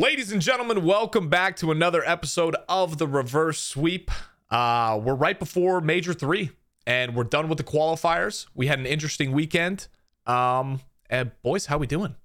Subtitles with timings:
[0.00, 4.10] Ladies and gentlemen, welcome back to another episode of the Reverse Sweep.
[4.50, 6.52] Uh, we're right before Major Three,
[6.86, 8.46] and we're done with the qualifiers.
[8.54, 9.88] We had an interesting weekend.
[10.24, 12.16] Um, and boys, how we doing?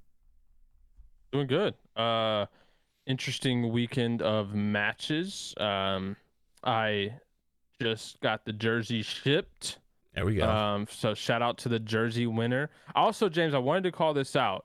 [1.33, 1.73] Doing good.
[1.97, 2.45] Uh,
[3.07, 5.53] interesting weekend of matches.
[5.57, 6.15] Um,
[6.63, 7.11] I
[7.81, 9.79] just got the jersey shipped.
[10.13, 10.49] There we go.
[10.49, 12.69] Um, so shout out to the jersey winner.
[12.95, 14.63] Also, James, I wanted to call this out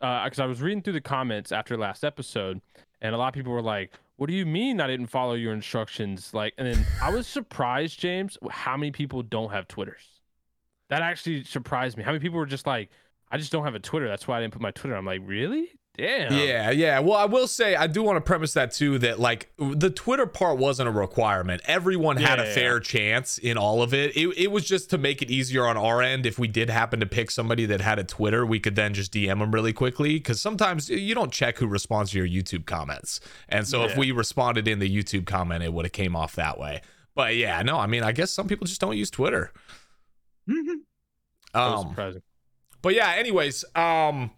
[0.00, 2.60] because uh, I was reading through the comments after last episode,
[3.00, 5.52] and a lot of people were like, "What do you mean I didn't follow your
[5.52, 10.20] instructions?" Like, and then I was surprised, James, how many people don't have Twitters.
[10.88, 12.02] That actually surprised me.
[12.04, 12.90] How many people were just like,
[13.30, 14.08] "I just don't have a Twitter.
[14.08, 15.77] That's why I didn't put my Twitter." I'm like, really?
[15.98, 16.32] Damn.
[16.32, 17.00] Yeah, yeah.
[17.00, 20.26] Well, I will say I do want to premise that too that like the Twitter
[20.26, 21.60] part wasn't a requirement.
[21.64, 22.80] Everyone had Yeah, a yeah, fair yeah.
[22.82, 24.16] chance in all of it.
[24.16, 24.28] it.
[24.38, 26.24] It was just to make it easier on our end.
[26.24, 29.12] If we did happen to pick somebody that had a Twitter, we could then just
[29.12, 33.18] DM them really quickly because sometimes you don't check who responds to your YouTube comments.
[33.48, 36.60] And so if we responded in the YouTube comment, it would have came off that
[36.60, 36.80] way.
[37.16, 39.52] But yeah, no, I mean, I guess some people just don't use Twitter.
[40.46, 40.58] Was
[41.54, 42.22] Um, surprising.
[42.82, 44.30] but yeah, anyways, um,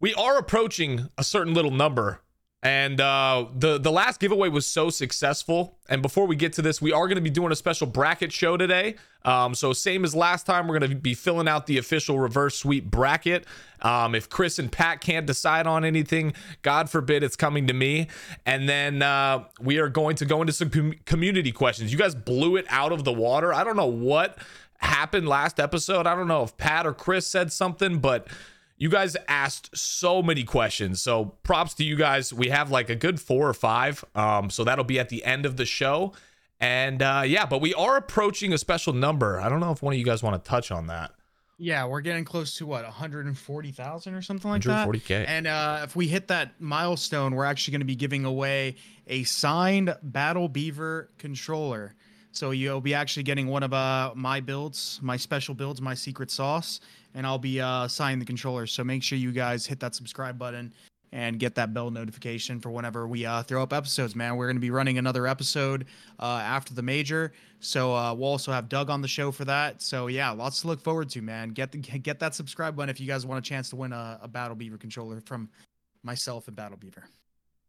[0.00, 2.20] we are approaching a certain little number.
[2.62, 5.78] And uh, the the last giveaway was so successful.
[5.88, 8.32] And before we get to this, we are going to be doing a special bracket
[8.32, 8.96] show today.
[9.24, 12.58] Um, so same as last time, we're going to be filling out the official reverse
[12.58, 13.46] sweep bracket.
[13.80, 18.08] Um, if Chris and Pat can't decide on anything, God forbid it's coming to me.
[18.44, 21.92] And then uh, we are going to go into some com- community questions.
[21.92, 23.54] You guys blew it out of the water.
[23.54, 24.36] I don't know what
[24.76, 26.06] happened last episode.
[26.06, 28.28] I don't know if Pat or Chris said something, but
[28.80, 31.02] you guys asked so many questions.
[31.02, 32.32] So props to you guys.
[32.32, 34.02] We have like a good four or five.
[34.14, 36.14] Um, so that'll be at the end of the show.
[36.58, 39.38] And uh, yeah, but we are approaching a special number.
[39.38, 41.12] I don't know if one of you guys want to touch on that.
[41.58, 44.88] Yeah, we're getting close to what 140,000 or something like that.
[44.88, 45.26] 140K.
[45.28, 49.24] And uh, if we hit that milestone, we're actually going to be giving away a
[49.24, 51.94] signed Battle Beaver controller.
[52.32, 56.30] So you'll be actually getting one of uh, my builds, my special builds, my secret
[56.30, 56.80] sauce,
[57.14, 58.66] and I'll be uh, signing the controller.
[58.66, 60.72] So make sure you guys hit that subscribe button
[61.12, 64.36] and get that bell notification for whenever we uh, throw up episodes, man.
[64.36, 65.86] We're going to be running another episode
[66.20, 69.82] uh, after the major, so uh, we'll also have Doug on the show for that.
[69.82, 71.48] So yeah, lots to look forward to, man.
[71.50, 74.20] Get the, get that subscribe button if you guys want a chance to win a,
[74.22, 75.48] a Battle Beaver controller from
[76.02, 77.04] myself and Battle Beaver.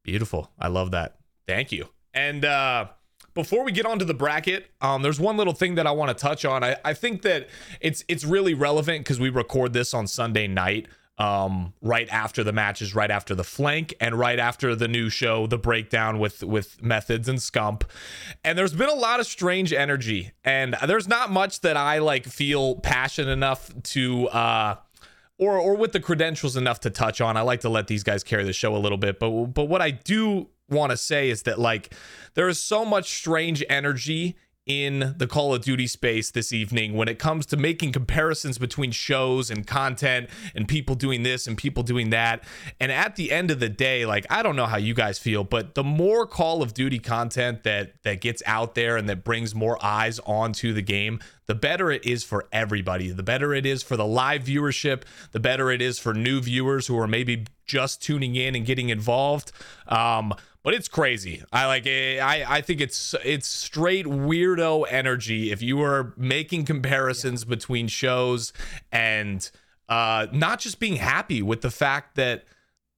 [0.04, 0.52] Beautiful.
[0.60, 1.18] I love that.
[1.48, 1.88] Thank you.
[2.14, 2.88] And uh
[3.34, 6.10] before we get on to the bracket, um, there's one little thing that I want
[6.10, 6.64] to touch on.
[6.64, 7.48] I, I think that
[7.80, 10.88] it's it's really relevant because we record this on Sunday night,
[11.18, 15.48] um, right after the matches, right after the flank, and right after the new show,
[15.48, 17.84] the breakdown with with methods and scump.
[18.44, 22.26] And there's been a lot of strange energy, and there's not much that I like
[22.26, 24.76] feel passionate enough to uh
[25.38, 27.38] or or with the credentials enough to touch on.
[27.38, 29.82] I like to let these guys carry the show a little bit, but but what
[29.82, 31.94] I do want to say is that like
[32.34, 34.36] there is so much strange energy
[34.68, 38.92] in the Call of Duty space this evening when it comes to making comparisons between
[38.92, 42.44] shows and content and people doing this and people doing that.
[42.80, 45.44] And at the end of the day, like I don't know how you guys feel,
[45.44, 49.56] but the more Call of Duty content that that gets out there and that brings
[49.56, 53.10] more eyes onto the game, the better it is for everybody.
[53.10, 56.86] The better it is for the live viewership, the better it is for new viewers
[56.86, 59.52] who are maybe just tuning in and getting involved.
[59.88, 60.34] Um,
[60.64, 61.44] but it's crazy.
[61.52, 66.66] I like eh, I I think it's it's straight weirdo energy if you are making
[66.66, 68.54] comparisons between shows
[68.92, 69.50] and
[69.90, 72.44] uh not just being happy with the fact that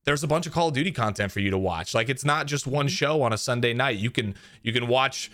[0.05, 1.93] there's a bunch of Call of Duty content for you to watch.
[1.93, 3.97] Like it's not just one show on a Sunday night.
[3.97, 5.31] You can you can watch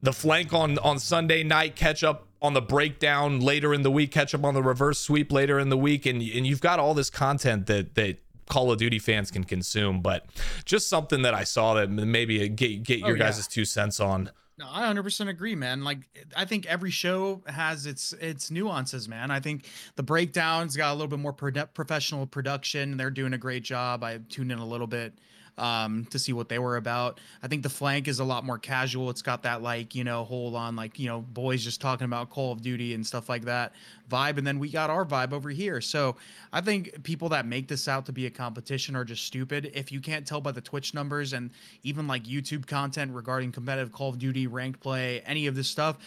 [0.00, 4.10] the flank on on Sunday night, catch up on the breakdown later in the week,
[4.10, 6.94] catch up on the reverse sweep later in the week, and and you've got all
[6.94, 10.00] this content that that Call of Duty fans can consume.
[10.02, 10.26] But
[10.64, 13.24] just something that I saw that maybe get get Oh, your yeah.
[13.24, 14.30] guys' two cents on.
[14.58, 15.82] No, I 100% agree, man.
[15.82, 16.00] Like,
[16.36, 19.30] I think every show has its its nuances, man.
[19.30, 19.64] I think
[19.96, 22.98] the breakdowns got a little bit more produ- professional production.
[22.98, 24.04] They're doing a great job.
[24.04, 25.14] I tuned in a little bit
[25.58, 27.20] um to see what they were about.
[27.42, 29.10] I think the flank is a lot more casual.
[29.10, 32.30] It's got that like, you know, hold on like, you know, boys just talking about
[32.30, 33.72] Call of Duty and stuff like that
[34.10, 35.80] vibe and then we got our vibe over here.
[35.80, 36.16] So,
[36.52, 39.70] I think people that make this out to be a competition are just stupid.
[39.74, 41.50] If you can't tell by the Twitch numbers and
[41.82, 45.98] even like YouTube content regarding competitive Call of Duty, ranked play, any of this stuff,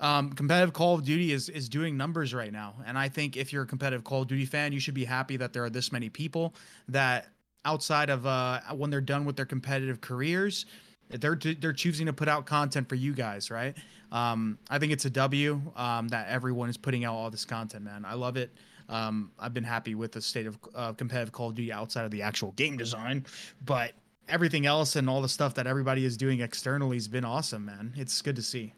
[0.00, 2.74] um, competitive Call of Duty is is doing numbers right now.
[2.86, 5.36] And I think if you're a competitive Call of Duty fan, you should be happy
[5.36, 6.54] that there are this many people
[6.88, 7.28] that
[7.64, 10.66] outside of uh, when they're done with their competitive careers,
[11.08, 13.76] they're they're choosing to put out content for you guys, right?
[14.12, 17.84] Um, I think it's a W um, that everyone is putting out all this content,
[17.84, 18.04] man.
[18.04, 18.52] I love it.
[18.88, 22.10] Um, I've been happy with the state of uh, competitive Call of Duty outside of
[22.10, 23.24] the actual game design,
[23.64, 23.92] but
[24.28, 27.92] everything else and all the stuff that everybody is doing externally has been awesome, man.
[27.96, 28.74] It's good to see.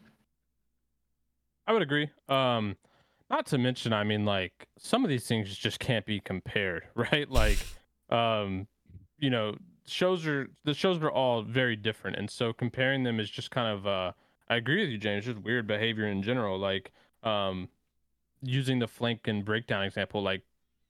[1.65, 2.09] I would agree.
[2.29, 2.75] Um,
[3.29, 7.29] not to mention, I mean, like some of these things just can't be compared, right?
[7.29, 7.57] Like,
[8.09, 8.67] um,
[9.23, 9.55] you know,
[9.85, 13.73] shows are the shows are all very different, and so comparing them is just kind
[13.73, 13.87] of.
[13.87, 14.11] Uh,
[14.49, 15.23] I agree with you, James.
[15.23, 16.59] Just weird behavior in general.
[16.59, 16.91] Like,
[17.23, 17.69] um,
[18.41, 20.41] using the flank and breakdown example, like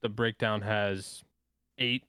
[0.02, 1.24] the breakdown has
[1.78, 2.06] eight,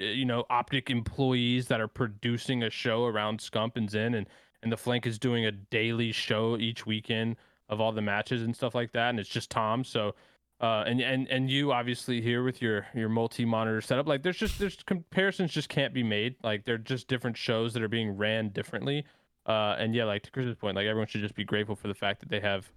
[0.00, 4.26] eh, you know, optic employees that are producing a show around Scump and Zen, and
[4.62, 7.36] and the flank is doing a daily show each weekend
[7.68, 9.84] of all the matches and stuff like that, and it's just Tom.
[9.84, 10.14] So,
[10.60, 14.38] uh, and and and you obviously here with your your multi monitor setup, like there's
[14.38, 16.36] just there's comparisons just can't be made.
[16.42, 19.04] Like they're just different shows that are being ran differently.
[19.44, 21.94] Uh, and yeah, like to Chris's point, like everyone should just be grateful for the
[21.94, 22.70] fact that they have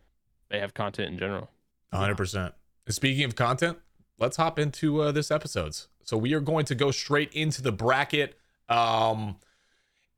[0.49, 1.49] they have content in general.
[1.93, 2.53] 100%.
[2.89, 3.77] Speaking of content,
[4.19, 5.87] let's hop into uh, this episode's.
[6.03, 8.37] So we are going to go straight into the bracket.
[8.67, 9.37] Um,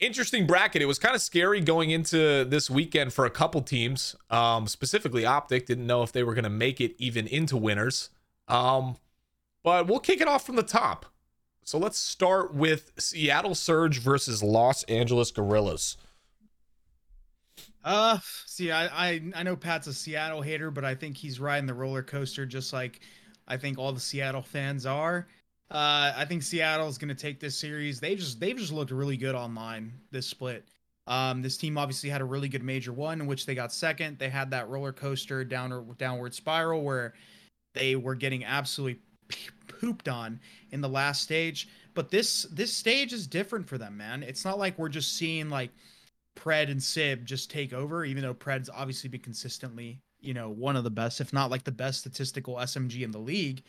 [0.01, 0.81] interesting bracket.
[0.81, 4.15] It was kind of scary going into this weekend for a couple teams.
[4.29, 8.09] Um, specifically, Optic didn't know if they were going to make it even into winners.
[8.47, 8.97] Um,
[9.63, 11.05] but we'll kick it off from the top.
[11.63, 15.95] So let's start with Seattle Surge versus Los Angeles Guerrillas.
[17.83, 21.67] Uh, see, I, I I know Pat's a Seattle hater, but I think he's riding
[21.67, 22.99] the roller coaster just like
[23.47, 25.27] I think all the Seattle fans are.
[25.71, 28.01] Uh, I think Seattle's going to take this series.
[28.01, 30.65] They just they've just looked really good online this split.
[31.07, 34.19] Um, this team obviously had a really good major one in which they got second.
[34.19, 37.13] They had that roller coaster down downward spiral where
[37.73, 38.99] they were getting absolutely
[39.67, 40.41] pooped on
[40.71, 41.69] in the last stage.
[41.93, 44.23] But this this stage is different for them, man.
[44.23, 45.71] It's not like we're just seeing like
[46.35, 50.75] Pred and Sib just take over, even though Pred's obviously been consistently, you know, one
[50.75, 53.63] of the best, if not like the best statistical SMG in the league.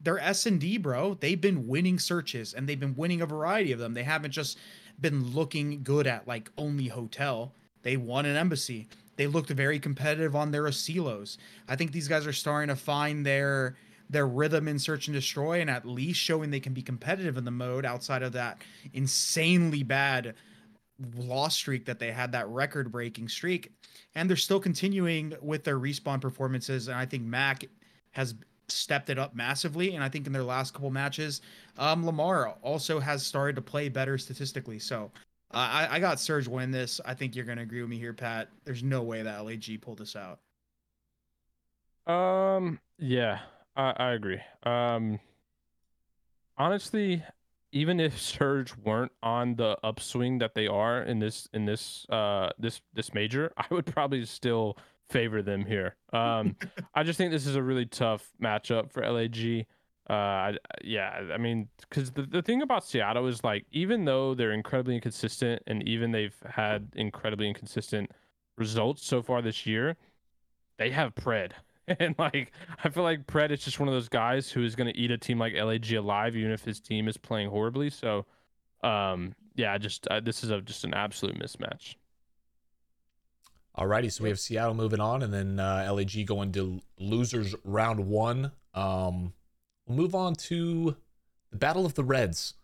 [0.00, 1.14] They're S and D, bro.
[1.14, 3.94] They've been winning searches and they've been winning a variety of them.
[3.94, 4.58] They haven't just
[5.00, 7.54] been looking good at like only hotel.
[7.82, 8.88] They won an embassy.
[9.16, 11.38] They looked very competitive on their Asilos.
[11.68, 13.76] I think these guys are starting to find their
[14.08, 17.44] their rhythm in search and destroy and at least showing they can be competitive in
[17.44, 18.62] the mode outside of that
[18.92, 20.34] insanely bad
[21.16, 23.72] loss streak that they had that record breaking streak
[24.14, 27.64] and they're still continuing with their respawn performances and i think mac
[28.12, 28.34] has
[28.68, 31.40] stepped it up massively and i think in their last couple matches
[31.78, 34.78] um lamar also has started to play better statistically.
[34.78, 35.10] So
[35.52, 37.00] uh, I, I got surge win this.
[37.04, 38.48] I think you're going to agree with me here pat.
[38.64, 40.40] There's no way that lag pulled this out.
[42.12, 43.40] Um yeah
[43.76, 44.40] i, I agree.
[44.62, 45.20] Um
[46.56, 47.22] honestly
[47.72, 52.50] even if Surge weren't on the upswing that they are in this in this uh
[52.58, 55.96] this this major, I would probably still favor them here.
[56.12, 56.56] Um,
[56.94, 59.66] I just think this is a really tough matchup for LAG.
[60.08, 60.52] Uh,
[60.84, 64.94] yeah, I mean, because the, the thing about Seattle is like, even though they're incredibly
[64.94, 68.10] inconsistent and even they've had incredibly inconsistent
[68.56, 69.96] results so far this year,
[70.78, 71.52] they have Pred.
[72.00, 74.92] and like I feel like Pred is just one of those guys who is going
[74.92, 77.90] to eat a team like LAG alive, even if his team is playing horribly.
[77.90, 78.26] So,
[78.82, 81.94] um, yeah, just uh, this is a just an absolute mismatch.
[83.78, 88.00] Alrighty, so we have Seattle moving on, and then uh, LAG going to losers round
[88.06, 88.52] one.
[88.72, 89.34] Um,
[89.86, 90.96] we'll move on to
[91.50, 92.54] the Battle of the Reds.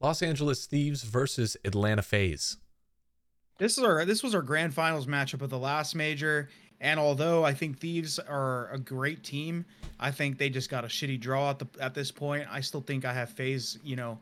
[0.00, 2.58] Los Angeles Thieves versus Atlanta FaZe.
[3.58, 6.48] This is our this was our grand finals matchup of the last major.
[6.80, 9.64] And although I think Thieves are a great team,
[9.98, 12.46] I think they just got a shitty draw at the at this point.
[12.50, 14.18] I still think I have FaZe, you know,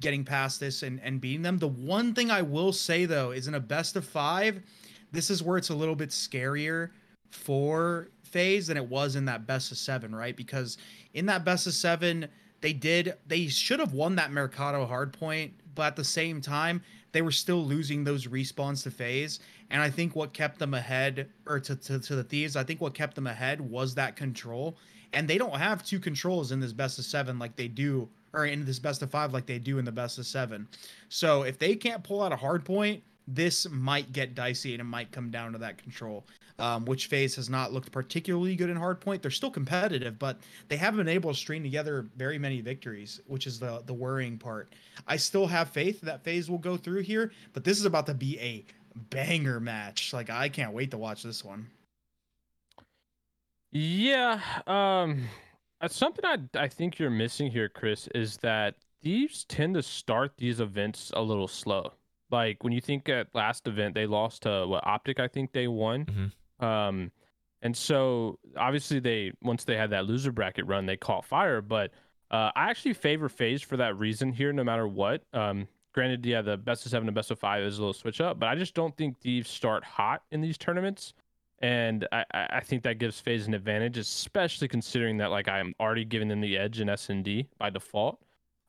[0.00, 1.58] getting past this and, and beating them.
[1.58, 4.62] The one thing I will say though is in a best of five,
[5.16, 6.90] this is where it's a little bit scarier
[7.30, 10.36] for FaZe than it was in that best of seven, right?
[10.36, 10.76] Because
[11.14, 12.28] in that best of seven,
[12.60, 16.82] they did they should have won that Mercado hardpoint, but at the same time,
[17.12, 19.40] they were still losing those respawns to FaZe.
[19.70, 22.82] And I think what kept them ahead, or to, to, to the Thieves, I think
[22.82, 24.76] what kept them ahead was that control.
[25.14, 28.44] And they don't have two controls in this best of seven like they do, or
[28.44, 30.68] in this best of five like they do in the best of seven.
[31.08, 34.84] So if they can't pull out a hard point, this might get dicey and it
[34.84, 36.26] might come down to that control.
[36.58, 39.20] Um, which FaZe has not looked particularly good in hardpoint.
[39.20, 43.46] They're still competitive, but they haven't been able to string together very many victories, which
[43.46, 44.72] is the the worrying part.
[45.06, 48.14] I still have faith that FaZe will go through here, but this is about to
[48.14, 48.64] be a
[49.10, 50.14] banger match.
[50.14, 51.66] Like I can't wait to watch this one.
[53.70, 55.28] Yeah, um
[55.88, 60.60] something I I think you're missing here, Chris, is that thieves tend to start these
[60.60, 61.92] events a little slow.
[62.30, 65.68] Like when you think at last event they lost to what Optic, I think they
[65.68, 66.04] won.
[66.04, 66.64] Mm-hmm.
[66.64, 67.10] Um
[67.62, 71.60] and so obviously they once they had that loser bracket run, they caught fire.
[71.60, 71.90] But
[72.30, 75.22] uh, I actually favor FaZe for that reason here, no matter what.
[75.32, 78.20] Um, granted, yeah, the best of seven and best of five is a little switch
[78.20, 81.14] up, but I just don't think Thieves start hot in these tournaments.
[81.60, 86.04] And I, I think that gives FaZe an advantage, especially considering that like I'm already
[86.04, 88.20] giving them the edge in S and D by default.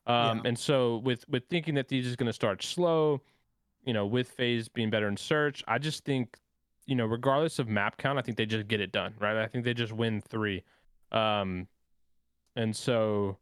[0.06, 0.48] Um, Yeah.
[0.48, 3.20] And so with with thinking that Thieves is going to start slow,
[3.84, 6.36] you know, with FaZe being better in search, I just think,
[6.86, 9.36] you know, regardless of map count, I think they just get it done, right?
[9.36, 10.64] I think they just win three.
[11.12, 11.68] Um,
[12.56, 13.38] and so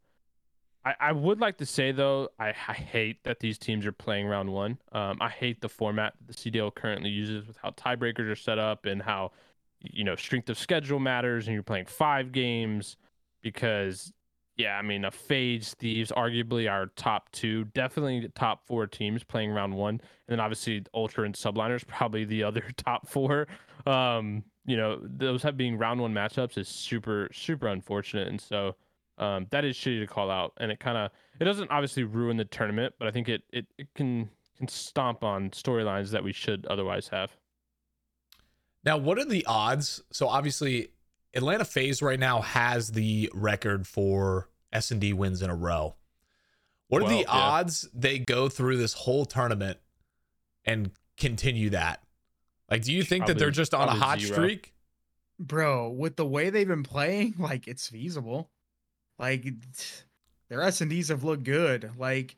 [0.85, 4.27] I, I would like to say though, I, I hate that these teams are playing
[4.27, 4.79] round one.
[4.93, 8.59] Um, I hate the format that the CDL currently uses with how tiebreakers are set
[8.59, 9.33] up and how
[9.81, 12.97] you know strength of schedule matters and you're playing five games
[13.43, 14.13] because
[14.57, 19.51] yeah, I mean a FaZe Thieves arguably our top two, definitely top four teams playing
[19.51, 23.47] round one, and then obviously Ultra and Subliners probably the other top four.
[23.87, 28.77] Um, you know those have being round one matchups is super super unfortunate, and so
[29.19, 32.37] um, that is shitty to call out, and it kind of it doesn't obviously ruin
[32.37, 36.33] the tournament, but I think it it, it can can stomp on storylines that we
[36.33, 37.37] should otherwise have.
[38.85, 40.03] Now, what are the odds?
[40.13, 40.89] So obviously,
[41.37, 45.97] Atlanta FaZe right now has the record for S and D wins in a row.
[46.89, 47.29] What are Well, the yeah.
[47.29, 49.79] odds they go through this whole tournament
[50.65, 52.03] and continue that?
[52.71, 54.33] Like, do you think that they're just on a hot zero.
[54.33, 54.73] streak?
[55.39, 58.51] bro with the way they've been playing like it's feasible
[59.19, 59.47] like
[60.49, 62.37] their s&ds have looked good like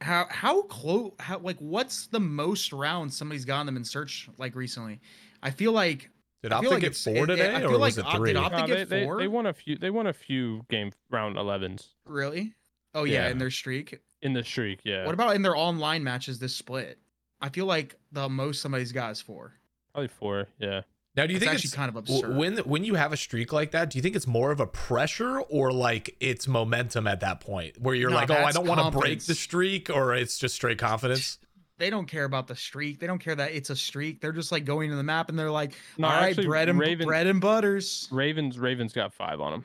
[0.00, 4.54] how how close how like what's the most rounds somebody's gotten them in search like
[4.54, 5.00] recently
[5.42, 6.10] i feel like
[6.42, 8.04] Did I feel Optic like get four it- it- today, I or feel was like
[8.04, 8.34] it Op- did three?
[8.36, 9.18] Op- Optic No, get they, they, four?
[9.18, 9.76] they won a few.
[9.76, 12.54] They won a few game round 11s really
[12.94, 13.30] oh yeah, Yeah.
[13.30, 14.80] in their streak in the streak.
[14.84, 16.98] Yeah, what about in their online matches this split
[17.40, 19.52] i feel like the most somebody's got is four
[19.92, 20.46] probably four.
[20.58, 20.82] Yeah.
[21.16, 23.12] Now, do you it's think actually it's kind of w- absurd when when you have
[23.12, 23.90] a streak like that?
[23.90, 27.80] Do you think it's more of a pressure or like it's momentum at that point
[27.80, 30.54] where you're No, like, oh, I don't want to break the streak, or it's just
[30.54, 31.38] straight confidence?
[31.78, 32.98] They don't care about the streak.
[32.98, 34.20] They don't care that it's a streak.
[34.20, 36.68] They're just like going to the map and they're like, No, all right, actually, bread
[36.68, 38.08] and Raven- bread and butters.
[38.10, 39.64] Ravens Ravens got five on them.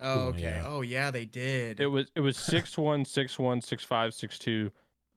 [0.00, 0.40] Oh, Ooh, okay.
[0.42, 0.62] yeah.
[0.66, 1.80] Oh yeah, they did.
[1.80, 4.70] It was it was six one, six one, six five, six two,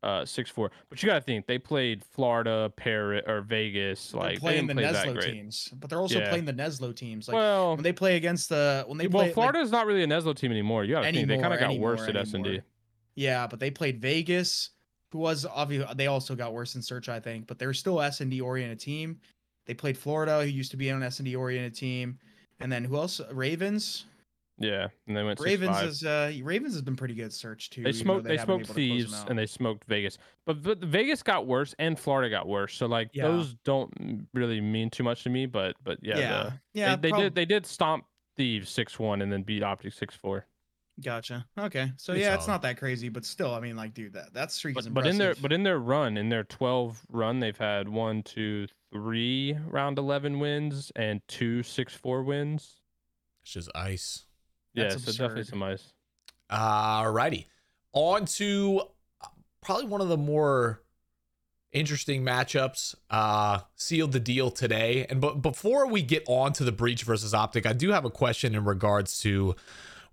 [0.03, 0.71] uh, six four.
[0.89, 4.11] But you gotta think they played Florida, Paris, or Vegas.
[4.11, 5.33] They're Like they playing didn't the play that Neslo great.
[5.33, 6.29] teams, but they're also Yeah.
[6.29, 7.27] playing the Neslo teams.
[7.27, 9.85] Like well, when they play against the when they well, play like- Florida is not
[9.85, 10.85] really a Neslo team anymore.
[10.85, 12.61] You gotta think they kind of got worse at S and D.
[13.15, 14.69] yeah, but they played Vegas,
[15.11, 18.21] who was obviously they also got worse in search, I think, but they're still S
[18.21, 19.19] and D oriented team.
[19.65, 22.19] They played Florida, who used to be on an S and D oriented team,
[22.59, 23.21] and then who else?
[23.31, 24.05] Ravens.
[24.61, 27.81] Yeah, and they went Ravens is uh Ravens has been pretty good search too.
[27.81, 28.25] They smoked.
[28.25, 30.79] They, haven't smoked been able to close them thieves and they smoked Vegas, but, but
[30.79, 32.75] Vegas got worse and Florida got worse.
[32.75, 33.29] So like Yeah.
[33.29, 35.45] those don't really mean too much to me.
[35.45, 38.03] But but yeah, yeah, the- yeah, they, they did they did stomp
[38.35, 40.45] thieves six one and then beat Optic six four.
[41.01, 41.45] Gotcha.
[41.57, 42.55] Okay, so Pretty yeah, it's solid.
[42.55, 45.07] not that crazy, but still, I mean, like, dude, that that streak is But, but
[45.07, 49.55] in their but in their run in their twelve run they've had one two three
[49.67, 52.81] round eleven wins and two six four wins.
[53.43, 54.25] It's just ice.
[54.73, 55.93] Yeah, That's so definitely some ice.
[56.51, 57.45] Alrighty.
[57.93, 58.81] On to
[59.21, 59.27] uh,
[59.61, 60.81] probably one of the more
[61.71, 62.95] interesting matchups.
[63.09, 65.05] Uh sealed the deal today.
[65.09, 68.09] And but before we get on to the breach versus optic, I do have a
[68.09, 69.55] question in regards to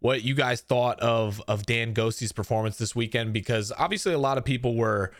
[0.01, 4.39] what you guys thought of of Dan Ghosty's performance this weekend because obviously a lot
[4.39, 5.13] of people were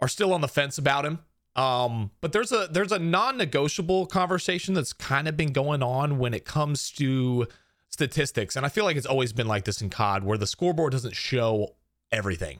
[0.00, 1.20] are still on the fence about him.
[1.54, 6.34] Um, but there's a there's a non-negotiable conversation that's kind of been going on when
[6.34, 7.46] it comes to
[7.88, 10.92] statistics, and I feel like it's always been like this in COD, where the scoreboard
[10.92, 11.74] doesn't show
[12.12, 12.58] everything.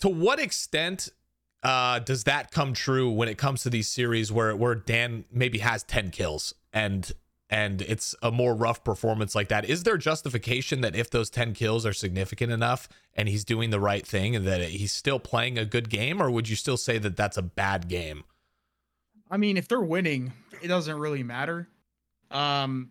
[0.00, 1.10] To what extent
[1.62, 5.58] uh, does that come true when it comes to these series where where Dan maybe
[5.58, 7.12] has ten kills and
[7.50, 9.64] and it's a more rough performance like that?
[9.64, 13.80] Is there justification that if those ten kills are significant enough and he's doing the
[13.80, 16.96] right thing and that he's still playing a good game, or would you still say
[16.98, 18.24] that that's a bad game?
[19.30, 21.68] I mean, if they're winning, it doesn't really matter.
[22.30, 22.90] Um,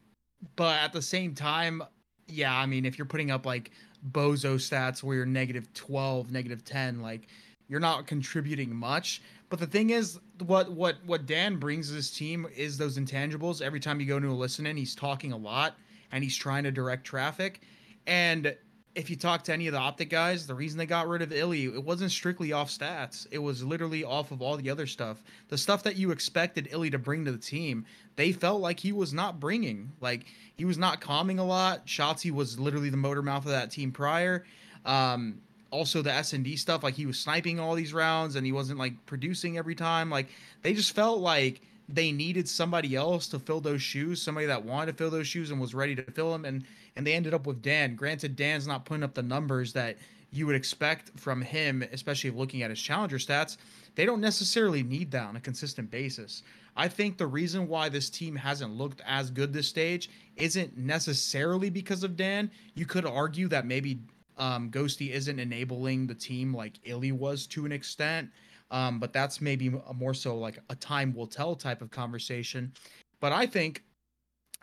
[0.55, 1.83] but at the same time,
[2.27, 3.71] yeah, I mean, if you're putting up like
[4.11, 7.27] bozo stats where you're negative 12, negative 10, like
[7.67, 9.21] you're not contributing much.
[9.49, 13.61] But the thing is, what what what Dan brings to this team is those intangibles.
[13.61, 15.75] Every time you go into a listen in, he's talking a lot
[16.11, 17.61] and he's trying to direct traffic.
[18.07, 18.55] And
[18.95, 21.31] if you talk to any of the optic guys, the reason they got rid of
[21.31, 23.27] Illy, it wasn't strictly off stats.
[23.31, 25.21] It was literally off of all the other stuff.
[25.49, 28.91] The stuff that you expected Illy to bring to the team, they felt like he
[28.91, 29.91] was not bringing.
[30.01, 31.85] Like he was not calming a lot.
[31.85, 34.45] Shotzi was literally the motor mouth of that team prior.
[34.85, 38.45] Um, also the S and D stuff, like he was sniping all these rounds and
[38.45, 40.09] he wasn't like producing every time.
[40.09, 40.27] Like
[40.61, 44.91] they just felt like they needed somebody else to fill those shoes, somebody that wanted
[44.91, 46.45] to fill those shoes and was ready to fill them.
[46.45, 46.63] And
[46.95, 47.95] and they ended up with Dan.
[47.95, 49.97] Granted, Dan's not putting up the numbers that
[50.31, 53.57] you would expect from him, especially looking at his challenger stats,
[53.95, 56.43] they don't necessarily need that on a consistent basis.
[56.75, 61.69] I think the reason why this team hasn't looked as good this stage isn't necessarily
[61.69, 62.51] because of Dan.
[62.75, 63.99] You could argue that maybe
[64.39, 68.29] um, Ghosty isn't enabling the team like Illy was to an extent,
[68.71, 72.71] um, but that's maybe more so like a time will tell type of conversation.
[73.19, 73.83] But I think,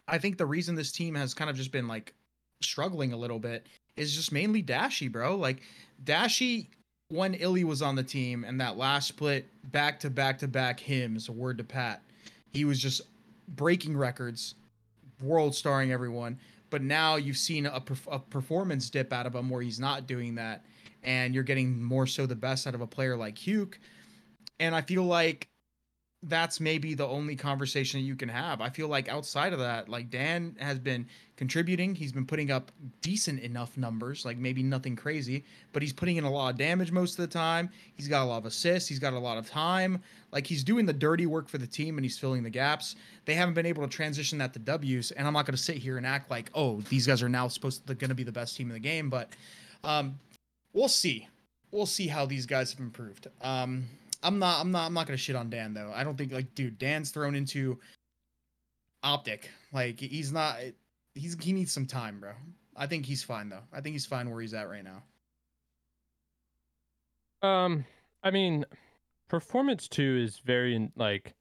[0.09, 2.15] I think the reason this team has kind of just been like
[2.63, 3.67] struggling a little bit
[3.97, 5.37] is just mainly Dashy, bro.
[5.37, 5.63] Like
[6.05, 6.71] Dashy
[7.09, 10.81] when Illy was on the team and that last split back to back to back
[10.81, 12.03] hymns, a word to Pat,
[12.53, 13.03] he was just
[13.49, 14.55] breaking records,
[15.23, 16.39] world starring everyone.
[16.71, 20.35] But now you've seen a, a performance dip out of him where he's not doing
[20.35, 20.65] that,
[21.03, 23.79] and you're getting more so the best out of a player like Huke.
[24.59, 25.49] And I feel like
[26.29, 28.61] that's maybe the only conversation you can have.
[28.61, 31.07] I feel like outside of that, like Dan has been
[31.37, 31.95] contributing.
[31.95, 36.25] He's been putting up decent enough numbers, like maybe nothing crazy, but he's putting in
[36.25, 37.71] a lot of damage most of the time.
[37.95, 38.89] He's got a lot of assists.
[38.89, 40.03] He's got a lot of time.
[40.33, 42.97] Like he's doing the dirty work for the team and he's filling the gaps.
[43.25, 45.13] They haven't been able to transition that to W's.
[45.13, 47.47] And I'm not going to sit here and act like, oh, these guys are now
[47.49, 49.31] supposed to going to be the best team in the game, but
[49.85, 50.19] um,
[50.73, 51.29] we'll see.
[51.71, 53.29] We'll see how these guys have improved.
[53.43, 53.85] Um,
[54.27, 55.93] I'm not I'm not I'm not gonna shit on Dan though.
[55.95, 57.79] I don't think like dude, Dan's thrown into
[59.03, 59.51] optic.
[59.73, 60.57] Like he's not
[61.15, 62.33] he's he needs some time, bro.
[62.77, 63.63] I think he's fine though.
[63.73, 64.85] I think he's fine where he's at right
[67.43, 67.49] now.
[67.49, 67.85] Um
[68.25, 68.65] I mean
[69.29, 71.35] performance 2 is very like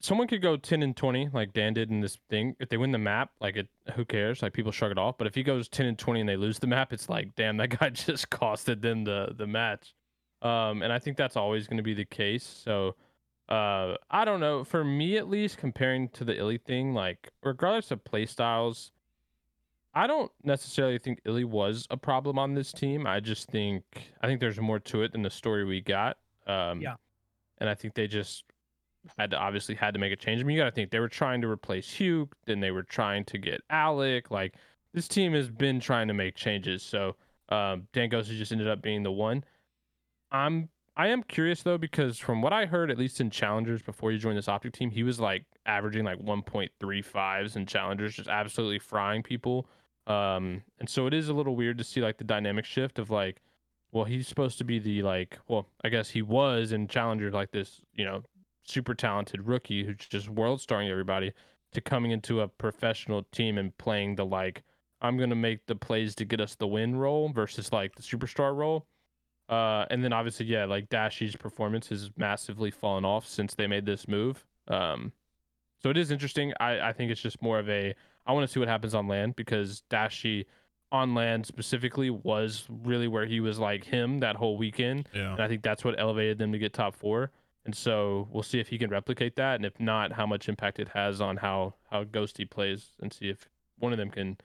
[0.00, 2.56] someone could go 10 and 20 like Dan did in this thing.
[2.60, 4.40] If they win the map, like it who cares?
[4.40, 5.18] Like people shrug it off.
[5.18, 7.58] But if he goes 10 and 20 and they lose the map, it's like, damn,
[7.58, 9.94] that guy just costed them the the match.
[10.42, 12.44] Um, and I think that's always going to be the case.
[12.44, 12.96] So,
[13.48, 14.64] uh, I don't know.
[14.64, 18.90] For me, at least, comparing to the Illy thing, like regardless of play styles,
[19.94, 23.06] I don't necessarily think Illy was a problem on this team.
[23.06, 23.84] I just think
[24.20, 26.16] I think there's more to it than the story we got.
[26.46, 26.94] Um, yeah.
[27.58, 28.44] And I think they just
[29.18, 30.40] had to obviously had to make a change.
[30.40, 32.82] I mean, you got to think they were trying to replace Hugh, then they were
[32.82, 34.30] trying to get Alec.
[34.30, 34.54] Like
[34.94, 36.82] this team has been trying to make changes.
[36.82, 37.16] So
[37.48, 39.44] um, Dan just ended up being the one.
[40.32, 44.12] I'm I am curious though because from what I heard, at least in challengers before
[44.12, 48.78] you joined this optic team, he was like averaging like 1.35s in challengers, just absolutely
[48.78, 49.66] frying people.
[50.06, 53.10] Um, and so it is a little weird to see like the dynamic shift of
[53.10, 53.40] like,
[53.92, 57.52] well, he's supposed to be the like, well, I guess he was in challengers like
[57.52, 58.22] this, you know,
[58.64, 61.32] super talented rookie who's just world starring everybody
[61.72, 64.62] to coming into a professional team and playing the like,
[65.00, 68.54] I'm gonna make the plays to get us the win role versus like the superstar
[68.54, 68.86] role
[69.52, 73.84] uh, and then obviously, yeah, like Dashy's performance has massively fallen off since they made
[73.84, 74.46] this move.
[74.66, 75.12] Um,
[75.82, 76.54] so it is interesting.
[76.58, 79.08] I, I think it's just more of a I want to see what happens on
[79.08, 80.46] land because Dashy
[80.90, 85.06] on land specifically was really where he was like him that whole weekend.
[85.12, 85.32] Yeah.
[85.32, 87.30] And I think that's what elevated them to get top four.
[87.66, 90.78] And so we'll see if he can replicate that, and if not, how much impact
[90.78, 94.38] it has on how how Ghosty plays, and see if one of them can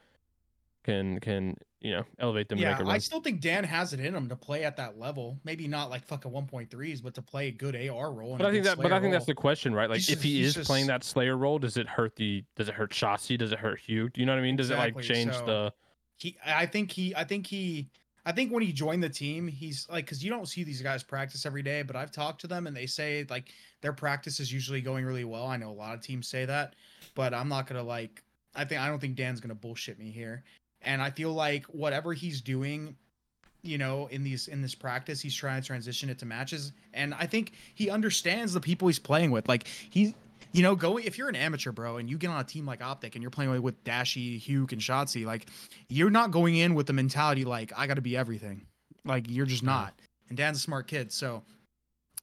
[0.87, 2.57] can can you know elevate them.
[2.57, 5.37] Yeah, I still think Dan has it in him to play at that level.
[5.43, 8.37] Maybe not like fucking 1.3s, but to play a good AR role.
[8.37, 9.11] But I think that, but I think role.
[9.11, 9.89] that's the question, right?
[9.89, 12.43] Like, He's if he is just- playing that Slayer role, does it hurt the?
[12.55, 13.37] Does it hurt Shotzi?
[13.37, 14.13] Does it hurt Huke?
[14.13, 14.55] Do you know what I mean?
[14.55, 15.73] Does it like change so- the?
[16.19, 17.87] he i think he i think he
[18.25, 21.03] i think when he joined the team he's like because you don't see these guys
[21.03, 24.51] practice every day but i've talked to them and they say like their practice is
[24.51, 26.73] usually going really well i know a lot of teams say that
[27.13, 28.23] but i'm not gonna like
[28.55, 30.43] i think i don't think dan's gonna bullshit me here
[30.81, 32.95] and i feel like whatever he's doing
[33.63, 37.13] you know in these in this practice he's trying to transition it to matches and
[37.15, 40.13] i think he understands the people he's playing with like he
[40.51, 42.81] you know, going if you're an amateur, bro, and you get on a team like
[42.81, 45.47] Optic and you're playing with, Dashy, Huke, and Shotzi, like
[45.89, 48.65] you're not going in with the mentality like I got to be everything.
[49.05, 49.93] Like you're just not.
[50.29, 51.43] And Dan's a smart kid, so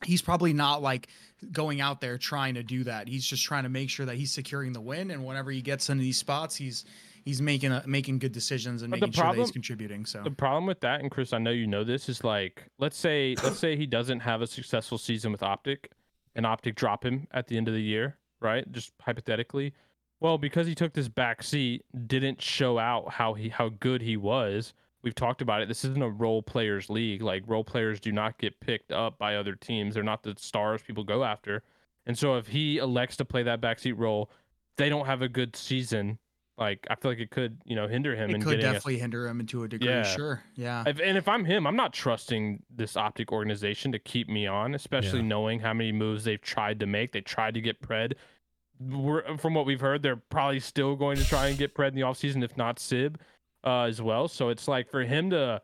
[0.04, 1.08] he's probably not like
[1.52, 3.08] going out there trying to do that.
[3.08, 5.88] He's just trying to make sure that he's securing the win, and whenever he gets
[5.88, 6.84] into these spots, he's
[7.24, 10.04] he's making a, making good decisions and But making sure that he's contributing.
[10.06, 12.96] So The problem with that, and Chris, I know you know this, is like let's
[12.96, 15.90] say let's say he doesn't have a successful season with Optic,
[16.34, 18.70] and Optic drop him at the end of the year, right?
[18.70, 19.72] Just hypothetically.
[20.20, 24.16] Well, because he took this back seat, didn't show out how he how good he
[24.16, 24.74] was.
[25.02, 25.68] We've talked about it.
[25.68, 27.20] This isn't a role players league.
[27.20, 29.94] Like role players do not get picked up by other teams.
[29.94, 31.62] They're not the stars people go after.
[32.06, 34.30] And so if he elects to play that backseat role,
[34.76, 36.18] they don't have a good season.
[36.56, 38.72] Like I feel like it could, you know, hinder him it in could getting a
[38.74, 39.88] definitely hinder him into a degree.
[39.88, 40.02] Yeah.
[40.04, 40.84] Sure, yeah.
[40.86, 44.74] if, and if I'm him, I'm not trusting this optic organization to keep me on,
[44.74, 45.26] especially Yeah.
[45.26, 47.10] knowing how many moves they've tried to make.
[47.10, 48.12] They tried to get pred.
[48.80, 51.94] We're, from what we've heard, they're probably still going to try and get pred in
[51.96, 53.20] the offseason, if not Sib
[53.64, 54.28] uh, as well.
[54.28, 55.60] So it's like for him to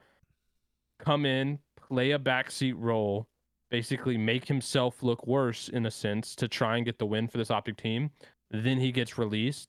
[0.98, 3.29] come in, play a backseat role,
[3.70, 7.38] basically make himself look worse in a sense to try and get the win for
[7.38, 8.11] this Optic team.
[8.50, 9.68] Then he gets released.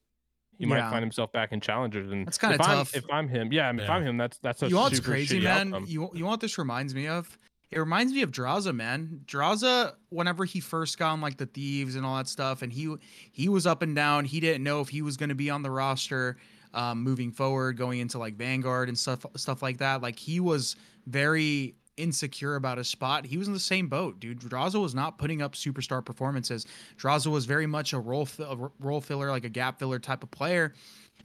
[0.62, 0.92] He might Yeah.
[0.92, 2.96] find himself back in challengers, and That's kinda if I'm- tough.
[2.96, 4.98] if I'm him, yeah, I mean, if I'm him, that's that's a you know what's
[4.98, 5.74] super crazy, man?
[5.74, 5.86] outcome.
[5.88, 7.36] You you know what this reminds me of?
[7.72, 9.22] It reminds me of Draza, man.
[9.26, 12.94] Draza, whenever he first got on like the thieves and all that stuff, and he
[13.32, 14.26] he was up and down.
[14.26, 16.38] He didn't know if he was going to be on the roster
[16.76, 20.02] um, moving forward, going into like Vanguard and stuff stuff like that.
[20.04, 20.76] Like he was
[21.08, 23.26] very insecure about his spot.
[23.26, 24.40] He was in the same boat, dude.
[24.40, 26.66] Draza was not putting up superstar performances.
[26.98, 30.32] Draza was very much a role a role filler, like a gap filler type of
[30.32, 30.74] player.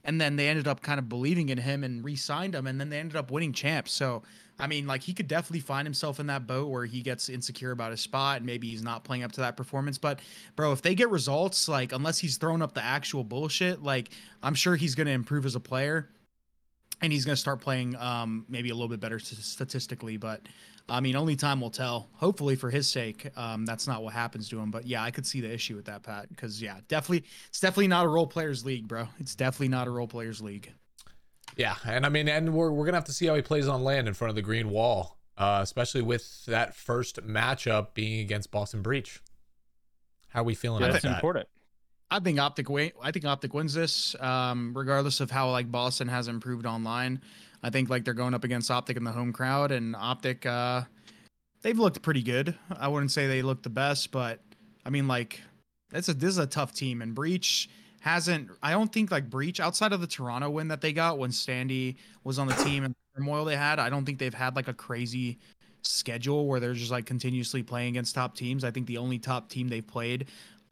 [0.03, 2.89] And then they ended up kind of believing in him and re-signed him, and then
[2.89, 3.91] they ended up winning champs.
[3.91, 4.23] So
[4.59, 7.71] I mean, like he could definitely find himself in that boat where he gets insecure
[7.71, 9.97] about his spot and maybe he's not playing up to that performance.
[9.97, 10.19] But
[10.55, 14.09] bro, if they get results, like unless he's throwing up the actual bullshit, like
[14.41, 16.09] I'm sure he's gonna improve as a player.
[17.01, 20.41] And he's gonna start playing um maybe a little bit better statistically, but
[20.89, 22.07] I mean only time will tell.
[22.13, 24.71] Hopefully for his sake, um that's not what happens to him.
[24.71, 27.87] But yeah, I could see the issue with that, Pat, because yeah, definitely it's definitely
[27.87, 29.07] not a role players league, bro.
[29.19, 30.71] It's definitely not a role players league.
[31.55, 33.83] Yeah, and I mean, and we're we're gonna have to see how he plays on
[33.83, 38.51] land in front of the green wall, uh, especially with that first matchup being against
[38.51, 39.21] Boston Breach.
[40.29, 41.15] How are we feeling yeah, about that's that?
[41.15, 41.47] important.
[42.09, 42.91] I think Optic win.
[43.01, 47.21] I think Optic wins this, um, regardless of how like Boston has improved online.
[47.63, 50.83] I think like they're going up against Optic in the home crowd, and Optic, uh,
[51.61, 52.55] they've looked pretty good.
[52.69, 54.39] I wouldn't say they look the best, but
[54.85, 55.41] I mean like
[55.89, 58.51] that's a this is a tough team, and Breach hasn't.
[58.63, 61.97] I don't think like Breach outside of the Toronto win that they got when Standy
[62.23, 63.79] was on the team and the turmoil they had.
[63.79, 65.39] I don't think they've had like a crazy
[65.83, 68.63] schedule where they're just like continuously playing against top teams.
[68.63, 70.27] I think the only top team they've played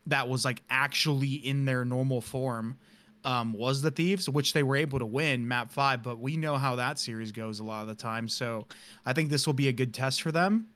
[0.08, 2.78] that was like actually in their normal form
[3.24, 6.04] um, was the Thieves, which they were able to win map five.
[6.04, 8.30] But we know how that series goes a lot of the time.
[8.30, 8.68] So
[9.06, 10.68] I think this will be a good test for them.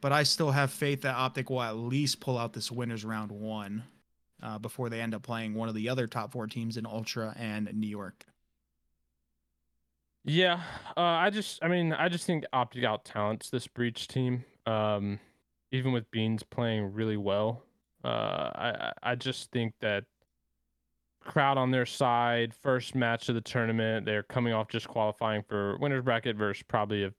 [0.00, 3.30] But I still have faith that Optic will at least pull out this winners round
[3.30, 3.84] one
[4.42, 7.34] uh, before they end up playing one of the other top four teams in Ultra
[7.38, 8.24] and New York.
[10.24, 10.62] Yeah,
[10.96, 14.44] uh, I just, I mean, I just think Optic out talents this breach team.
[14.66, 15.18] Um,
[15.72, 17.62] even with Beans playing really well,
[18.04, 20.04] uh, I, I just think that
[21.20, 25.76] crowd on their side, first match of the tournament, they're coming off just qualifying for
[25.78, 27.12] winners bracket versus probably a,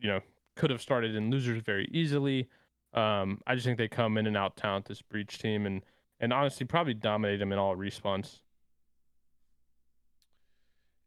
[0.00, 0.20] you know,
[0.56, 2.48] could have started in losers very easily.
[2.94, 5.82] Um, I just think they come in and out talent this breach team and
[6.20, 8.38] and honestly probably dominate them in all respawns.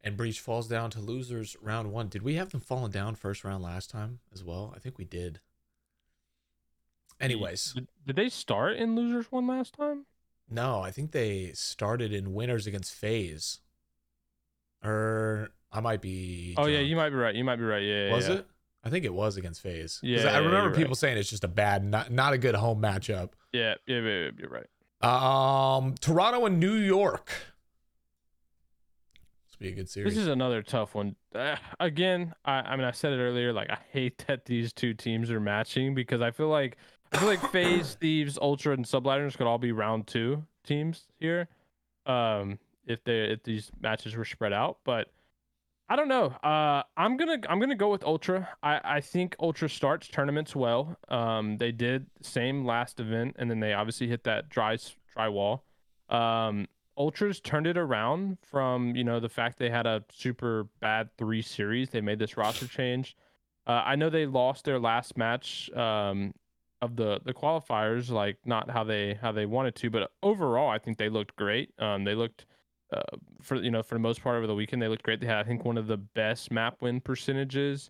[0.04, 2.08] And Breach falls down to losers round one.
[2.08, 4.74] Did we have them falling down first round last time as well?
[4.76, 5.40] I think we did.
[7.20, 10.06] Anyways, Did, did they start in losers one last time?
[10.50, 13.60] no, I think they started in winners against FaZe.
[14.84, 16.56] Or I might be.
[16.58, 17.36] Oh yeah, you might be right.
[17.36, 17.84] You might be right.
[17.84, 18.08] Yeah.
[18.08, 18.36] yeah, was yeah.
[18.36, 18.48] it?
[18.84, 20.00] I think it was against FaZe.
[20.02, 20.98] Yeah, I remember people right.
[20.98, 23.32] saying it's just a bad, not not a good home matchup.
[23.52, 24.68] Yeah, yeah, yeah, yeah, you're right.
[25.02, 27.32] Um, Toronto and New York.
[29.48, 30.14] This be a good series.
[30.14, 31.16] This is another tough one.
[31.36, 33.52] Uh, again, I, I mean, I said it earlier.
[33.52, 36.78] Like, I hate that these two teams are matching because I feel like
[37.12, 41.48] I feel like FaZe, Thieves, Ultra, and Subliners could all be round two teams here,
[42.06, 44.80] um, if they if these matches were spread out.
[44.84, 45.08] But
[45.90, 46.28] I don't know.
[46.44, 48.50] Uh, I'm gonna I'm gonna go with Ultra.
[48.62, 50.98] I I think Ultra starts tournaments well.
[51.08, 54.78] Um, they did same last event, and then they obviously hit that dry
[55.14, 55.64] dry wall.
[56.10, 56.68] Um,
[56.98, 61.42] Ultras turned it around from you know the fact they had a super bad three
[61.42, 61.90] series.
[61.90, 63.16] They made this roster change.
[63.66, 66.34] Uh, I know they lost their last match um,
[66.82, 70.78] of the the qualifiers, like not how they how they wanted to, but overall I
[70.78, 71.72] think they looked great.
[71.80, 72.46] Um, they looked
[72.94, 75.20] uh, for you know for the most part over the weekend they looked great.
[75.20, 77.90] They had I think one of the best map win percentages.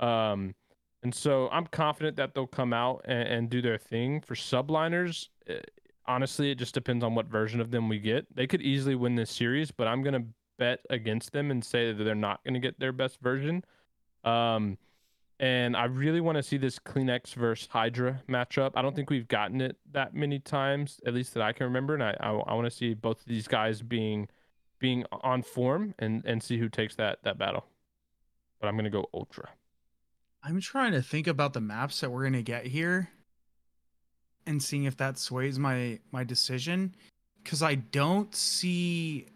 [0.00, 0.54] Um,
[1.02, 4.20] and so I'm confident that they'll come out and, and do their thing.
[4.20, 5.60] For subliners, eh,
[6.06, 8.26] honestly, it just depends on what version of them we get.
[8.34, 10.24] They could easily win this series, but I'm gonna
[10.58, 13.64] bet against them and say that they're not gonna get their best version.
[14.24, 14.78] Um,
[15.40, 18.72] and I really want to see this CleanX versus Hydra matchup.
[18.74, 21.94] I don't think we've gotten it that many times, at least that I can remember.
[21.94, 24.28] And I I, I want to see both of these guys being
[24.80, 27.64] being on form and and see who takes that that battle.
[28.60, 29.48] But I'm gonna go Ultra.
[30.42, 33.10] I'm trying to think about the maps that we're gonna get here,
[34.46, 36.96] and seeing if that sways my my decision,
[37.42, 39.26] because I don't see.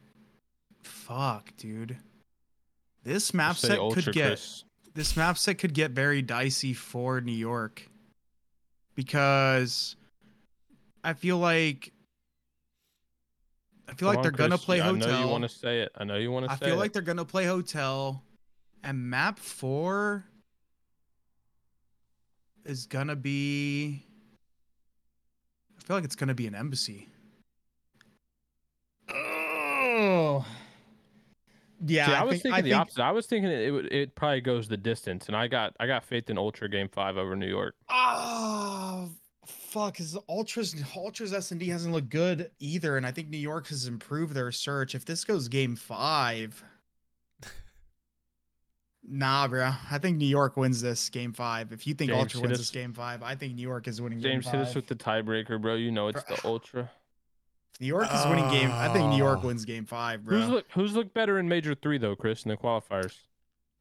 [0.83, 1.97] Fuck, dude.
[3.05, 4.65] This map set Ultra, could get Chris.
[4.95, 7.89] This map set could get very dicey for New York,
[8.95, 9.97] because
[11.05, 11.93] I feel like
[13.89, 14.65] I feel Come like on, they're gonna Chris.
[14.65, 15.09] play Yeah, hotel.
[15.09, 15.93] I know you want to say it.
[15.97, 16.57] I know you want to say it.
[16.57, 16.79] I say feel it.
[16.79, 18.23] like they're gonna play hotel,
[18.83, 20.25] and map four.
[22.65, 24.07] is gonna be.
[25.77, 27.09] I feel like it's gonna be an embassy.
[29.09, 30.47] Oh.
[31.85, 33.03] Yeah, See, I, was think- thinking the think- opposite.
[33.03, 35.87] I was thinking it, it would it probably goes the distance, and I got I
[35.87, 37.75] got faith in Ultra Game Five over New York.
[37.89, 39.11] Oh
[39.47, 39.95] fuck!
[39.95, 43.67] Because Ultras Ultras S and D hasn't looked good either, and I think New York
[43.69, 44.95] has improved their search.
[44.95, 46.63] If this goes Game Five,
[49.09, 49.73] nah, bro.
[49.91, 51.73] I think New York wins this Game Five.
[51.73, 54.01] If you think James, Ultra wins us- this Game Five, I think New York is
[54.01, 54.21] winning.
[54.21, 55.75] James game hit us with the tiebreaker, bro.
[55.75, 56.91] You know it's Bro- the Ultra.
[57.81, 58.71] New York is winning game.
[58.73, 59.47] I think New York Oh.
[59.49, 60.39] wins Game Five, bro.
[60.39, 63.17] Who's look Who's looked better in Major Three though, Chris, in the qualifiers?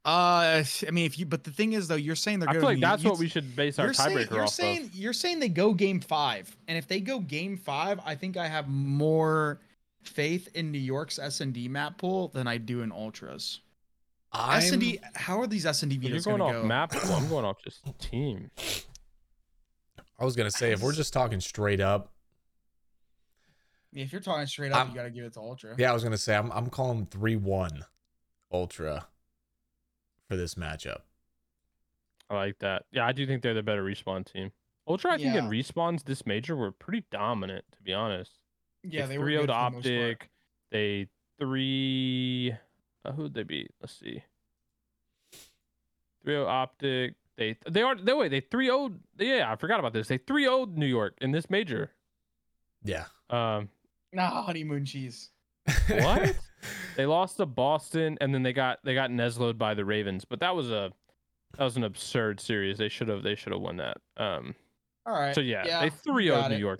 [0.04, 2.63] uh, I mean, if you, but the thing is though, you're saying they're I feel
[2.63, 2.82] like be.
[2.82, 4.95] that's you- what we should base our you're saying, tiebreaker you're off saying of.
[4.95, 8.47] you're saying they go game five, and if they go game five, I think I
[8.47, 9.60] have more
[10.01, 13.60] faith in New York's S and D map pool than I do in Ultras.
[14.34, 14.97] S and D.
[15.13, 16.67] How are these S and D But You're going going off go?
[16.67, 16.91] map.
[16.93, 18.49] pool, I'm going off just team.
[20.17, 22.12] I was gonna say if we're just talking straight up,
[23.93, 25.75] If you're talking straight up, I'm- you got to give it to Ultra.
[25.77, 27.86] yeah, I was gonna say I'm I'm calling three one,
[28.51, 29.08] Ultra,
[30.27, 31.01] for this matchup.
[32.30, 32.86] I like that.
[32.91, 34.54] Yeah, I do think they're the better respawn team.
[34.88, 38.39] Ultra, I think in respawns this major were pretty dominant, to be honest.
[38.84, 40.12] yeah, they were 3 good 0 for the most part.
[40.12, 40.30] Optic.
[40.71, 42.56] They three.
[43.04, 43.71] Uh, who'd they beat?
[43.82, 44.23] Let's see.
[46.23, 47.15] 3 0 Optic.
[47.38, 50.43] They they are they wait they 3 0 yeah I forgot about this they 3
[50.43, 51.91] 0 New York in this major.
[52.84, 53.06] Yeah.
[53.30, 53.69] Um,
[54.13, 55.30] Nah, honeymoon cheese.
[55.88, 56.36] What?
[56.97, 60.39] they lost to Boston and then they got they got Nesloed by the Ravens, but
[60.41, 60.91] that was a
[61.58, 62.78] that was an absurd series.
[62.78, 63.97] They should have they should have won that.
[64.17, 64.56] Um,
[65.06, 65.34] All right.
[65.36, 66.60] so yeah, they you 3 0 New it.
[66.60, 66.80] York.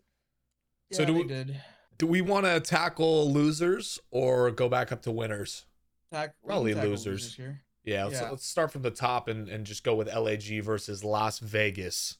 [0.92, 1.62] So do we- did.
[1.98, 5.66] Do we want to tackle losers or go back up to winners?
[6.12, 7.36] Tack- we Probably tackle losers.
[7.36, 7.62] here.
[7.84, 8.30] Yeah, let's, Yeah.
[8.32, 12.18] let's start from the top and, and just go with LAG versus Las Vegas.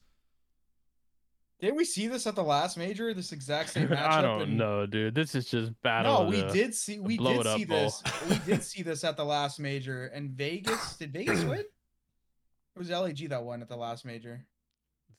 [1.62, 3.14] Did we see this at the last major?
[3.14, 4.08] This exact same matchup.
[4.08, 5.14] I don't and- know, dude.
[5.16, 6.24] This is just battle.
[6.24, 7.78] No, we the- did see we blow did it up see bowl.
[7.86, 8.04] this.
[8.30, 10.08] we did see this at the last major.
[10.08, 11.60] And Vegas did Vegas win?
[11.60, 14.46] It was LAG that won at the last major.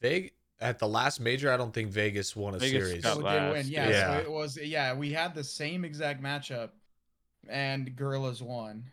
[0.00, 3.02] Vegas at the last major, I don't think Vegas won a Vegas series.
[3.02, 3.66] got So they win.
[3.68, 4.16] Yeah, yeah.
[4.16, 6.70] So it was yeah, we had the same exact matchup
[7.48, 8.84] and Guerrillas won.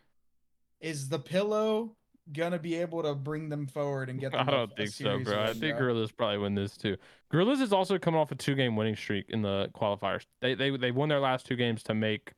[0.80, 1.96] Is the pillow
[2.32, 5.42] gonna be able to bring them forward and get them I don't think so, bro.
[5.42, 5.78] I think bro?
[5.78, 6.96] Guerrillas probably win this too.
[7.30, 10.24] Guerrillas is also coming off a two game winning streak in the qualifiers.
[10.40, 12.32] They they they won their last two games to make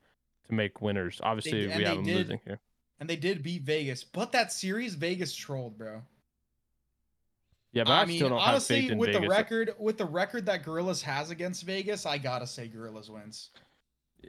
[0.47, 1.19] to make winners.
[1.23, 2.59] Obviously, and we have them did- losing here.
[2.99, 6.01] and they did beat Vegas, but that series Vegas trolled, bro.
[7.71, 9.21] Yeah, but I, I mean, still don't have honestly, faith in with Vegas.
[9.23, 13.49] the record, with the record that Guerrillas has against Vegas, I gotta say Gorillas wins.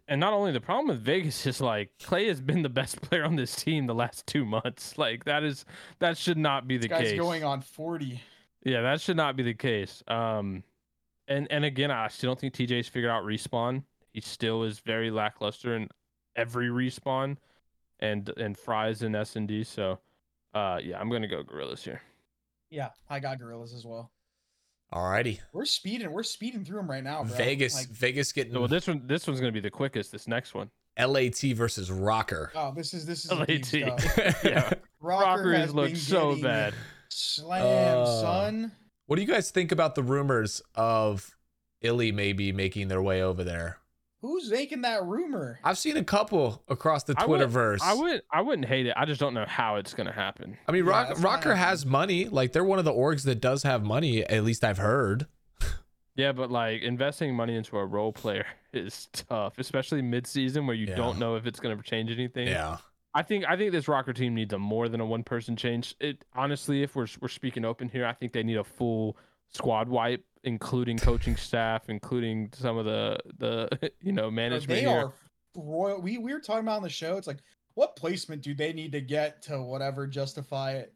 [0.09, 3.25] And not only the problem with Vegas is like Clay has been the best player
[3.25, 4.97] on this team the last two months.
[4.99, 5.65] Like that is
[6.01, 7.19] that should not be the This guy's case.
[7.19, 8.21] going on forty.
[8.65, 10.03] Yeah, that should not be the case.
[10.09, 10.63] Um,
[11.29, 13.85] and and again, I still don't think TJ's figured out respawn.
[14.13, 15.89] He still is very lackluster in
[16.37, 17.37] every respawn,
[18.01, 19.65] and and fries in S and D.
[19.65, 19.99] So,
[20.55, 22.01] uh, yeah, I'm gonna go Guerrillas here.
[22.71, 24.11] Yeah, I got Guerrillas as well.
[24.95, 25.41] Alrighty.
[25.53, 26.13] We're speeding.
[26.13, 27.37] We're speeding through them right now, bro.
[27.37, 30.13] Vegas, Like, Vegas getting well, this one this one's gonna be the quickest.
[30.13, 32.51] This next one, LAT versus ROKKR.
[32.55, 33.47] oh, this is this is LAT.
[33.49, 34.05] deep stuff.
[34.45, 34.71] yeah,
[35.03, 36.75] ROKKR, ROKKR has has looked so bad.
[37.09, 38.73] Slam, Uh, son.
[39.07, 41.35] What do you guys think about the rumors of
[41.83, 43.79] Illy maybe making their way over there?
[44.25, 45.61] Who's making that rumor?
[45.63, 47.83] I've seen a couple across the I would- Twitterverse.
[47.83, 48.95] I would I wouldn't hate it.
[48.97, 50.57] I just don't know how it's gonna happen.
[50.67, 52.27] I mean, Yeah, Rock, that's not ROKKR has money.
[52.29, 54.25] Like they're one of the orgs that does have money.
[54.25, 55.27] At least I've heard.
[56.17, 60.77] Yeah, but like investing money into a role player is tough, especially mid season where
[60.77, 60.95] you Yeah.
[60.97, 62.49] don't know if it's gonna change anything.
[62.49, 62.79] Yeah.
[63.13, 65.95] I think I think this ROKKR team needs a more than a one person change.
[66.01, 69.19] It honestly, if we're we're speaking open here, I think they need a full
[69.51, 74.91] squad wipe, including coaching staff, including some of the the you know management they here.
[75.07, 75.13] are
[75.57, 76.01] royal.
[76.01, 77.17] We we were talking about on the show.
[77.17, 77.39] It's like,
[77.75, 80.95] what placement do they need to get to whatever justify it?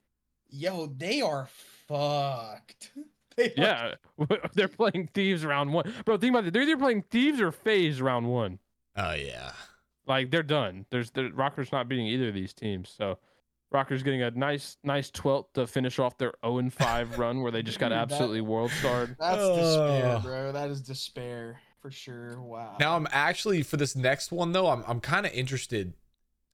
[0.51, 1.49] Yo, they are
[1.89, 2.93] fucked.
[3.37, 6.17] They are- Yeah, they're playing thieves round one, bro.
[6.17, 6.53] Think about it.
[6.53, 8.59] They're either playing thieves or FaZe round one.
[8.97, 9.53] Oh yeah.
[10.09, 10.87] Like they're done.
[10.91, 12.93] There's the ROKKR's not beating either of these teams.
[12.99, 13.19] So
[13.73, 17.51] ROKKR's getting a nice nice 12th to finish off their 0 and 5 run where
[17.53, 19.17] they just got Dude, that- absolutely world starred.
[19.19, 20.53] That's despair, bro.
[20.53, 22.41] That is despair for sure.
[22.41, 22.77] Wow.
[22.81, 24.69] Now I'm actually for this next one though.
[24.69, 25.93] I'm I'm kind of interested.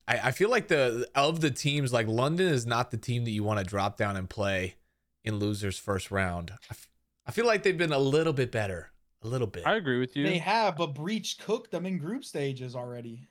[0.07, 3.31] I, I feel like the of the teams like London is not the team that
[3.31, 4.75] you want to drop down and play
[5.23, 6.51] in losers first round.
[6.51, 6.89] I, f-
[7.25, 8.91] I feel like they've been a little bit better,
[9.23, 9.65] a little bit.
[9.65, 10.23] I agree with you.
[10.23, 13.27] they have, but Breach cooked them in group stages already,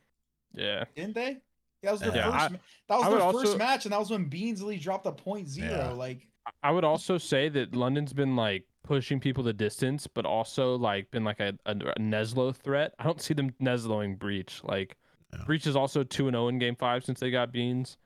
[0.53, 0.85] yeah.
[0.97, 1.37] didn't they?
[1.85, 2.55] That was their Yeah, first.
[2.55, 5.07] I- that was I would their also- first match, and that was when Beansley dropped
[5.07, 5.71] a point zero.
[5.71, 5.89] Yeah.
[5.91, 6.27] Like
[6.63, 11.11] I would also say that London's been like pushing people the distance, but also like
[11.11, 12.95] been like a, a, a Neslo threat.
[12.99, 14.61] I don't see them Nesloing Breach.
[14.65, 14.97] Like
[15.33, 15.45] Yeah.
[15.47, 17.97] Breach is also two and zero in Game Five since they got Beans.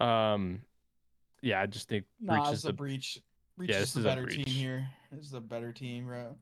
[0.00, 0.62] Um,
[1.40, 2.72] yeah, I just think Breach is it's a the.
[2.72, 3.20] breach.
[3.56, 4.54] Breach Yeah, is this the is a better team breach.
[4.54, 4.88] here.
[5.12, 6.34] This is the better team, bro.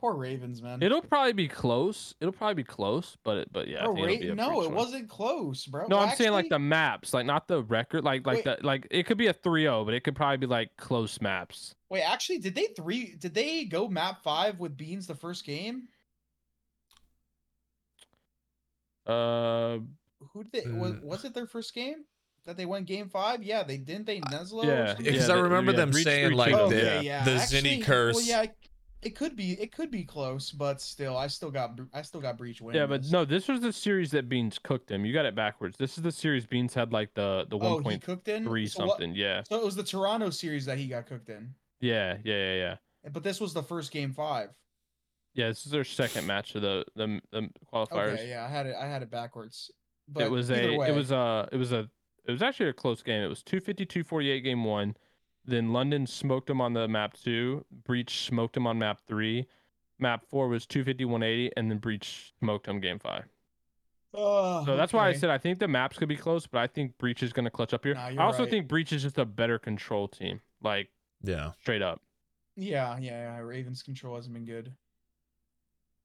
[0.00, 0.80] Poor Ravens, man.
[0.82, 2.14] It'll probably be close.
[2.20, 4.34] It'll probably be close, but it, but yeah, I Bro, think it'll Ra- be a
[4.34, 4.74] no, it one.
[4.76, 5.86] wasn't close, bro.
[5.88, 8.44] No, Well, I'm saying like the maps, like not the record, like like Wait.
[8.44, 11.74] the like it could be a 3-0, but it could probably be like close maps.
[11.90, 13.16] Wait, actually, did they three?
[13.18, 15.88] Did they go map five with Beans the first game?
[19.06, 19.78] Uh,
[20.32, 20.70] Who did they?
[20.70, 21.02] Was, Mm.
[21.02, 22.04] was it their first game
[22.44, 23.42] that they went game five?
[23.42, 24.06] Yeah, they didn't.
[24.06, 24.64] They Neslo.
[24.64, 24.94] or yeah.
[24.94, 27.00] Because yeah, I remember yeah, them Breach saying, 3-2, like, though, the- Okay, yeah.
[27.00, 27.24] yeah.
[27.24, 28.16] the actually, Zinni curse.
[28.16, 28.46] Well, yeah,
[29.02, 29.52] it could be.
[29.52, 31.78] It could be close, but still, I still got.
[31.92, 32.74] I still got breach win.
[32.74, 35.04] Yeah, but no, this was the series that Beans cooked him.
[35.04, 35.76] You got it backwards.
[35.78, 38.72] This is the series Beans had like the the Oh, one point in three what-
[38.72, 39.14] something.
[39.14, 42.54] Yeah, So it was the Toronto series that he got cooked in, yeah, yeah, yeah,
[42.54, 43.10] yeah.
[43.12, 44.50] but this was the first game five.
[45.34, 48.14] Yeah, this is their second match of the the, the qualifiers.
[48.14, 48.74] Okay, yeah, I had it.
[48.74, 49.70] I had it backwards.
[50.08, 51.88] But it was a way, it was a it was a
[52.24, 53.22] it was actually a close game.
[53.22, 54.96] It was 250-248 game one.
[55.48, 57.64] Then London smoked them on the map two.
[57.84, 59.46] Breach smoked them on map three.
[59.98, 63.24] Map four was 250-180, and then Breach smoked them game five.
[64.12, 66.66] Oh, So that's why I said I think the maps could be close, but I
[66.66, 67.94] think Breach is going to clutch up here.
[67.94, 68.50] Nah, I also right.
[68.50, 70.90] think Breach is just a better control team, like
[71.22, 71.52] Yeah.
[71.60, 72.02] straight up.
[72.54, 73.38] Yeah, yeah, yeah.
[73.38, 74.74] Ravens control hasn't been good.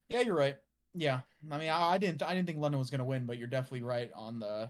[0.08, 0.56] Yeah, you're right.
[0.94, 3.48] Yeah, I mean, I, I didn't, I didn't think London was gonna win, but you're
[3.48, 4.70] definitely right on the,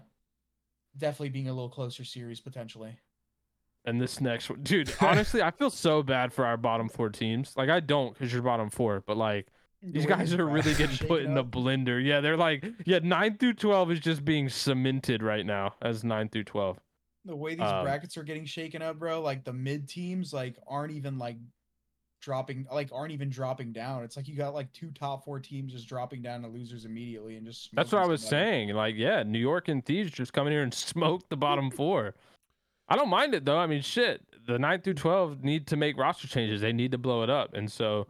[0.96, 2.96] definitely being a little closer series potentially.
[3.86, 7.54] And this next one, dude, honestly, I feel so bad for our bottom four teams.
[7.56, 9.48] Like I don't, because you're bottom four, but like
[9.82, 12.02] these guys are really getting put in the blender.
[12.02, 16.28] Yeah, they're like, yeah, nine through twelve is just being cemented right now as nine
[16.28, 16.78] through twelve.
[17.26, 19.20] The way these um, brackets are getting shaken up, bro.
[19.20, 21.36] Like the mid teams, like aren't even like
[22.22, 24.02] dropping, like aren't even dropping down.
[24.02, 27.36] It's like you got like two top four teams just dropping down to losers immediately
[27.36, 27.70] and just.
[27.74, 28.50] That's what I was somebody.
[28.50, 28.68] saying.
[28.70, 32.14] Like, yeah, New York and Thieves just come in here and smoke the bottom four.
[32.88, 33.58] I don't mind it though.
[33.58, 36.60] I mean, shit, the nine through twelve need to make roster changes.
[36.60, 38.06] They need to blow it up, and so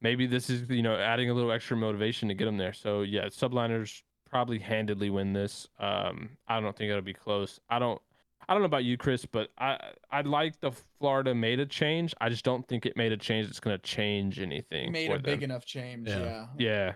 [0.00, 2.72] maybe this is you know adding a little extra motivation to get them there.
[2.72, 5.68] So yeah, subliners probably handedly win this.
[5.78, 7.60] Um, I don't think it'll be close.
[7.68, 8.00] I don't.
[8.48, 9.78] I don't know about you, Chris, but I
[10.10, 12.12] I like the Florida made a change.
[12.20, 14.90] I just don't think it made a change that's going to change anything.
[14.92, 16.08] Made for a big enough change.
[16.08, 16.18] Yeah.
[16.18, 16.46] Yeah.
[16.58, 16.92] Yeah.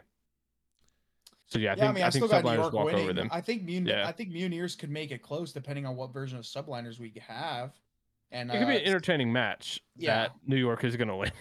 [1.49, 2.73] So yeah, I yeah, think I mean, I, I, think still got New subliners York
[2.73, 3.03] walk winning.
[3.03, 3.29] over them.
[3.33, 4.09] I think Mun- Yeah.
[4.09, 7.73] I think Mutineers could make it close depending on what version of subliners we have.
[8.33, 10.15] And It could be uh, an entertaining match yeah.
[10.23, 11.31] that New York is going to win.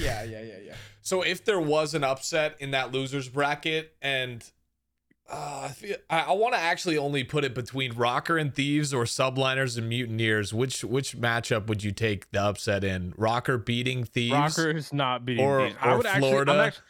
[0.00, 0.74] Yeah, yeah, yeah, yeah.
[1.02, 4.42] So if there was an upset in that losers bracket, and
[5.30, 8.94] uh, I feel I, I want to actually only put it between ROKKR and Thieves
[8.94, 13.12] or Subliners and Mutineers, which which matchup would you take the upset in?
[13.12, 14.34] ROKKR beating Thieves?
[14.34, 15.76] ROKKR is not beating or- Thieves.
[15.82, 16.52] I would Florida.
[16.52, 16.80] I'm actu-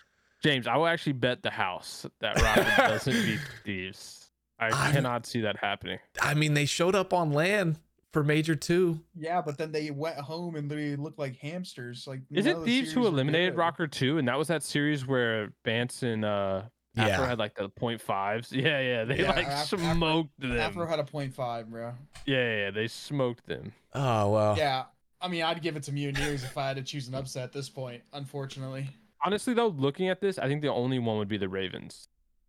[0.47, 4.31] James, I will actually bet the house that ROKKR doesn't beat Thieves.
[4.59, 5.99] I I'm- cannot see that happening.
[6.23, 7.79] I mean, they showed up on land
[8.13, 9.01] for Major Two.
[9.15, 12.07] Yeah, but then they went home and they looked like hamsters.
[12.07, 13.57] Like Is it Thieves who eliminated.
[13.57, 14.19] ROKKR Two?
[14.19, 16.63] And that was that series where Bance and uh,
[16.97, 17.27] Afro Yeah.
[17.29, 18.53] had like the point fives.
[18.53, 20.57] Yeah, yeah, they Yeah, like Af- Afro- smoked them.
[20.59, 21.93] Afro had a point five, bro.
[22.25, 23.73] Yeah, yeah, yeah, they smoked them.
[23.95, 24.57] Oh well.
[24.57, 24.85] Yeah,
[25.21, 27.53] I mean, I'd give it to Mutineers if I had to choose an upset at
[27.53, 28.03] this point.
[28.15, 28.89] Unfortunately,
[29.25, 32.09] Honestly, though, looking at this, I think the only one would be the Ravens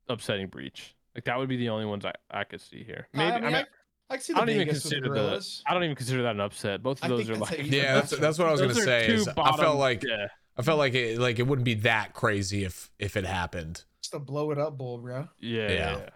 [0.09, 0.95] upsetting Breach.
[1.15, 3.07] Like that would be the only ones I, I could see here.
[3.13, 3.65] Maybe I, I, mean, mean, I,
[4.09, 5.61] I can see I don't even consider the.
[5.65, 6.83] I don't even consider that an upset.
[6.83, 7.59] Both of those are like.
[7.65, 9.07] Yeah, that's, that's what I was gonna say.
[9.07, 10.27] two Is I felt like yeah.
[10.57, 13.83] I felt like it like it wouldn't be that crazy if if it happened.
[14.01, 15.27] Just a blow it up bowl, bro.
[15.39, 15.69] Yeah, Yeah.
[15.69, 15.97] yeah.
[15.97, 16.09] yeah.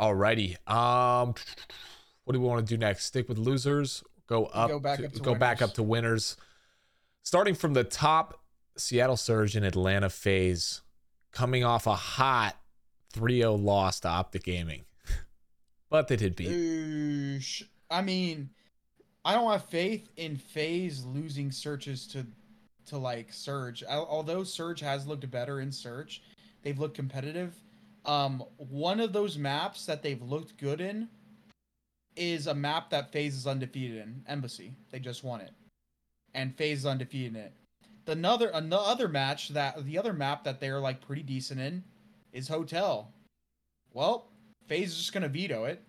[0.00, 0.56] Alrighty.
[0.68, 1.34] Um,
[2.24, 3.04] what do we want to do next?
[3.04, 4.02] Stick with losers.
[4.26, 4.70] Go up.
[4.70, 6.36] Go back to, up to go back up to winners.
[7.22, 8.40] Starting from the top,
[8.76, 10.82] Seattle Surge and Atlanta FaZe,
[11.32, 12.56] coming off a hot
[13.14, 14.84] 3-0 loss to Optic Gaming,
[15.90, 16.48] but they did beat.
[17.90, 18.50] I mean,
[19.24, 22.26] I don't have faith in FaZe losing searches to
[22.86, 23.82] to like Surge.
[23.84, 26.22] Al- Although Surge has looked better in Search,
[26.62, 27.54] they've looked competitive.
[28.04, 31.08] Um, one of those maps that they've looked good in
[32.16, 34.22] is a map that FaZe is undefeated in.
[34.28, 34.74] Embassy.
[34.90, 35.52] They just won it,
[36.34, 37.52] and FaZe is undefeated in it.
[38.04, 41.84] The another another match that the other map that they're like pretty decent in
[42.32, 43.12] is Hotel.
[43.92, 44.30] Well,
[44.66, 45.82] FaZe is just gonna veto it.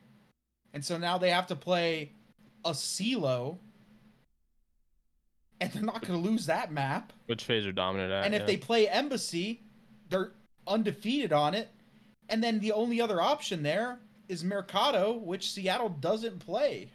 [0.76, 2.12] And so now they have to play
[2.66, 3.58] Asilo.
[5.62, 7.14] And they're not going to lose that map.
[7.28, 8.26] Which FaZe are dominant at?
[8.26, 8.46] And if yeah.
[8.46, 9.64] they play Embassy,
[10.10, 10.34] they're
[10.68, 11.70] undefeated on it.
[12.28, 16.90] And then the only other option there is Mercado, which Seattle doesn't play.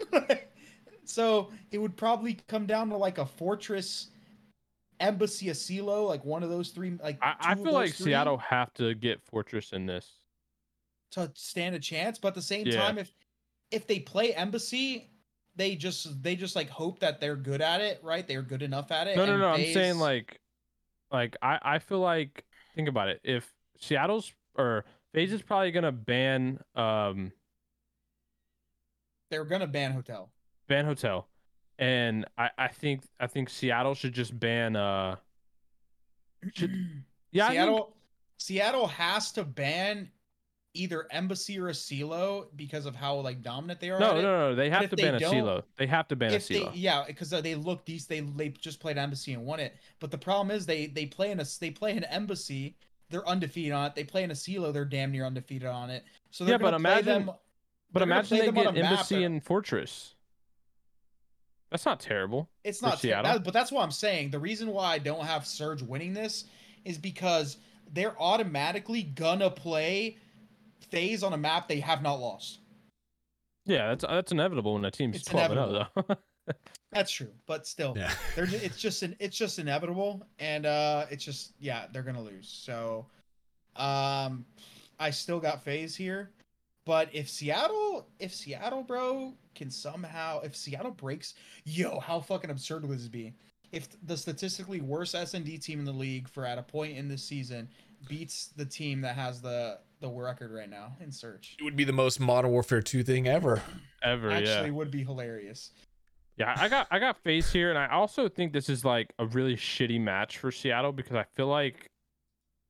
[1.06, 4.08] so it would probably come down to like a fortress
[5.00, 8.72] embassy Asilo, like one of those three like I, I feel like three Seattle have
[8.74, 10.18] to get Fortress in this.
[11.12, 12.86] to stand a chance but at the same Yeah.
[12.86, 13.12] time if
[13.70, 15.10] if they play embassy
[15.54, 18.90] they just they just like hope that they're good at it right they're good enough
[18.90, 19.48] at it No, no, no.
[19.48, 20.40] I'm saying like,
[21.10, 22.44] like I, I feel like
[22.74, 23.20] think about it.
[23.24, 24.84] If Seattle's or
[25.14, 27.32] FaZe is probably gonna ban um
[29.30, 30.30] they're gonna ban hotel
[30.66, 31.28] ban hotel,
[31.78, 35.16] and I, I think I think Seattle should just ban uh
[36.54, 36.72] Should-
[37.32, 37.96] yeah I think- Seattle
[38.38, 40.10] Seattle has to ban
[40.74, 44.54] either embassy or a asilo because of how like dominant they are no no no
[44.54, 46.70] they have to ban a don't- They have to ban Asilo.
[46.74, 49.74] yeah because they look these they they just played embassy and won it.
[50.00, 52.76] But the problem is they they play in a they play an embassy
[53.08, 53.94] they're undefeated on it.
[53.94, 56.04] They play in Asilo they're damn near undefeated on it.
[56.30, 57.30] So they're Yeah, but imagine- them
[57.92, 60.14] But imagine they get embassy and fortress.
[61.70, 62.48] That's not terrible.
[62.64, 64.30] It's not ter- that- but that's what I'm saying.
[64.30, 66.44] The reason why I don't have Surge winning this
[66.84, 67.58] is because
[67.92, 70.16] they're automatically gonna play
[70.90, 72.60] FaZe on a map they have not lost.
[73.64, 76.16] Yeah, that's that's inevitable when a team's It's twelve and zero though.
[76.92, 78.12] That's true, but still, Yeah.
[78.36, 82.22] they're ju- it's just an it's just inevitable, and uh, it's just yeah, they're gonna
[82.22, 82.48] lose.
[82.48, 83.06] So,
[83.74, 84.46] um,
[85.00, 86.30] I still got FaZe here,
[86.86, 91.34] but if Seattle, if Seattle, bro, can somehow, if Seattle breaks,
[91.64, 93.34] yo, how fucking absurd would this be?
[93.72, 96.96] If the statistically worst S and D team in the league for at a point
[96.96, 97.68] in this season
[98.08, 101.84] beats the team that has the the record right now in search, It would be
[101.84, 103.60] the most Modern Warfare 2 thing ever.
[104.02, 104.36] Ever, yeah.
[104.36, 105.72] actually would be hilarious.
[106.36, 109.26] Yeah, I got I got FaZe here, and I also think this is like a
[109.26, 111.86] really shitty match for Seattle because I feel like,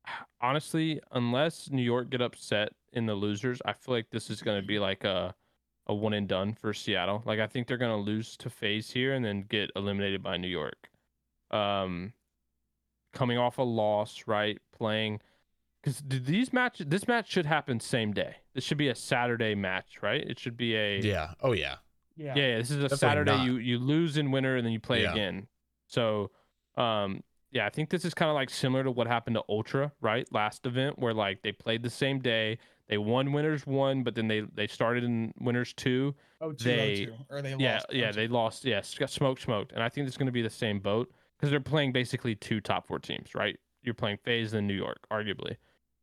[0.40, 4.60] honestly, unless New York get upset in the losers, I feel like this is going
[4.60, 5.34] to be like a
[5.88, 7.22] a one and done for Seattle.
[7.24, 10.36] Like I think they're going to lose to FaZe here and then get eliminated by
[10.36, 10.90] New York.
[11.52, 12.12] Um,
[13.12, 14.58] coming off a loss, right?
[14.76, 15.20] Playing
[15.80, 18.34] because these matches, this match should happen same day.
[18.54, 20.20] This should be a Saturday match, right?
[20.20, 21.34] It should be a Yeah.
[21.40, 21.76] Oh, yeah.
[22.16, 22.32] Yeah.
[22.34, 23.36] yeah, yeah, this is a Definitely Saturday.
[23.36, 23.44] not.
[23.46, 25.12] You you lose in winter and then you play Yeah.
[25.12, 25.46] again.
[25.86, 26.32] So,
[26.76, 27.22] um,
[27.52, 30.26] yeah, I think this is kind of like similar to what happened to Ultra, right?
[30.32, 34.28] Last event where like they played the same day, they won winners one, but then
[34.28, 36.14] they they started in winners two.
[36.40, 37.24] Oh, two, They- oh, two.
[37.30, 37.86] or they yeah, lost.
[37.92, 38.14] yeah, 0-2.
[38.14, 38.64] they lost.
[38.64, 41.10] Yeah, s- got smoke smoked, and I think it's going to be the same boat
[41.38, 43.58] because they're playing basically two top four teams, right?
[43.82, 45.56] You're playing FaZe and New York, arguably.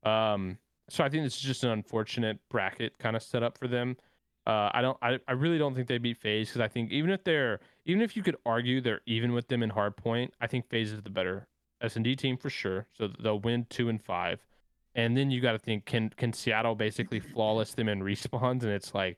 [0.04, 0.58] Um,
[0.90, 3.98] so I think this is just an unfortunate bracket kind of set up for them.
[4.46, 7.10] Uh, I don't, I, I really don't think they beat FaZe because I think even
[7.12, 10.70] if they're, even if you could argue they're even with them in hardpoint, I think
[10.70, 11.48] FaZe is the better
[11.82, 12.86] S and D team for sure.
[12.94, 14.44] So they'll win two and five,
[14.96, 18.72] and then you got to think can can Seattle basically flawless them in respawns, and
[18.72, 19.18] it's like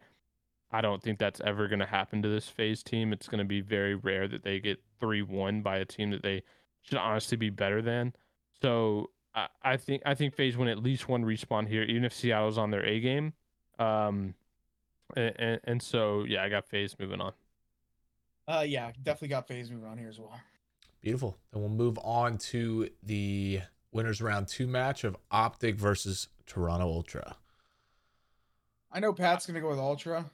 [0.71, 3.13] I don't think that's ever going to happen to this FaZe team.
[3.13, 6.23] It's going to be very rare that they get 3 1 by a team that
[6.23, 6.43] they
[6.81, 8.13] should honestly be better than.
[8.61, 12.13] So I, I think I think FaZe win at least one respawn here, even if
[12.13, 13.33] Seattle's on their A game.
[13.79, 14.33] Um,
[15.15, 17.33] and, and, and so, yeah, I got FaZe moving on.
[18.47, 20.39] Uh, yeah, definitely got FaZe moving on here as well.
[21.01, 21.37] Beautiful.
[21.51, 23.61] Then we'll move on to the
[23.95, 27.37] winners round two match of Optic versus Toronto Ultra.
[28.91, 30.29] I know Pat's gonna go with Ultra.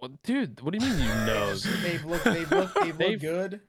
[0.00, 1.54] Well, dude, what do you mean you know?
[1.54, 3.60] they've looked, they've looked, they've They've- looked good.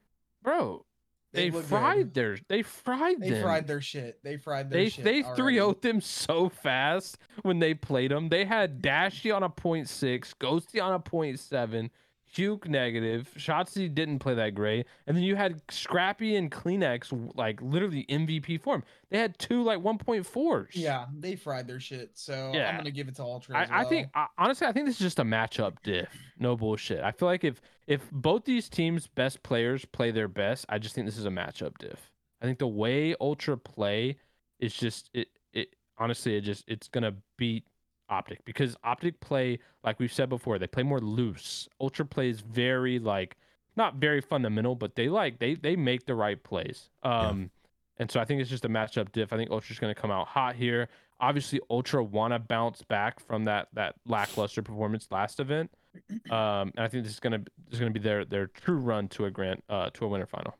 [0.43, 0.85] Bro,
[1.33, 2.13] they They've fried good.
[2.13, 3.43] their, they fried They them.
[3.43, 4.23] fried their shit.
[4.23, 5.03] They fried their They shit.
[5.03, 5.41] they already.
[5.41, 8.29] 3 0 them so fast when they played them.
[8.29, 11.91] They had Dashy on a point six, Ghosty on a point seven,
[12.35, 17.61] Huke negative, Shotzzy didn't play that great, and then you had Scrappy and CleanX like
[17.61, 18.83] literally MVP form.
[19.09, 20.67] They had two like 1.4s.
[20.73, 22.11] Yeah, they fried their shit.
[22.13, 22.69] So Yeah.
[22.69, 23.57] I'm gonna give it to Ultra.
[23.57, 24.09] I, as I think.
[24.13, 26.09] I, honestly, I think this is just a matchup diff.
[26.37, 27.03] No bullshit.
[27.03, 30.93] I feel like if if both these teams' best players play their best, I just
[30.95, 32.11] think this is a matchup diff.
[32.41, 34.17] I think the way Ultra play
[34.59, 35.29] is just it.
[35.53, 37.63] It honestly, it just it's gonna beat
[38.09, 40.59] Optic because Optic play like we've said before.
[40.59, 41.67] They play more loose.
[41.79, 43.37] Ultra plays very like
[43.75, 46.89] not very fundamental, but they like they they make the right plays.
[47.03, 47.51] Um,
[47.97, 49.33] and so I think it's just a matchup diff.
[49.33, 50.89] I think Ultra's gonna come out hot here
[51.19, 55.71] obviously ultra want to bounce back from that that lackluster performance last event
[56.31, 59.07] um and i think this is gonna this is gonna be their their true run
[59.07, 60.53] to a grant uh to a winter final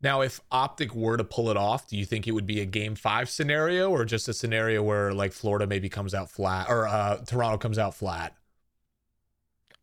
[0.00, 2.66] Now, if Optic were to pull it off, do you think it would be a
[2.66, 6.86] game five scenario or just a scenario where like Florida maybe comes out flat or
[6.86, 8.34] uh, Toronto comes out flat?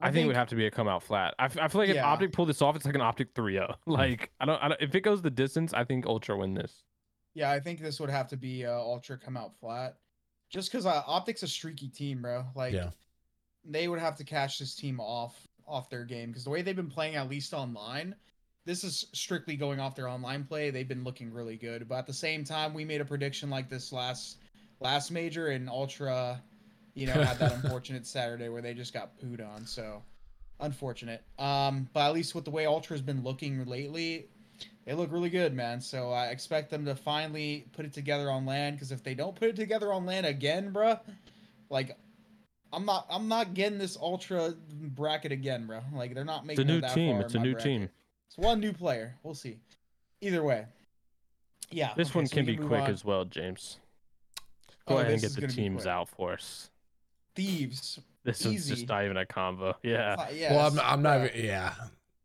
[0.02, 1.80] i, think, it would have to be a come out flat i, f- I feel
[1.82, 4.68] like if optic pulled this off it's like an optic 3-0 like I don't, I
[4.68, 6.84] don't if it goes the distance i think ultra win this
[7.34, 9.98] Yeah, I think this would have to be uh, Ultra come out flat,
[10.50, 12.46] just because uh, Optic's a streaky team, bro.
[12.56, 12.92] Like, Yeah.
[13.66, 15.36] they would have to catch this team off
[15.68, 18.16] off their game because the way they've been playing, at least online,
[18.66, 20.72] this is strictly going off their online play.
[20.72, 23.70] They've been looking really good, but at the same time, we made a prediction like
[23.70, 24.38] this last
[24.80, 26.42] last major and Ultra,
[26.96, 29.66] you know, had that unfortunate Saturday where they just got pooed on.
[29.66, 30.02] So
[30.60, 31.24] unfortunate.
[31.38, 34.28] Um, but at least with the way Ultra's been looking lately,
[34.86, 35.80] they look really good, man.
[35.80, 38.78] So I expect them to finally put it together on land.
[38.78, 41.00] Because if they don't put it together on land again, bruh,
[41.70, 41.96] like
[42.74, 45.82] I'm not I'm not getting this ultra bracket again, bro.
[45.94, 47.18] Like they're not It's a new that team.
[47.18, 47.64] It's a new bracket.
[47.64, 47.90] team.
[48.28, 49.16] It's one new player.
[49.24, 49.58] We'll see.
[50.22, 50.66] Either way.
[51.72, 51.94] Yeah.
[51.96, 52.90] This okay, one so can be quick on.
[52.92, 53.80] as well, James.
[54.88, 56.70] Go Oh, ahead and get the teams out for us.
[57.36, 58.00] Thieves.
[58.24, 59.76] This is just not even a combo.
[59.84, 60.16] Yeah.
[60.18, 61.22] Uh, yes, well, I'm, I'm not.
[61.22, 61.74] uh, even- Yeah.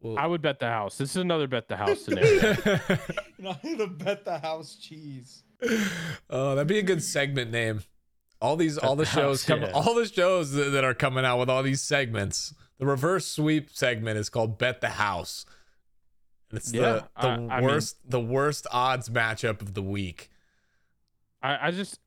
[0.03, 0.97] Well, I would bet the house.
[0.97, 2.33] This is another bet the house scenario.
[2.33, 5.43] you know, I'm gonna bet the house cheese.
[6.31, 7.83] oh, that'd be a good segment name.
[8.41, 9.73] All these, all the the shows house, come, yeah.
[9.75, 12.55] all the shows that, that are coming out with all these segments.
[12.79, 15.45] The reverse sweep segment is called Bet the House.
[16.51, 19.83] And it's Yeah, the, the I- I mean- worst, the worst odds matchup of the
[19.83, 20.31] week.
[21.43, 21.99] I, I just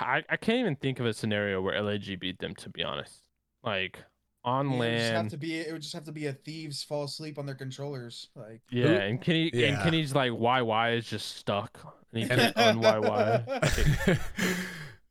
[0.00, 3.22] I, I can't even think of a scenario where LAG beat them to be honest.
[3.64, 3.98] Like
[4.44, 5.30] on It would just have land.
[5.30, 5.56] to be.
[5.60, 8.28] It would just have to be a thieves fall asleep on their controllers.
[8.34, 8.60] Like.
[8.70, 9.82] Yeah, and Kenny and Yeah.
[9.82, 11.78] Kenny's like YY is just stuck.
[12.12, 14.18] And he And- can't un YY.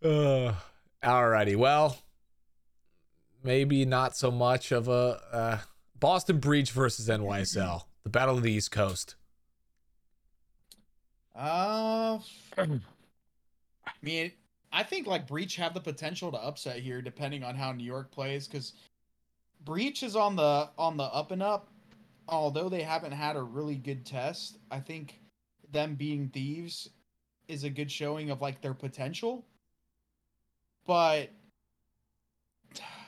[0.04, 0.54] uh,
[1.04, 1.56] alrighty.
[1.56, 1.98] Well,
[3.44, 5.58] maybe not so much of a uh,
[6.00, 9.16] Boston Breach versus NYSL, the Battle of the East Coast.
[11.36, 12.20] Uh,
[12.58, 12.80] I
[14.02, 14.32] mean,
[14.72, 18.12] I think like Breach have the potential to upset here, depending on how New York
[18.12, 18.74] plays, because
[19.64, 21.70] Breach is on the on the up and up.
[22.28, 25.20] Although they haven't had a really good test, I think
[25.72, 26.89] them being thieves
[27.47, 29.45] is a good showing of like their potential.
[30.86, 31.30] But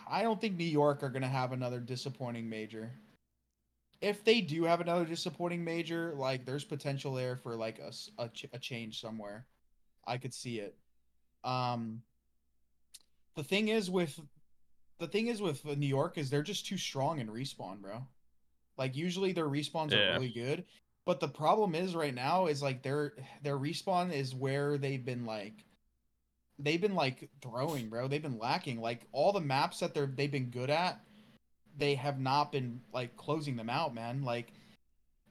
[0.09, 2.91] I don't think New York are gonna have another disappointing major.
[4.03, 7.91] If they do have another disappointing major, like there's potential there for like a,
[8.21, 9.45] a, ch- a change somewhere.
[10.05, 10.75] I could see it.
[11.45, 12.01] Um,
[13.35, 14.19] the thing is with
[14.99, 18.05] the thing is with New York is they're just too strong in respawn, bro.
[18.77, 19.97] Like usually their respawns Yeah.
[20.09, 20.65] are really good,
[21.05, 25.25] but the problem is right now is like their their respawn is where they've been
[25.25, 25.63] like
[26.59, 28.07] they've been like throwing, bro.
[28.07, 28.81] They've been lacking.
[28.81, 30.99] Like all the maps that they're they've been good at,
[31.77, 34.23] they have not been like closing them out, man.
[34.23, 34.53] Like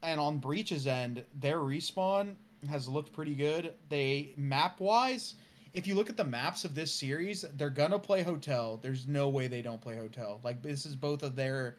[0.03, 2.35] and on Breach's end, their respawn
[2.69, 3.75] has looked pretty good.
[3.89, 5.35] They map wise,
[5.75, 8.79] if you look at the maps of this series, they're gonna play hotel.
[8.83, 10.41] There's no way they don't play hotel.
[10.45, 11.77] Like this is both of their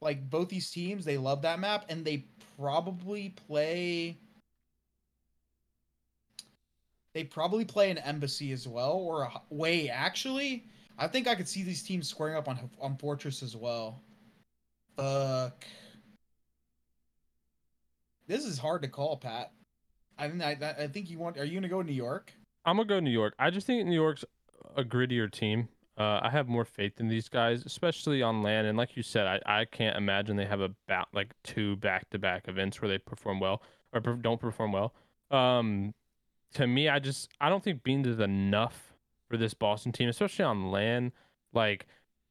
[0.00, 2.26] like both these teams, they love that map and they
[2.58, 4.18] probably play
[7.14, 10.64] they probably play an embassy as well or a way actually
[10.98, 14.00] I think I could see these teams squaring up on on Fortress as well.
[14.96, 15.64] Fuck.
[18.26, 19.52] This is hard to call, Pat.
[20.18, 21.38] I think I, I think you want.
[21.38, 22.32] Are you gonna go to New York?
[22.64, 23.34] I'm gonna go New York.
[23.38, 24.24] I just think New York's
[24.76, 25.68] a grittier team.
[25.98, 28.66] Uh, I have more faith in these guys, especially on land.
[28.66, 32.18] And like you said, I, I can't imagine they have about like two back to
[32.18, 34.92] back events where they perform well or don't perform well.
[35.30, 35.94] Um,
[36.54, 38.94] to me, I just I don't think Beans is enough
[39.28, 41.12] for this Boston team, especially on land.
[41.52, 41.86] Like,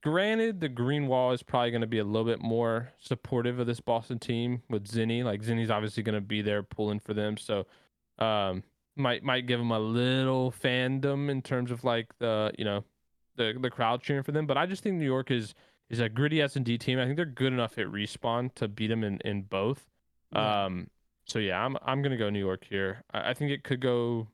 [0.05, 3.65] granted, the green wall is probably going to be a little bit more supportive of
[3.65, 5.23] this Boston team with Zinni.
[5.23, 7.65] Like Zinni's obviously going to be there pulling for them, so
[8.19, 8.61] um,
[8.95, 12.83] might might give them a little fandom in terms of like the you know
[13.35, 14.45] the the crowd cheering for them.
[14.45, 15.55] But I just think New York is
[15.89, 16.99] is a gritty S and D team.
[16.99, 19.89] I think they're good enough at respawn to beat them in in both.
[20.31, 20.65] Yeah.
[20.65, 20.91] Um,
[21.25, 23.03] so yeah, I'm I'm gonna go New York here.
[23.11, 24.27] I, I think it could go.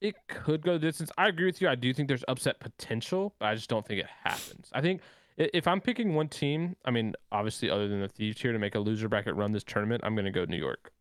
[0.00, 1.10] It could go the distance.
[1.16, 1.68] I agree with you.
[1.68, 4.68] I do think there's upset potential, but I just don't think it happens.
[4.72, 5.00] I think
[5.36, 8.74] if I'm picking one team, I mean, obviously, other than the Thieves here to make
[8.74, 10.92] a loser bracket run this tournament, I'm gonna go New York.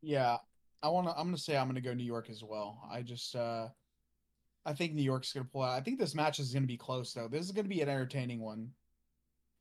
[0.00, 0.38] Yeah,
[0.82, 1.12] I want to.
[1.12, 2.82] I'm gonna say I'm gonna go New York as well.
[2.90, 3.68] I just, uh
[4.64, 5.76] I think New York's gonna pull out.
[5.76, 7.28] I think this match is gonna be close though.
[7.28, 8.70] This is gonna be an entertaining one.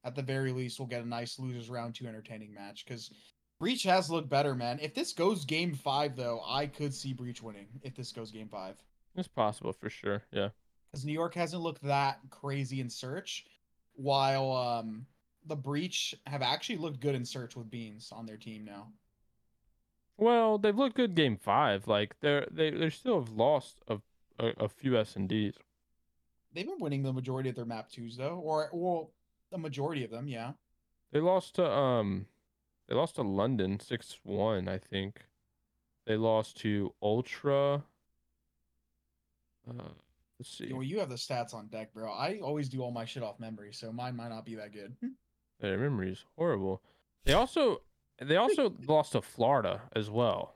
[0.04, 3.12] At the very least, we'll get a nice losers round two entertaining match because
[3.60, 4.80] Breach has looked better, man.
[4.82, 7.68] If this goes game five though, I could see Breach winning.
[7.82, 8.76] If this goes game five,
[9.16, 10.24] It's possible for sure.
[10.32, 10.50] Yeah.
[10.92, 13.46] because New York hasn't looked that crazy in search,
[13.94, 15.06] while um
[15.46, 18.92] the Breach have actually looked good in search with Beans on their team now.
[20.18, 21.88] Well, they've looked good game five.
[21.88, 24.00] Like they're they they still have lost a
[24.40, 25.56] a, a few S and Ds.
[26.54, 29.12] They've been winning the majority of their map twos though, or well,
[29.52, 30.54] the majority of them, yeah.
[31.12, 32.26] They lost to um,
[32.88, 34.68] they lost to London six one.
[34.68, 35.26] I think.
[36.06, 37.84] They lost to Ultra.
[39.70, 39.84] Uh,
[40.40, 40.72] Let's see.
[40.72, 42.12] Well, you have the stats on deck, bro.
[42.12, 44.96] I always do all my shit off memory, so mine might not be that good.
[45.60, 46.82] Their memory is horrible.
[47.26, 47.82] They also
[48.24, 50.54] they also lost to Florida as well.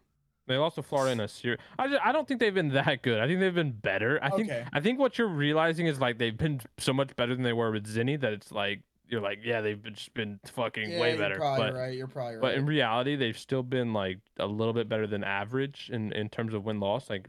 [0.48, 1.60] They lost to Florida in a series.
[1.80, 3.20] I, just, I don't think they've been that good.
[3.20, 4.20] I think they've been better.
[4.22, 4.66] I think Okay.
[4.72, 7.72] I think what you're realizing is like they've been so much better than they were
[7.72, 11.36] with Zinni that it's like you're like yeah they've been- just been fucking way better.
[11.36, 11.98] You're probably but right.
[11.98, 12.42] You're probably right.
[12.42, 16.30] but in reality they've still been like a little bit better than average in in
[16.30, 17.28] terms of win loss like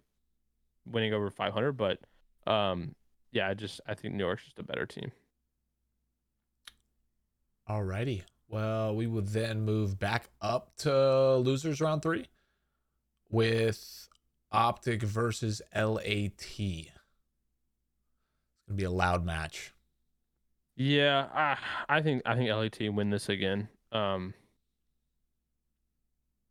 [0.86, 1.72] winning over 500.
[1.72, 1.98] But
[2.46, 2.94] um
[3.32, 5.10] yeah I just I think New York's just a better team.
[7.68, 8.22] Alrighty.
[8.48, 12.26] Well, we would then move back up to losers round three
[13.30, 14.08] with
[14.50, 16.32] Optic versus LAT.
[16.58, 16.90] It's
[18.68, 19.72] gonna be a loud match.
[20.82, 21.56] Yeah, I,
[21.88, 23.68] I think I think LAT win this again.
[23.92, 24.34] Um,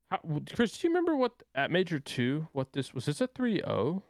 [0.10, 0.20] how,
[0.56, 2.48] Chris, do you remember what at Major Two?
[2.54, 3.06] What this was?
[3.06, 4.02] This a 3-0?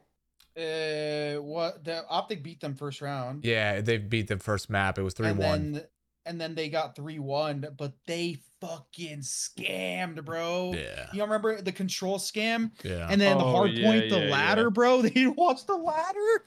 [0.54, 3.44] Uh, what the optic beat them first round.
[3.44, 4.98] Yeah, they beat the first map.
[4.98, 5.80] It was three one.
[6.26, 10.72] and then they got three one, but they fucking scammed, bro.
[10.74, 12.70] Yeah, You remember the control scam?
[12.84, 13.08] yeah.
[13.10, 14.30] And then the Oh, hard yeah, point, the yeah, yeah.
[14.30, 15.00] ladder, bro.
[15.02, 16.44] They didn't watch the ladder.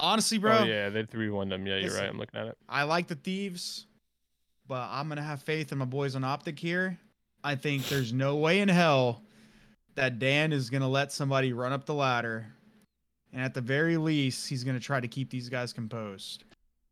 [0.00, 1.66] Honestly, bro, Oh yeah, they three one them.
[1.66, 2.00] Yeah, you're Listen.
[2.00, 2.10] right.
[2.10, 2.58] I'm looking at it.
[2.68, 3.86] I like the thieves,
[4.66, 6.98] but I'm gonna have faith in my boys on optic here.
[7.42, 9.22] I think there's no way in hell
[9.96, 12.46] that Dan is gonna let somebody run up the ladder,
[13.32, 16.44] and at the very least, he's gonna try to keep these guys composed.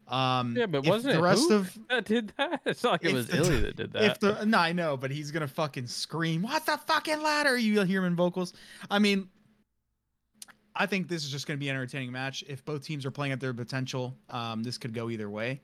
[0.08, 2.60] Um, Yeah, but wasn't the it rest of that did that?
[2.66, 4.02] It's not like it was the- iLLeY that did that.
[4.04, 7.82] if the no, I know, but he's gonna fucking scream, "What the fucking ladder?" You
[7.82, 8.52] hear him in vocals.
[8.90, 9.28] I mean,
[10.78, 12.44] I think this is just gonna be an entertaining match.
[12.48, 15.60] If both teams are playing at their potential, um, this could go either way.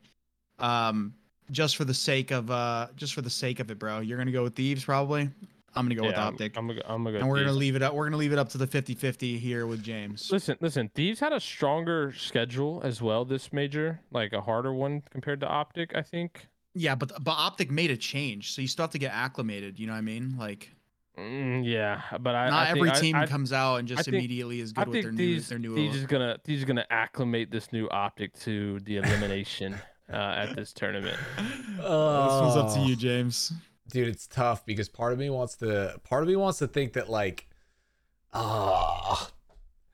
[0.59, 1.13] Um,
[1.51, 3.99] just for the sake of uh, just for the sake of it, bro.
[3.99, 5.29] You're gonna go with thieves, probably.
[5.75, 7.19] I'm gonna go with Yeah, I'm- optic, I'm, gonna I'm gonna go.
[7.21, 7.93] and we're gonna leave it up.
[7.95, 10.29] We're gonna leave it up to the 50-50 here with James.
[10.31, 10.89] Listen, listen.
[10.93, 15.47] Thieves had a stronger schedule as well this major, like a harder one compared to
[15.47, 15.95] Optic.
[15.95, 16.47] I think.
[16.75, 19.79] Yeah, but but optic made a change, so you still have to get acclimated.
[19.79, 20.35] You know what I mean?
[20.37, 20.71] Like.
[21.17, 24.15] Mm, yeah, but I Not I every think, team I, comes out and just think-
[24.15, 25.75] immediately is I good with think their new these their new.
[25.75, 29.75] these is gonna these is gonna acclimate this new optic to the elimination
[30.11, 31.17] uh, at this tournament.
[31.37, 32.85] this one's up to Oh.
[32.85, 33.53] you, James.
[33.89, 36.93] dude it's tough because part of me wants to part of me wants to think
[36.93, 37.47] that like
[38.33, 39.29] ah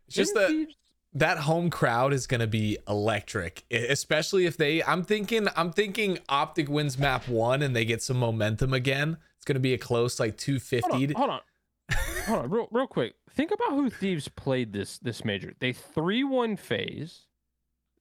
[0.07, 0.75] it's just Didn't that Thieves-
[1.15, 6.19] that home crowd is going to be electric especially if they i'm thinking i'm thinking
[6.29, 9.77] optic wins map one and they get some momentum again it's going to be a
[9.77, 13.15] close like 250 hold on, hold on, hold on, real real quick.
[13.31, 15.53] Think about who Thieves played this this major.
[15.59, 17.27] They three one FaZe,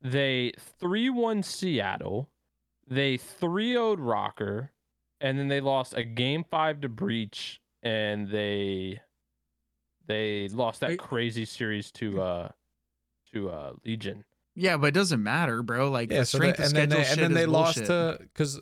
[0.03, 2.29] they three one Seattle,
[2.89, 4.71] they three 0 ROKKR,
[5.21, 9.01] and then they lost a game five to Breach, and they
[10.09, 12.49] they lost that crazy series to uh
[13.33, 14.25] to uh Legion.
[14.57, 15.89] Yeah, but it doesn't matter, bro.
[15.89, 17.47] Like yeah the so strength they, of and then schedule they, and then is they
[17.47, 18.61] lost to because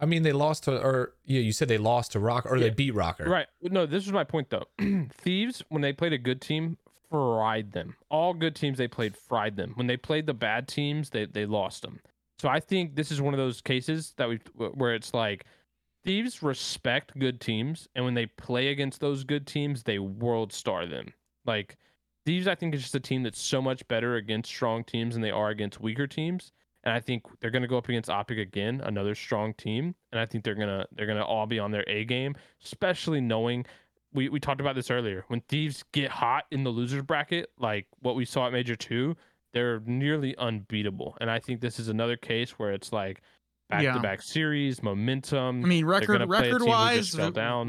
[0.00, 2.94] i mean they lost to or yeah you said they lost to ROKKR they beat
[2.94, 3.46] ROKKR Right.
[3.62, 4.64] No, this was my point though.
[5.12, 6.76] Thieves, when they played a good team,
[7.10, 7.96] fried them.
[8.10, 9.72] All good teams they played fried them.
[9.74, 12.00] When they played the bad teams, they they lost them.
[12.38, 15.44] So I think this is one of those cases that we where it's like
[16.04, 20.86] Thieves respect good teams, and when they play against those good teams, they world star
[20.86, 21.12] them.
[21.44, 21.76] Like
[22.24, 25.22] Thieves, I think is just a team that's so much better against strong teams than
[25.22, 26.52] they are against weaker teams.
[26.88, 29.94] And I think they're gonna go up against Optic again, another strong team.
[30.10, 32.34] And I think they're gonna they're gonna all be on their A game,
[32.64, 33.66] especially knowing
[34.14, 35.22] we, we talked about this earlier.
[35.28, 39.16] When thieves get hot in the losers bracket, like what we saw at Major Two,
[39.52, 41.14] they're nearly unbeatable.
[41.20, 43.20] And I think this is another case where it's like
[43.68, 45.62] back-to-back series, momentum.
[45.62, 47.14] I mean, record gonna play a team record wise,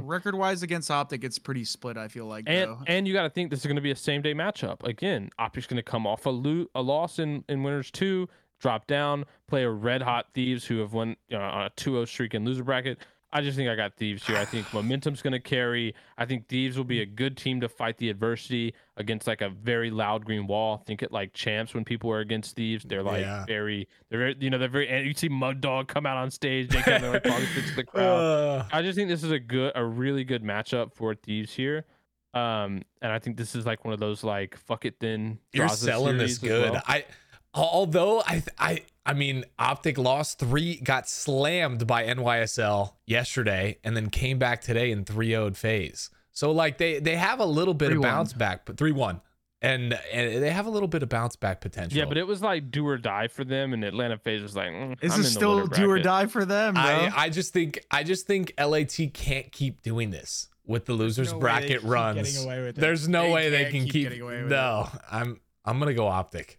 [0.05, 1.97] record wise against Optic, it's pretty split.
[1.97, 2.45] I feel like.
[2.47, 2.79] and though.
[2.87, 5.29] and you got to think this is going to be a same day matchup again.
[5.37, 9.25] Optic's going to come off a lo- a loss in in winners two, drop down,
[9.47, 12.63] play a red hot thieves who have won know, on a 2-0 streak in loser
[12.63, 12.97] bracket.
[13.31, 14.37] I just think I got thieves here.
[14.37, 15.93] I think momentum's going to carry.
[16.17, 19.49] I think thieves will be a good team to fight the adversity against like a
[19.49, 20.77] very loud green wall.
[20.87, 22.83] Think it like champs when people are against thieves.
[22.85, 23.45] They're like Yeah.
[23.45, 24.89] very, they're very, you know, they're very.
[24.89, 27.75] And you see Mud Dog come out on stage, they kind of like politics to
[27.75, 28.19] the crowd.
[28.19, 31.85] Uh, I just think this is a good, a really good matchup for thieves here.
[32.33, 35.37] Um, and I think this is like one of those like fuck it then.
[35.53, 36.71] You're selling this good.
[36.71, 36.81] well.
[36.87, 37.05] I
[37.53, 44.09] although I I I mean Optic lost 3 got slammed by NYSL yesterday and then
[44.09, 46.09] came back today in 3-0 FaZe.
[46.31, 48.01] So like they they have a little bit of 3-1.
[48.01, 49.21] bounce back but 3-1.
[49.61, 51.97] And and they have a little bit of bounce back potential.
[51.97, 54.69] Yeah, but it was like do or die for them, and Atlanta FaZe was like,
[54.69, 56.83] mm, this is the still do or die for them, bro.
[56.83, 61.33] I I just think I just think LAT can't keep doing this with the losers
[61.33, 62.41] no bracket runs.
[62.41, 62.77] away with.
[62.77, 64.03] There's no They way they can't keep keep.
[64.03, 66.58] getting away with no, I'm I'm gonna go Optic.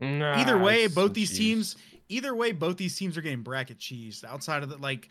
[0.00, 1.38] Either way, both these cheese.
[1.38, 1.76] teams,
[2.08, 4.24] either way, both these teams are getting bracket cheesed.
[4.24, 5.08] Outside of the like,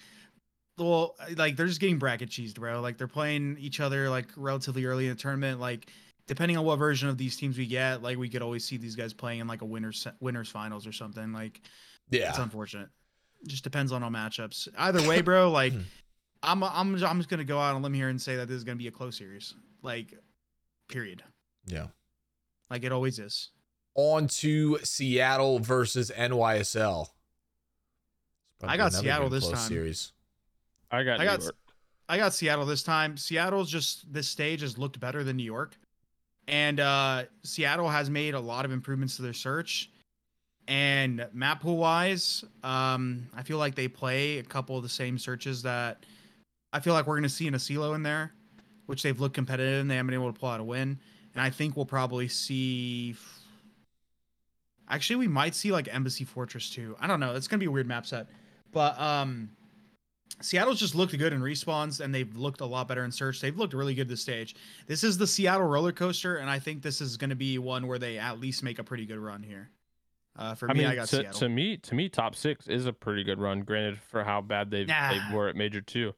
[0.78, 2.82] well, like they're just getting bracket cheesed, bro.
[2.82, 5.60] Like they're playing each other like relatively early in the tournament.
[5.60, 5.90] Like
[6.28, 8.96] depending on what version of these teams we get, like we could always see these
[8.96, 11.34] guys playing in like a winners winners finals or something.
[11.34, 11.62] Like
[12.10, 12.30] Yeah.
[12.30, 12.90] it's unfortunate.
[13.48, 14.68] Just depends on all matchups.
[14.78, 15.50] Either way, bro.
[15.52, 15.82] Like hmm.
[16.44, 18.58] I'm I'm I'm just gonna go out on a limb here and say that this
[18.58, 19.54] is gonna be a close series.
[19.82, 20.14] Like,
[20.88, 21.24] period.
[21.66, 21.88] Yeah.
[22.70, 23.52] Like it always is.
[23.96, 27.08] On to Seattle versus NYSL.
[28.64, 29.58] I got Seattle this time.
[29.58, 30.14] Series.
[30.92, 31.20] I got.
[31.20, 31.56] I New got York.
[32.10, 33.18] I got Seattle this time.
[33.18, 35.78] Seattle's just this stage has looked better than New York.
[36.48, 39.92] And uh Seattle has made a lot of improvements to their search.
[40.68, 45.18] And map pool wise, um, I feel like they play a couple of the same
[45.18, 46.06] searches that
[46.74, 48.34] I feel like we're gonna see in Asilo in there,
[48.88, 51.00] which they've looked competitive and they haven't been able to pull out a win.
[51.34, 53.16] And I think we'll probably see
[54.90, 56.96] actually we might see like Embassy Fortress too.
[57.00, 57.36] I don't know.
[57.36, 58.28] It's gonna be a weird map set.
[58.72, 59.50] But um
[60.42, 63.42] Seattle's just looked good in respawns, and they've looked a lot better in search.
[63.42, 64.56] They've looked really good this stage.
[64.88, 67.88] This is the Seattle roller coaster, and I think this is going to be one
[67.88, 69.70] where they at least make a pretty good run here.
[70.38, 71.40] Uh, for I me, mean, I got to, Seattle.
[71.40, 73.62] to me, to me, top six is a pretty good run.
[73.62, 75.12] Granted, for how bad they Nah.
[75.12, 76.14] they were at Major Two.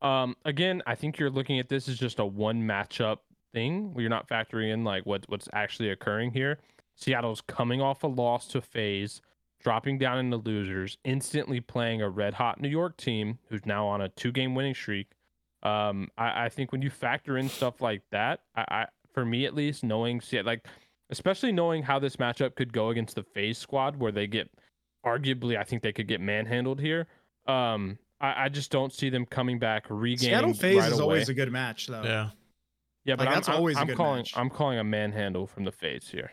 [0.00, 3.18] Um, again, I think you're looking at this as just a one matchup
[3.52, 6.60] thing where you're not factoring in like what what's actually occurring here.
[6.96, 9.20] Seattle's coming off a loss to FaZe,
[9.62, 14.00] dropping down into losers, instantly playing a red hot New York team who's now on
[14.00, 15.08] a two game winning streak.
[15.62, 19.46] Um, I, I think when you factor in stuff like that, I, I for me
[19.46, 20.66] at least, knowing Se- like
[21.10, 24.50] especially knowing how this matchup could go against the FaZe squad, where they get
[25.04, 27.06] arguably, I think they could get manhandled here.
[27.46, 31.02] Um, I, I just don't see them coming back regaining Seattle FaZe right is away.
[31.02, 32.02] always a good match, though.
[32.02, 32.30] Yeah.
[33.04, 34.32] yeah, but like, I'm, that's I'm- always a I'm good calling match.
[34.36, 36.32] I'm calling a manhandle from the FaZe here.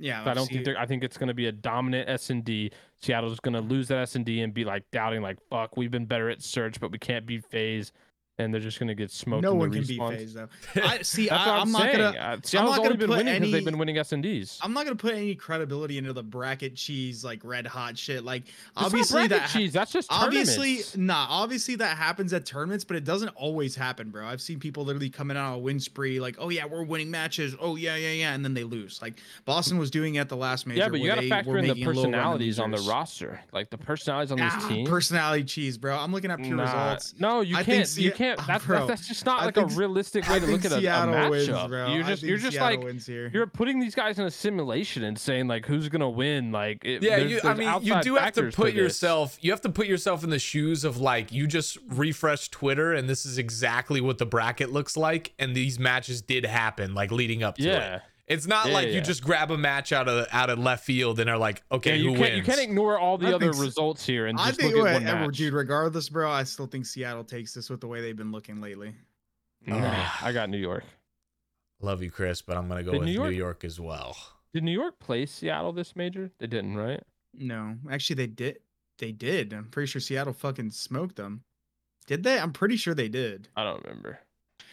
[0.00, 0.78] Yeah, I don't see- think they're.
[0.78, 2.70] I think it's going to be a dominant S and D.
[3.00, 5.90] Seattle's going to lose that S and D and be like doubting, like "fuck, we've
[5.90, 7.92] been better at search, but we can't beat FaZe,"
[8.40, 9.42] and they're just going to get smoked.
[9.42, 10.16] no one can beat respawns.
[10.18, 10.48] FaZe though.
[10.82, 11.28] I see.
[11.28, 12.04] That's I, I'm, I'm not gonna.
[12.18, 14.58] Uh, Seattle's not only been put winning because they've been winning S and Ds.
[14.62, 18.24] I'm not gonna put any credibility into the bracket cheese like red hot shit.
[18.24, 19.72] Like That's obviously that cheese.
[19.72, 20.96] That's just obviously tournaments.
[20.96, 24.84] nah obviously that happens at tournaments but it doesn't always happen bro i've seen people
[24.84, 27.96] literally coming out on a win spree like oh yeah we're winning matches oh yeah
[27.96, 29.14] yeah yeah and then they lose like
[29.44, 31.74] boston was doing at the last major Yeah, but you got to factor in the
[31.74, 33.40] making a little run of personalities on the roster.
[33.52, 34.86] Like the personalities on this Ah, team.
[34.86, 37.86] personality cheese bro i'm looking at pure Nah, results No, you I can't.
[37.86, 38.29] Se- you can't.
[38.38, 40.46] Ah, That's, bro, that's that's just not I like a think- realistic I way to
[40.46, 41.30] look at a, a matchup.
[41.30, 41.92] wins, bro.
[41.94, 43.30] You're just you're just Seattle like wins here.
[43.32, 46.52] you're putting these guys in a simulation and saying like who's gonna win.
[46.52, 48.74] Like it, Yeah, there's- you, I mean, you do have to put this.
[48.74, 49.38] yourself.
[49.40, 53.08] You have to put yourself in the shoes of like you just refreshed Twitter, and
[53.08, 57.42] this is exactly what the bracket looks like, and these matches did happen, like leading
[57.42, 57.96] up to Yeah.
[57.96, 58.02] it.
[58.30, 59.02] It's not Yeah, like yeah, you yeah.
[59.02, 62.02] just grab a match out of out of left field and are like, okay, Yeah,
[62.02, 62.36] you who can't wins?
[62.38, 64.86] you can't ignore all the I other think results here and i just think look
[64.86, 65.36] at wait, one eh, match.
[65.36, 68.60] dude regardless bro i still think seattle takes this with the way they've been looking
[68.60, 68.94] lately
[69.66, 70.84] Nah, I got New York.
[71.82, 74.16] Love you, Chris, but I'm gonna go Did with New New York- York as well.
[74.54, 76.30] Did New York play Seattle this major?
[76.38, 77.02] They didn't, right?
[77.34, 78.58] no actually they did
[78.98, 81.42] they did i'm pretty sure seattle fucking smoked them
[82.08, 84.18] did they i'm pretty sure they did I don't remember.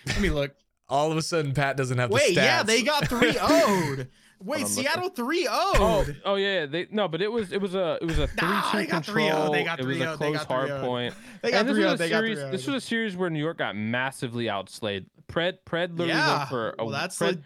[0.08, 0.56] let me look
[0.90, 2.46] All of a sudden, Pat doesn't have Wait, the stats.
[2.46, 4.08] yeah, they got 3 0'd.
[4.44, 5.50] Wait, I'm Seattle 3 0'd.
[5.52, 8.48] Oh, oh yeah, they no, but it was it was a it was a three
[8.48, 9.52] Nah, two they got 3-0, control.
[9.52, 11.14] they got it was a close hard point.
[11.42, 12.52] They got this 3 was 0 a they got 3 series.
[12.52, 15.08] This was a series where New York got massively outslayed.
[15.28, 17.38] Pred Pred literally Yeah, went for a well, that's Pred, like,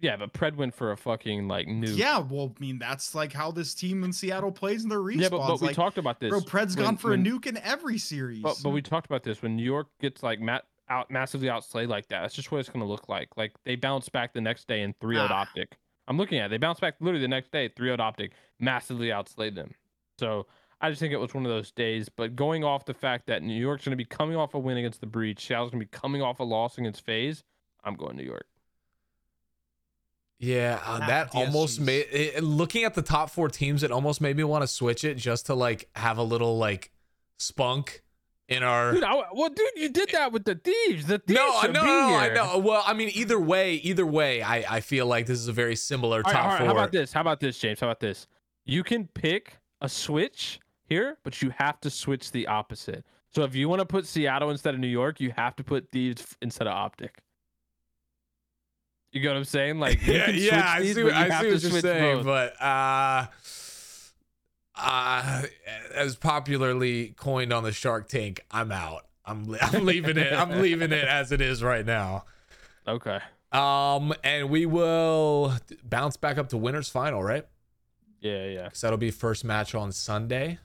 [0.00, 1.96] yeah, but Pred went for a fucking like nuke.
[1.98, 5.20] yeah, well, I mean, that's like how this team in Seattle plays in their respawns.
[5.20, 6.30] yeah, but, but we talked about this.
[6.30, 8.40] bro, Pred's when- gone for when- a nuke in every series.
[8.42, 11.88] But, but we talked about this when New York gets like mat, out massively outplayed
[11.88, 12.20] like that.
[12.22, 13.28] That's just what it's going to look like.
[13.36, 15.40] Like they bounce back the next day in 3 0 Ah.
[15.42, 15.76] optic.
[16.08, 16.48] I'm looking at it.
[16.50, 19.74] They bounce back literally the next day, 3 0 optic, massively outslayed them.
[20.18, 20.46] So
[20.80, 22.08] I just think it was one of those days.
[22.08, 24.76] But going off the fact that New York's going to be coming off a win
[24.76, 27.42] against the Breach, Seattle's going to be coming off a loss against FaZe,
[27.84, 28.46] I'm going New York.
[30.38, 31.84] Yeah, uh, that almost DSGs.
[31.84, 33.84] made it, looking at the top four teams.
[33.84, 36.90] It almost made me want to switch it just to like have a little like
[37.38, 38.02] spunk
[38.52, 38.92] in our.
[38.92, 41.06] Dude, I, well, dude, you did that with the Thieves.
[41.06, 42.18] The Thieves no, should no, be no, here.
[42.18, 42.58] I know.
[42.58, 45.76] Well, I mean, either way, either way, I I feel like this is a very
[45.76, 46.66] similar All right, top right, four.
[46.66, 47.12] How about this?
[47.12, 47.80] How about this, James?
[47.80, 48.26] How about this?
[48.64, 53.04] You can pick a switch here, but you have to switch the opposite.
[53.34, 55.90] So if you want to put Seattle instead of New York, you have to put
[55.90, 57.18] Thieves instead of Optic.
[59.10, 59.78] You get what I'm saying?
[59.78, 61.62] Like, you yeah, can switch yeah, I see, what- you I have see to what
[61.62, 62.24] you're saying, both.
[62.24, 63.26] but uh,
[64.74, 65.42] uh,
[65.94, 69.06] as popularly coined on the Shark Tank, I'm out.
[69.24, 70.32] I'm I'm leaving it.
[70.32, 72.24] I'm leaving it as it is right now.
[72.86, 73.18] Okay.
[73.52, 75.52] Um, and we will
[75.84, 77.46] bounce back up to winners final, right?
[78.20, 78.64] Yeah, yeah.
[78.64, 80.58] Because that'll be first match on Sunday,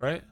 [0.00, 0.22] right?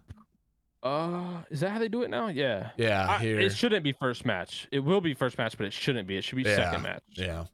[0.83, 2.29] Uh, is that how they do it now?
[2.29, 2.71] Yeah.
[2.77, 3.39] Yeah, I- here.
[3.39, 4.67] it shouldn't be first match.
[4.73, 6.17] It will be first match, but it shouldn't be.
[6.17, 7.03] It should be Yeah, second match.
[7.11, 7.45] Yeah.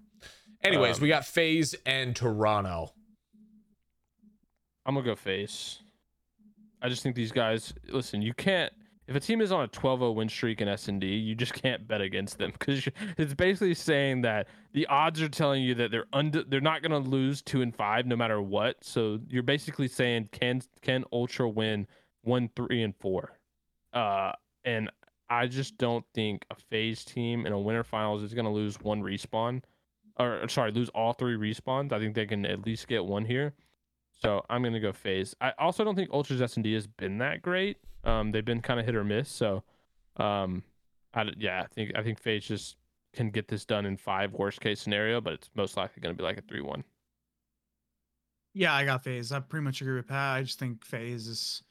[0.62, 2.92] Anyways, Um, we got FaZe and Toronto.
[4.86, 5.82] I'm gonna go FaZe.
[6.80, 7.74] I just think these guys.
[7.88, 8.72] Listen, you can't.
[9.08, 11.54] If a team is on a 12-0 win streak in S and D, you just
[11.54, 15.90] can't bet against them because it's basically saying that the odds are telling you that
[15.90, 16.44] they're under.
[16.44, 18.82] They're not gonna lose two and five no matter what.
[18.82, 21.88] So you're basically saying can can Ultra win
[22.22, 23.32] one, three, and four?
[23.92, 24.32] Uh,
[24.64, 24.90] and
[25.28, 29.02] I just don't think a FaZe team in a winter finals is gonna lose one
[29.02, 29.62] respawn,
[30.20, 31.92] or sorry, lose all three respawns.
[31.92, 33.54] I think they can at least get one here.
[34.22, 35.34] So I'm gonna go FaZe.
[35.40, 37.76] I also don't think Ultra's S and D has been that great.
[38.04, 39.28] Um, they've been kind of hit or miss.
[39.28, 39.62] So,
[40.16, 40.62] um,
[41.12, 42.76] I yeah, I think I think FaZe just
[43.12, 46.22] can get this done in five worst case scenario, but it's most likely gonna be
[46.22, 46.84] like a three one.
[48.54, 49.32] Yeah, I got FaZe.
[49.32, 50.36] I pretty much agree with Pat.
[50.38, 51.62] I just think FaZe is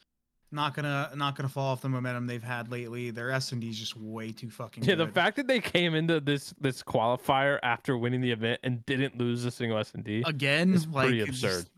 [0.52, 3.10] not gonna not gonna fall off the momentum they've had lately.
[3.10, 4.84] Their S and D is just way too fucking.
[4.84, 8.86] Yeah, the fact that they came into this this qualifier after winning the event and
[8.86, 10.24] didn't lose a single S and D.
[10.28, 11.50] again, is like pretty absurd.
[11.64, 11.72] just-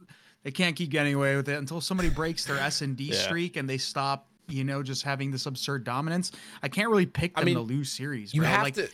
[0.48, 3.16] they can't keep getting away with it until somebody breaks their S and D Yeah.
[3.16, 4.30] streak and they stop.
[4.48, 6.32] You know, just having this absurd dominance.
[6.64, 8.34] I can't really pick I them mean, to lose series.
[8.34, 8.50] You bro.
[8.50, 8.88] have like, to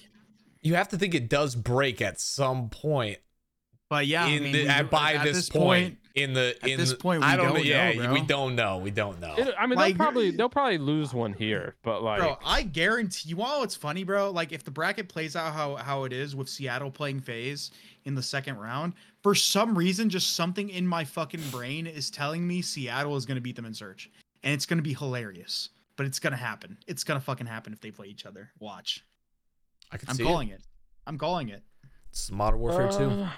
[0.64, 3.20] you have to think it does break at some point
[3.94, 6.68] but yeah, in I mean, the, we at, by at this, point, in the at
[6.68, 8.90] in this the- point, I we don't know don't yeah know, we don't know we
[8.90, 12.20] don't know It- I mean, Like- they'll probably they'll probably lose one here, but like
[12.22, 13.36] Bro, I guarantee you.
[13.36, 16.50] While it's funny, bro, like if the bracket plays out how how it is with
[16.50, 17.70] Seattle playing FaZe
[18.06, 22.48] in the second round, for some reason, just something in my fucking brain is telling
[22.48, 24.10] me Seattle is gonna beat them in search,
[24.44, 25.70] and it's gonna be hilarious.
[25.96, 26.78] But it's gonna happen.
[26.88, 28.52] It's gonna fucking happen if they play each other.
[28.60, 29.06] Watch.
[29.92, 30.12] I can see it.
[30.12, 30.54] I'm see calling it.
[30.54, 30.66] it.
[31.06, 31.64] I'm calling it.
[32.10, 33.30] It's Modern Warfare 2 uh, uh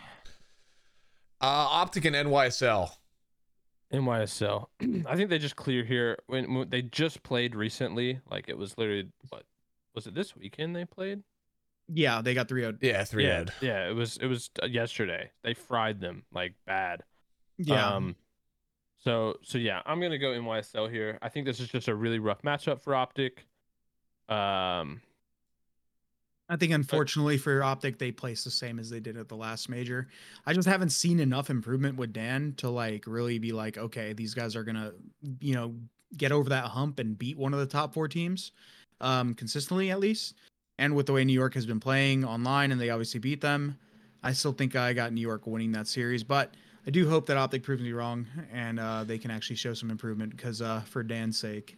[1.42, 2.90] Optic and NYSL
[3.94, 4.68] NYSL.
[5.06, 8.20] I think they just clear here when, when they just played recently.
[8.30, 9.44] Like it was literally what
[9.94, 11.24] was it this weekend they played?
[11.88, 12.76] Yeah, they got three out.
[12.82, 13.88] yeah three yeah, head yeah.
[13.88, 15.32] It was it was uh, yesterday.
[15.44, 17.04] They fried them like bad.
[17.58, 17.96] Yeah.
[17.96, 18.16] Um,
[19.04, 21.20] so so yeah, I'm gonna go NYSL here.
[21.22, 23.46] I think this is just a really rough matchup for Optic.
[24.30, 25.02] Um,
[26.48, 29.68] I think unfortunately for Optic, they placed the same as they did at the last
[29.68, 30.08] major.
[30.46, 34.34] I just haven't seen enough improvement with Dan to like really be like, okay, these
[34.34, 34.94] guys are gonna,
[35.40, 35.76] you know,
[36.18, 38.52] get over that hump and beat one of the top four teams,
[39.02, 40.36] um, consistently at least.
[40.78, 43.78] And with the way New York has been playing online, and they obviously beat them,
[44.24, 46.24] I still think I got New York winning that series.
[46.24, 46.54] But
[46.86, 49.90] I do hope that Optic proves me wrong and uh, they can actually show some
[49.90, 51.78] improvement because uh, for Dan's sake,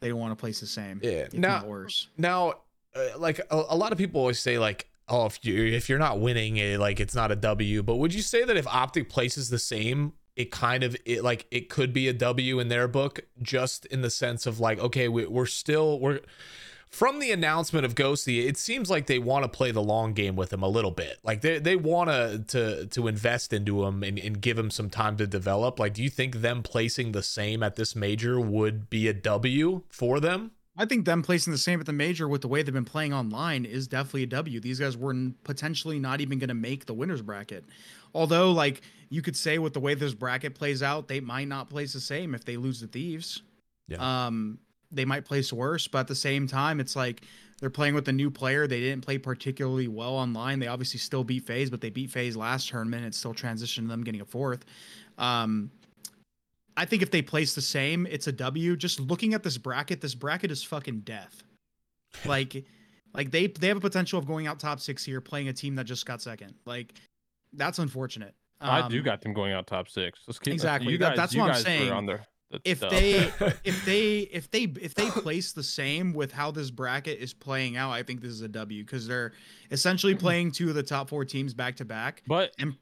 [0.00, 1.00] they don't want to place the same.
[1.02, 1.10] Yeah.
[1.10, 2.08] if Now- not worse.
[2.18, 2.54] now
[2.94, 5.98] uh, like a, a lot of people always say like oh if you if you're
[5.98, 9.08] not winning it like it's not a w but would you say that if optic
[9.10, 12.88] places the same it kind of it like it could be a w in their
[12.88, 16.20] book just in the sense of like okay we, we're still we're
[16.88, 20.36] from the announcement of Ghosty, it seems like they want to play the long game
[20.36, 21.18] with him a little bit.
[21.22, 24.88] Like they they want to to to invest into him and, and give him some
[24.88, 25.78] time to develop.
[25.78, 29.82] Like, do you think them placing the same at this major would be a W
[29.90, 30.52] for them?
[30.78, 33.14] I think them placing the same at the major with the way they've been playing
[33.14, 34.60] online is definitely a W.
[34.60, 37.64] These guys were potentially not even going to make the winners bracket.
[38.14, 41.70] Although, like you could say, with the way this bracket plays out, they might not
[41.70, 43.42] place the same if they lose the thieves.
[43.88, 44.26] Yeah.
[44.26, 44.58] Um,
[44.92, 47.22] they might place worse, but at the same time, it's like
[47.60, 48.66] they're playing with a new player.
[48.66, 50.58] They didn't play particularly well online.
[50.58, 53.04] They obviously still beat FaZe, but they beat FaZe last tournament.
[53.06, 54.64] It still transitioned to them getting a fourth.
[55.18, 55.70] Um,
[56.76, 58.76] I think if they place the same, it's a W.
[58.76, 61.42] Just looking at this bracket, this bracket is fucking death.
[62.24, 62.64] Like,
[63.12, 65.74] like they they have a potential of going out top six here, playing a team
[65.74, 66.54] that just got second.
[66.64, 66.94] Like,
[67.52, 68.34] that's unfortunate.
[68.60, 70.20] I do Um, got them going out top six.
[70.26, 71.92] Let's keep Exactly, You that- guys, that's you what I'm saying.
[71.92, 72.20] On the,
[72.64, 73.14] if they
[73.64, 77.76] if they if they if they place the same with how this bracket is playing
[77.76, 79.32] out, I think this is a W because they're
[79.70, 80.20] essentially mm-hmm.
[80.20, 82.76] playing two of the top four teams back to back, but and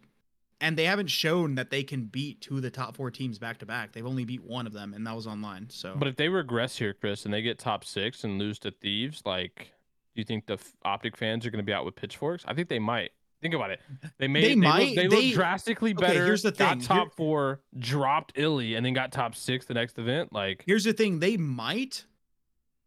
[0.61, 3.59] and they haven't shown that they can beat two of the top four teams back
[3.59, 3.93] to back.
[3.93, 5.69] They've only beat one of them, and that was online.
[5.71, 8.71] So, but if they regress here, Chris, and they get top six and lose to
[8.71, 9.73] thieves, like,
[10.15, 12.45] do you think the optic fans are going to be out with pitchforks?
[12.47, 13.11] I think they might.
[13.45, 13.81] Think about it.
[14.17, 16.25] They made They they, might- look, they, they- look drastically Okay, better.
[16.25, 16.87] here's the Got thing.
[16.87, 20.33] top Here- four, dropped iLLeY, and then got top six the next event.
[20.33, 22.07] Like, here's the thing: they might.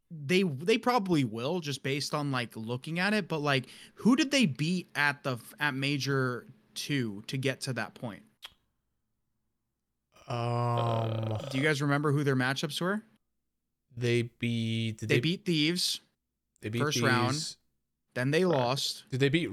[0.10, 4.32] They they probably will just based on like looking at it, but like who did
[4.32, 8.24] they beat at the at major two to get to that point?
[10.28, 13.04] Um, Do you guys remember who their matchups were?
[13.96, 15.00] they beat.
[15.00, 16.02] They, they, beat Thieves,
[16.62, 17.56] They beat first round.
[18.16, 19.50] then they lost, Did they beat?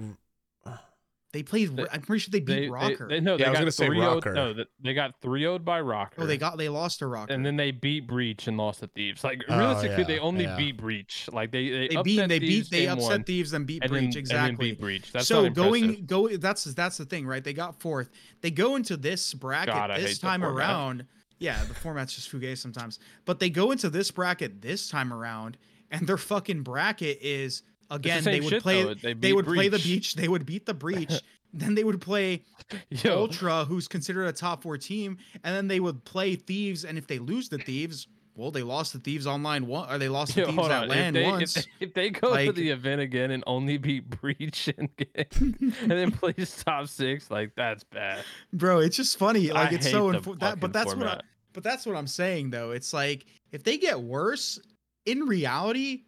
[1.34, 1.76] They played.
[1.76, 3.08] They- I'm pretty sure they beat They, they, ROKKR.
[3.10, 4.34] they, no, Yeah, they I was got gonna say 3 ROKKR.
[4.34, 6.10] No, they got 3 0 by ROKKR.
[6.18, 7.30] oh, they got they lost to ROKKR.
[7.30, 9.22] and then they beat Breach and lost to Thieves.
[9.24, 10.56] Like Oh, realistically, they only yeah.
[10.56, 11.28] beat Breach.
[11.32, 14.00] Like they they, they beat they beat they upset one, thieves and beat and Breach
[14.00, 14.48] then, and exactly.
[14.48, 15.12] then beat Breach.
[15.12, 17.44] That's so not going go that's that's the thing, right?
[17.44, 18.08] They got fourth.
[18.40, 21.04] They go into this bracket God, this time around.
[21.40, 23.00] Yeah, the format's just fugazi sometimes.
[23.24, 25.58] But they go into this bracket this time around,
[25.90, 28.94] and their fucking bracket is It's the again they would shit, play.
[28.94, 31.12] They, they would play the beach, they would beat the breach,
[31.52, 32.44] then they would play
[32.90, 36.98] Yo, Ultra, who's considered a top four team, and then they would play Thieves, and
[36.98, 40.34] if they lose the Thieves, well, they lost the Thieves online one, or they lost
[40.34, 40.90] the yo, Thieves at on.
[40.90, 41.54] If they, if, once.
[41.54, 45.90] they, if they go to the event again and only beat Breach and, get, and
[45.90, 48.24] then plays top six, like that's bad.
[48.52, 49.50] Bro, it's just funny.
[49.50, 51.20] Like I it's so the info- that, but that's what I,
[51.52, 52.72] but that's what I'm saying though.
[52.72, 54.58] It's like if they get worse,
[55.06, 56.02] in reality,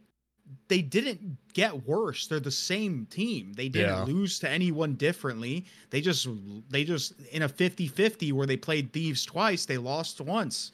[0.68, 2.26] they didn't get worse.
[2.26, 3.52] They're the same team.
[3.52, 4.04] They didn't Yeah.
[4.04, 5.64] lose to anyone differently.
[5.90, 6.26] They just
[6.70, 10.72] they just in a 50-50 where they played Thieves twice, they lost once.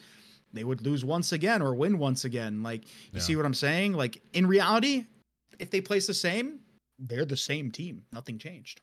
[0.52, 2.62] They would lose once again or win once again.
[2.62, 3.20] Like you Yeah.
[3.20, 3.94] see what I'm saying?
[3.94, 5.06] Like in reality,
[5.58, 6.60] if they place the same,
[6.98, 8.04] they're the same team.
[8.12, 8.80] Nothing changed.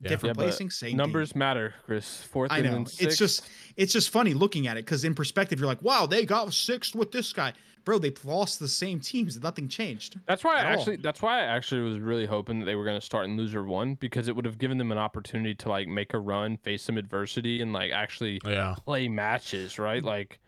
[0.00, 0.10] Yeah.
[0.10, 0.96] Different Yeah, placing, same team.
[0.96, 2.22] Numbers matter, Chris.
[2.22, 2.70] Fourth I know.
[2.70, 3.42] then It's just
[3.76, 6.94] it's just funny looking at it because in perspective, you're like, wow, they got sixth
[6.94, 7.52] with this guy.
[7.88, 9.40] Bro, they lost the same teams.
[9.40, 10.20] Nothing changed.
[10.26, 10.72] That's why I at all.
[10.72, 13.38] actually that's why I actually was really hoping that they were going to start in
[13.38, 16.58] loser one because it would have given them an opportunity to like make a run,
[16.58, 18.74] face some adversity, and like actually Yeah.
[18.84, 20.04] play matches, right?
[20.04, 20.38] Like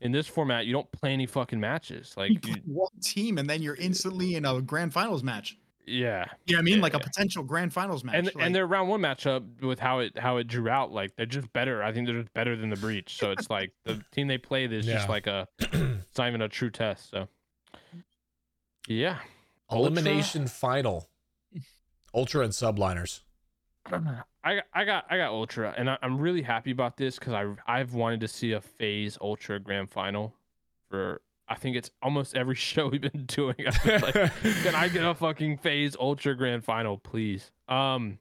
[0.00, 2.14] in this format, you don't play any fucking matches.
[2.16, 5.56] Like You you, one team and then you're instantly in a grand finals match.
[5.88, 6.76] Yeah, You know what I mean?
[6.76, 8.14] Yeah, like a potential grand finals match.
[8.16, 11.16] and like, and their round one matchup with how it how it drew out, like
[11.16, 11.82] they're just better.
[11.82, 13.16] I think they're just better than the breach.
[13.16, 16.48] So it's like the team they played is just like a it's not even a
[16.48, 17.10] true test.
[17.10, 17.28] So
[18.86, 19.18] yeah.
[19.70, 21.08] Ultra- Elimination final.
[22.14, 23.20] Ultra and subliners.
[23.86, 27.34] I got- I got I got Ultra, and I, I'm really happy about this because
[27.34, 30.34] I I've wanted to see a FaZe Ultra Grand Final
[30.90, 33.56] for I think it's almost every show we've been doing.
[33.84, 37.50] Been like, can I get a fucking FaZe Ultra Grand Final, please?
[37.68, 38.18] Um,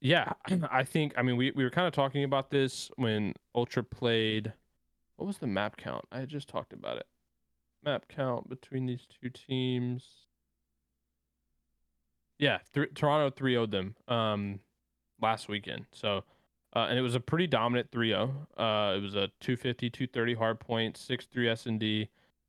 [0.00, 0.32] yeah,
[0.70, 4.52] I think I mean we we were kind of talking about this when Ultra played.
[5.16, 6.04] What was the map count?
[6.12, 7.06] I had just talked about it.
[7.84, 10.04] Map count between these two teams.
[12.38, 14.60] Yeah, th- Toronto 3 0'd them um,
[15.20, 15.86] last weekend.
[15.92, 16.22] So,
[16.74, 18.46] uh, and it was a pretty dominant 3 0.
[18.56, 22.08] Uh, it was a 250, 230 hard point, 6 3 S&D,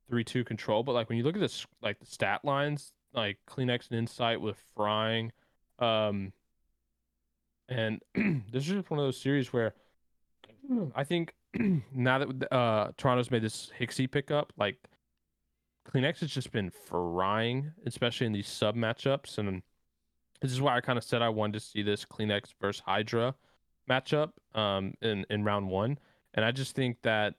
[0.09, 0.83] 3 2 control.
[0.83, 4.41] But like when you look at this, like the stat lines, like CleanX and Insight
[4.41, 5.31] with frying,
[5.79, 6.33] um,
[7.69, 9.73] and this is just one of those series where
[10.95, 11.33] I think
[11.93, 14.77] now that uh, Toronto's made this Hixie pickup, like
[15.87, 19.37] CleanX has just been frying, especially in these sub matchups.
[19.37, 19.61] And
[20.41, 23.33] this is why I kind of said I wanted to see this CleanX versus HyDra
[23.89, 25.97] matchup um, in, in round one.
[26.33, 27.35] And I just think that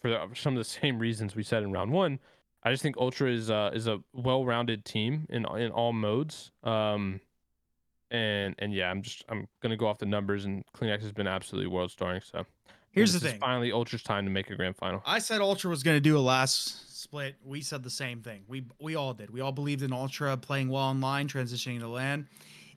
[0.00, 2.18] for some of the same reasons we said in round one,
[2.62, 6.50] I just think Ultra is uh, is a well rounded team in in all modes.
[6.62, 7.20] Um,
[8.10, 11.26] and and yeah, I'm just I'm gonna go off the numbers, and CleanX has been
[11.26, 12.20] absolutely world starring.
[12.22, 12.44] So
[12.92, 13.38] Here's the thing.
[13.38, 15.00] finally Ultra's time to make a grand final.
[15.06, 17.36] I said Ultra was going to do a last split.
[17.44, 18.42] We said the same thing.
[18.48, 19.30] We we all did.
[19.30, 22.28] We all believed in Ultra playing well online, transitioning to LAN.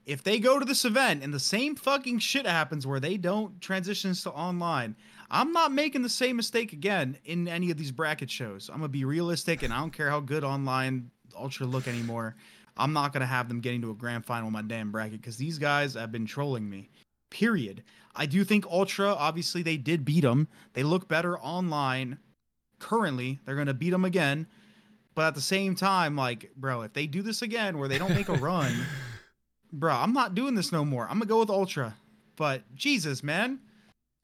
[0.06, 3.60] If they go to this event and the same fucking shit happens where they don't
[3.62, 4.98] transition to online,
[5.34, 8.70] I'm not making the same mistake again in any of these bracket shows.
[8.70, 12.36] I'm gonna be realistic, and I don't care how good online Ultra look anymore.
[12.78, 15.38] I'm not gonna have them getting to a grand final in my damn bracket because
[15.38, 16.92] these guys have been trolling me.
[17.32, 17.84] Period.
[18.16, 20.48] I do think Ultra, obviously, they did beat them.
[20.74, 22.20] They look better online
[22.78, 23.40] currently.
[23.44, 24.46] They're going to beat them again.
[25.16, 28.14] But at the same time, like, bro, if they do this again where they don't
[28.14, 28.72] make a run,
[29.72, 31.04] bro, I'm not doing this no more.
[31.06, 31.96] I'm going to go with Ultra.
[32.36, 33.60] But Jesus, man.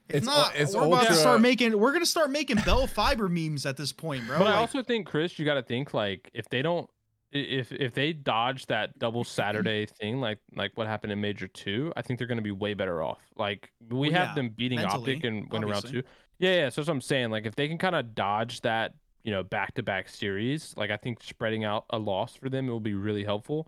[0.10, 2.88] If It's ul- not, it's we're about to start making we're gonna start making Bell
[2.88, 4.40] Fiber memes at this point, bro.
[4.40, 6.90] But I also think, Chris, you got to think like if they don't,
[7.32, 11.94] if if they dodge that double Saturday thing, like like what happened in Major Two,
[11.96, 13.20] I think they're going to be way better off.
[13.36, 16.04] Like we Well, have yeah, them beating OpTic and win around two.
[16.40, 16.70] Yeah, yeah.
[16.70, 17.30] So that's what I'm saying.
[17.30, 18.94] Like if they can kind of dodge that,
[19.24, 22.68] you know, back to back series, like I think spreading out a loss for them
[22.68, 23.68] it will be really helpful.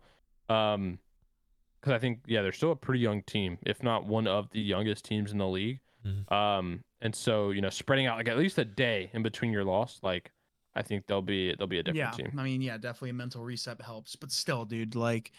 [0.50, 0.98] Um,
[1.80, 4.60] because I think yeah, they're still a pretty young team, if not one of the
[4.60, 5.80] youngest teams in the league.
[6.06, 6.32] Mhm.
[6.32, 9.64] Um, and so you know, spreading out like at least a day in between your
[9.64, 10.32] loss, like
[10.76, 12.40] I think they'll be they'll be a different yeah, team.
[12.40, 15.32] I mean, yeah, definitely a mental reset helps, but still, dude, like,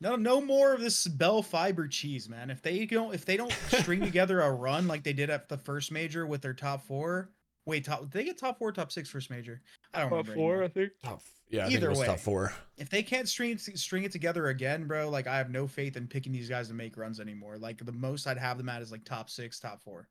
[0.00, 2.50] no, no more of this Bell Fiber cheese, man.
[2.50, 5.58] If they don't, if they don't string together a run like they did at the
[5.58, 7.30] first major with their top four,
[7.66, 8.02] Wait, top?
[8.02, 9.60] Did they get top four, top six first major?
[9.94, 10.30] I don't remember.
[10.32, 10.40] Top remember.
[10.40, 10.64] four, anymore.
[10.64, 10.92] I think.
[11.02, 12.06] Top, yeah, I think Either way.
[12.06, 12.52] top four.
[12.76, 16.06] If they can't string string it together again, bro, like I have no faith in
[16.06, 17.56] picking these guys to make runs anymore.
[17.56, 20.08] Like the most I'd have them at is like top six, top four.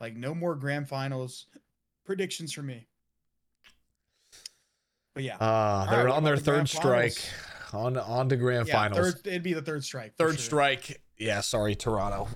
[0.00, 1.46] Like no more grand finals
[2.04, 2.86] predictions for me.
[5.14, 6.78] But yeah, Uh, they're what on their about the grand third
[7.12, 7.32] strike.
[7.72, 9.14] On on to grand yeah, finals.
[9.14, 10.14] third, it'd be the third strike.
[10.16, 10.38] Third sure.
[10.38, 11.02] strike.
[11.18, 12.28] Yeah, sorry, Toronto.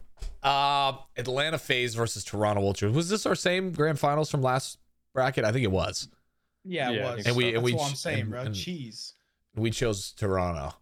[0.42, 2.92] Uh, Atlanta FaZe versus Toronto Ultras.
[2.92, 4.78] Was this our same grand finals from last
[5.12, 5.44] bracket?
[5.44, 6.08] I think it was.
[6.64, 7.14] Yeah, it Yeah, was.
[7.16, 8.42] think And we- That's and we what I'm saying, and- bro.
[8.42, 9.14] and- Cheese.
[9.56, 10.74] We chose Toronto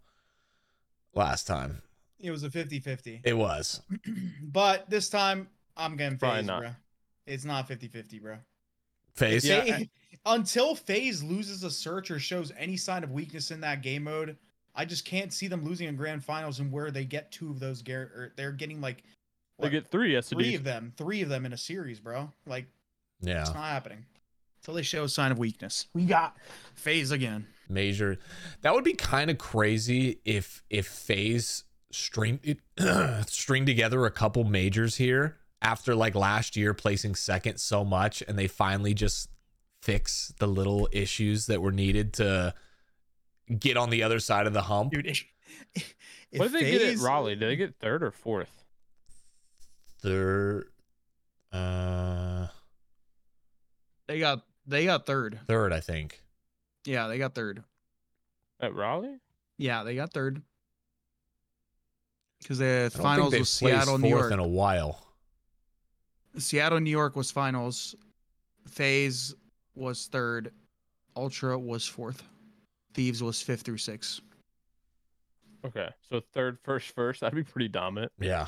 [1.14, 1.80] last time.
[2.18, 3.20] It was a 50-50.
[3.24, 3.80] It was.
[4.42, 6.70] but this time I'm getting Probably FaZe, bro.
[7.26, 8.38] It's not 50-50, bro.
[9.14, 9.46] FaZe.
[9.48, 9.78] Yeah,
[10.26, 14.36] until FaZe loses a search or shows any sign of weakness in that game mode,
[14.74, 17.58] I just can't see them losing in grand finals and where they get two of
[17.60, 17.80] those.
[17.80, 19.04] Gar- or they're getting like
[19.58, 22.32] They get three three of them, three of them in a series, bro.
[22.46, 22.66] Like
[23.20, 23.40] Yeah.
[23.42, 24.04] it's not happening
[24.60, 25.86] until they show a sign of weakness.
[25.94, 26.36] We got
[26.74, 27.46] FaZe again.
[27.68, 28.18] Major.
[28.62, 32.40] That would be kind of crazy if if FaZe string
[33.26, 38.38] string together a couple majors here after like last year placing second so much and
[38.38, 39.30] they finally just
[39.82, 42.52] fix the little issues that were needed to
[43.58, 44.92] get on the other side of the hump.
[44.92, 45.06] dude.
[45.06, 45.24] If,
[46.32, 47.36] if What did they get at FaZe- Raleigh?
[47.36, 48.64] Did they get third or fourth?
[50.00, 50.68] Third
[51.52, 52.46] uh
[54.08, 55.38] They got they got third.
[55.46, 56.20] third, I think.
[56.84, 57.62] Yeah, they got third.
[58.60, 59.18] At Raleigh?
[59.58, 60.42] Yeah, they got third.
[62.40, 64.32] Because the I don't finals they've was placed Seattle, New fourth York.
[64.32, 65.02] in a while.
[66.38, 67.94] Seattle, New York was finals.
[68.68, 69.34] FaZe
[69.74, 70.52] was third.
[71.16, 72.22] Ultra was fourth.
[72.94, 74.20] Thieves was fifth through sixth.
[75.64, 75.88] Okay.
[76.10, 77.20] So third, first, first.
[77.20, 78.12] That'd be pretty dominant.
[78.20, 78.46] Yeah.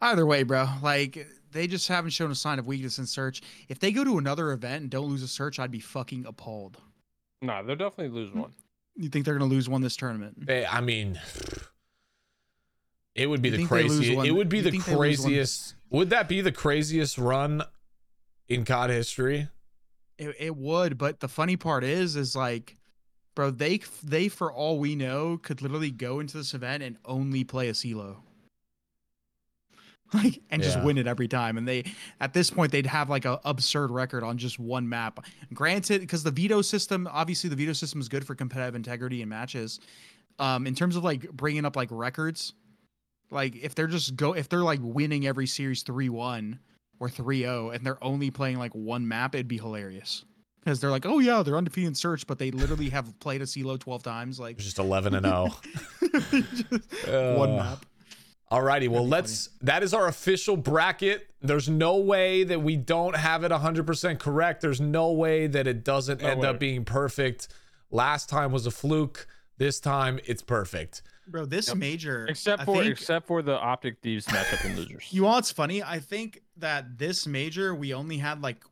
[0.00, 3.42] Either way, bro, like they just haven't shown a sign of weakness in search.
[3.68, 6.78] If they go to another event and don't lose a search, I'd be fucking appalled.
[7.42, 8.40] Nah, they'll definitely lose hmm.
[8.40, 8.52] one.
[8.96, 10.46] You think they're gonna lose one this tournament?
[10.46, 11.20] They- I mean,
[13.14, 14.26] it would be You the think craziest.
[14.26, 15.74] It would be you the think they lose one- craziest.
[15.90, 17.62] Would that be the craziest run
[18.48, 19.48] in COD history?
[20.18, 22.76] It, it would, but the funny part is, is like,
[23.34, 27.44] bro, they they for all we know could literally go into this event and only
[27.44, 28.16] play Asilo.
[30.14, 30.84] Like and just Yeah.
[30.84, 31.84] win it every time, and they
[32.20, 35.20] at this point they'd have like a absurd record on just one map.
[35.52, 39.28] Granted, because the veto system, obviously the veto system is good for competitive integrity in
[39.28, 39.80] matches.
[40.38, 42.54] Um, in terms of like bringing up like records,
[43.30, 46.58] like if they're just go if they're like winning every series three one
[47.00, 50.24] or 3-0 and they're only playing like one map, it'd be hilarious.
[50.64, 53.78] Because they're like, oh yeah, they're undefeated in search, but they literally have played Asilo
[53.78, 54.40] 12 times.
[54.40, 55.48] Like just eleven and zero.
[56.40, 56.64] just
[57.36, 57.84] one Uh, map.
[58.50, 59.50] Alrighty, well let's.
[59.60, 61.26] That is our official bracket.
[61.42, 64.60] There's no way that we don't have it 100% correct.
[64.62, 66.48] There's no way that it doesn't No end way.
[66.48, 67.48] up being perfect.
[67.90, 69.26] Last time was a fluke.
[69.58, 71.02] This time it's perfect.
[71.26, 75.06] Bro, this major Except I for think- except for the OpTic thieves matchup in losers.
[75.10, 75.82] you know what's funny?
[75.82, 78.64] I think that this major we only had like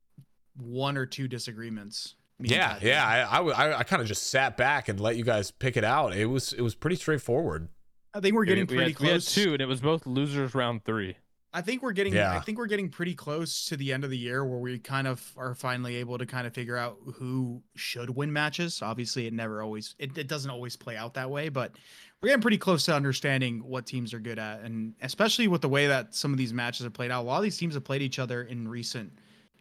[0.56, 2.14] one or two disagreements.
[2.38, 3.06] me and Yeah, Pat yeah.
[3.06, 5.50] I, I I, w- I, I kind of just sat back and let you guys
[5.50, 6.16] pick it out.
[6.16, 7.68] It was it was pretty straightforward.
[8.14, 9.34] I think we're getting we, pretty had, we had close.
[9.34, 11.16] two, and it was both losers round three.
[11.56, 12.36] I think we're getting Yeah.
[12.36, 15.06] I think we're getting pretty close to the end of the year where we kind
[15.06, 18.82] of are finally able to kind of figure out who should win matches.
[18.82, 21.72] Obviously, it never always it, it doesn't always play out that way, but
[22.20, 25.68] we're getting pretty close to understanding what teams are good at and especially with the
[25.68, 27.22] way that some of these matches are played out.
[27.22, 29.10] A lot of these teams have played each other in recent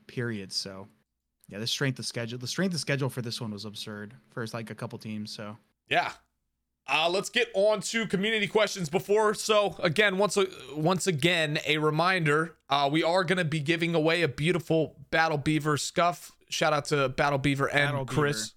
[0.05, 0.89] periods, so
[1.47, 4.45] yeah, the strength of schedule, the strength of schedule for this one was absurd for
[4.53, 5.55] like a couple teams, so
[5.89, 6.11] Yeah.
[6.87, 9.33] Uh, let's get on to community questions before.
[9.33, 13.95] So again, once a, once again, a reminder: uh, we are going to be giving
[13.95, 16.31] away a beautiful Battle Beaver scuff.
[16.49, 18.49] Shout out to Battle Beaver and Battle Chris.
[18.49, 18.55] Beaver.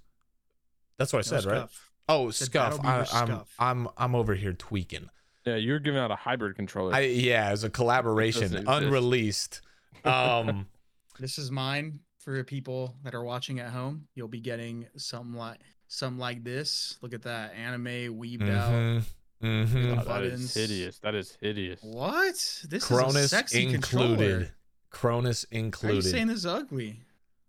[0.99, 1.69] That's what I No said, right?
[2.09, 2.53] Oh, scuff.
[2.53, 3.55] Battle I, Beaver I'm scuff.
[3.59, 5.09] I'm I'm over here tweaking.
[5.47, 6.95] Yeah, you were giving out a hybrid controller.
[6.95, 9.63] I yeah, as a collaboration, unreleased.
[10.05, 10.67] Um,
[11.21, 14.07] This is mine for people that are watching at home.
[14.15, 15.59] You'll be getting something like
[15.89, 16.97] something like this.
[17.03, 18.71] Look at that anime weaved out.
[18.73, 19.03] mhm,
[19.43, 19.99] mhm.
[20.01, 20.99] Oh, that is hideous.
[21.01, 21.81] That is hideous.
[21.83, 22.35] What?
[22.35, 23.83] This is a Cronus sexy included.
[24.19, 24.49] controller.
[24.91, 26.03] Cronus How are you included.
[26.05, 27.01] saying this is ugly?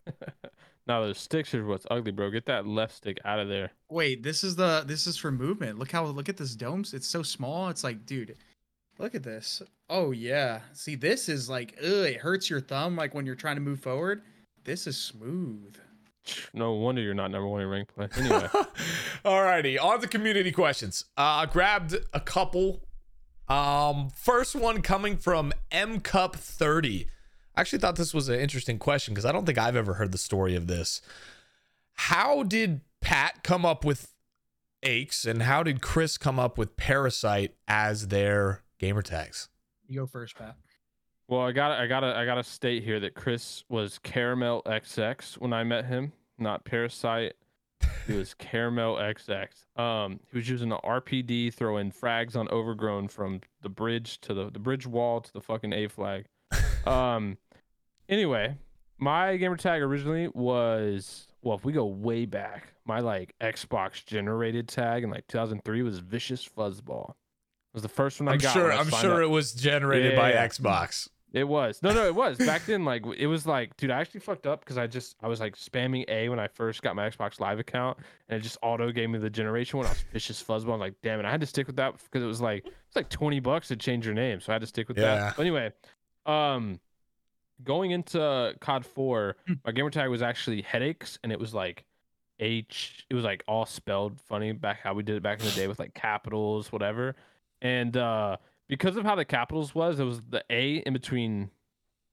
[0.87, 2.31] Now those sticks are what's ugly, bro.
[2.31, 3.69] Get that left stick out of there.
[3.91, 5.77] Wait, this is the this is for movement.
[5.77, 6.95] Look how look at this domes.
[6.95, 7.69] It's so small.
[7.69, 8.35] It's like, dude,
[8.97, 9.61] look at this.
[9.87, 10.61] Oh yeah.
[10.73, 13.81] See, this is like, ugh, it hurts your thumb like when you're trying to move
[13.81, 14.23] forward.
[14.63, 15.77] This is smooth.
[16.53, 18.07] No wonder you're not number one in rank play.
[18.17, 18.47] Anyway,
[19.25, 21.05] Alrighty, on to community questions.
[21.17, 22.83] Uh grabbed a couple.
[23.47, 27.07] Um, first one coming from M Cup 30.
[27.55, 30.11] I actually thought this was an interesting question because I don't think I've ever heard
[30.11, 31.01] the story of this.
[31.93, 34.13] How did Pat come up with
[34.83, 39.49] Aches and how did Chris come up with Parasite as their gamer tags?
[39.87, 40.55] You go first, Pat.
[41.27, 44.61] Well, I got I got to I got to state here that Chris was Caramel
[44.65, 47.33] XX when I met him, not Parasite.
[48.07, 49.47] He was Caramel XX.
[49.79, 54.49] Um, he was using the RPD, throwing frags on Overgrown from the bridge to the
[54.49, 56.25] the bridge wall to the fucking A flag.
[56.85, 57.37] Um,
[58.07, 58.55] anyway,
[58.97, 64.67] my gamer tag originally was well, if we go way back, my like Xbox generated
[64.67, 67.11] tag in like 2003 was Vicious Fuzzball.
[67.11, 68.53] It was the first one I I'm got.
[68.53, 70.47] sure I'm sure it was generated by Yeah.
[70.47, 71.07] Xbox.
[71.31, 71.81] It was.
[71.83, 72.37] No, no, it was.
[72.39, 75.27] Back then, like it was like, dude, I actually fucked up because I just I
[75.27, 78.57] was like spamming A when I first got my Xbox Live account, and it just
[78.63, 79.85] auto gave me the generation one.
[79.85, 80.73] I was vicious fuzzball.
[80.73, 82.95] I'm like, damn it, I had to stick with that because it was like it's
[82.95, 85.15] like 20 bucks to change your name, so I had to stick with Yeah.
[85.15, 85.35] that.
[85.35, 85.71] But anyway,
[86.25, 86.79] um,
[87.63, 89.35] going into COD 4,
[89.65, 91.85] my gamer tag was actually headaches, and it was like
[92.39, 93.05] H.
[93.09, 95.67] It was like all spelled funny back how we did it back in the day
[95.67, 97.15] with like capitals, whatever.
[97.61, 98.37] And uh
[98.69, 101.49] because of how the capitals was, it was the A in between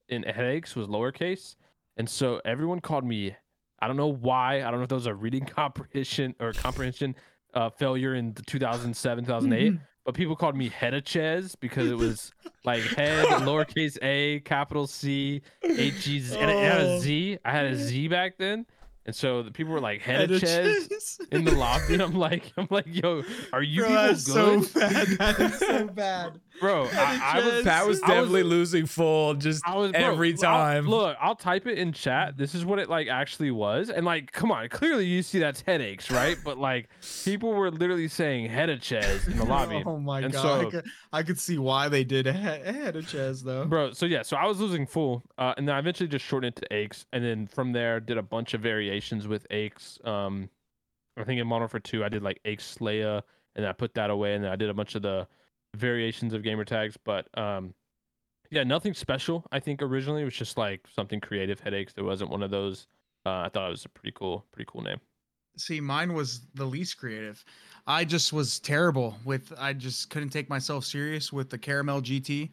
[0.08, 1.54] in headaches was lowercase,
[1.96, 3.36] and so everyone called me.
[3.78, 4.62] I don't know why.
[4.62, 7.14] I don't know if that was a reading comprehension or comprehension
[7.54, 9.74] uh, failure in the 2007 2008,
[10.04, 12.32] but people called me Hedachez because it was
[12.64, 16.84] like head lowercase a capital C H E Z and it had Oh.
[16.96, 17.38] a Z.
[17.44, 18.64] I had a Z back then,
[19.04, 21.84] and so the people were like Hedachez in the lobby.
[21.94, 23.22] And I'm like, I'm like, yo,
[23.52, 25.06] are you Bro, people good, so bad.
[25.18, 26.40] That is so bad.
[26.60, 26.84] Bro?
[26.92, 27.64] I, I was Hedachez.
[27.64, 30.88] Pat was I was- definitely losing full just I was bro, every I'll- time.
[30.88, 32.36] look, I'll type it in chat.
[32.36, 35.60] This is what it like actually was, and like, come on, clearly you see that's
[35.62, 36.36] headaches, right?
[36.44, 36.88] But like,
[37.24, 40.42] people were literally saying head of headaches in the lobby, Oh my And god!
[40.42, 43.64] so- I, could, I could see why they did ahead, ahead of Ches though.
[43.64, 43.92] bro.
[43.92, 46.60] So yeah, so I was losing full, uh, and then I eventually just shortened it
[46.62, 49.98] to aches, and then from there did a bunch of variations with aches.
[50.04, 50.48] Um,
[51.18, 53.22] I think in Modern for Two, I did like aches Slaya,
[53.54, 55.26] and I put that away, and then I did a bunch of the
[55.76, 57.74] variations of gamer tags, but um.
[58.48, 59.44] Yeah, nothing special.
[59.50, 61.92] I think originally it was just like something creative headaches.
[61.94, 62.86] There wasn't one of those.
[63.26, 65.00] Uh, I thought it was a pretty cool, pretty cool name.
[65.58, 67.44] See, mine was the least creative.
[67.86, 69.52] I just was terrible with.
[69.58, 72.50] I just couldn't take myself serious with the Caramel GT,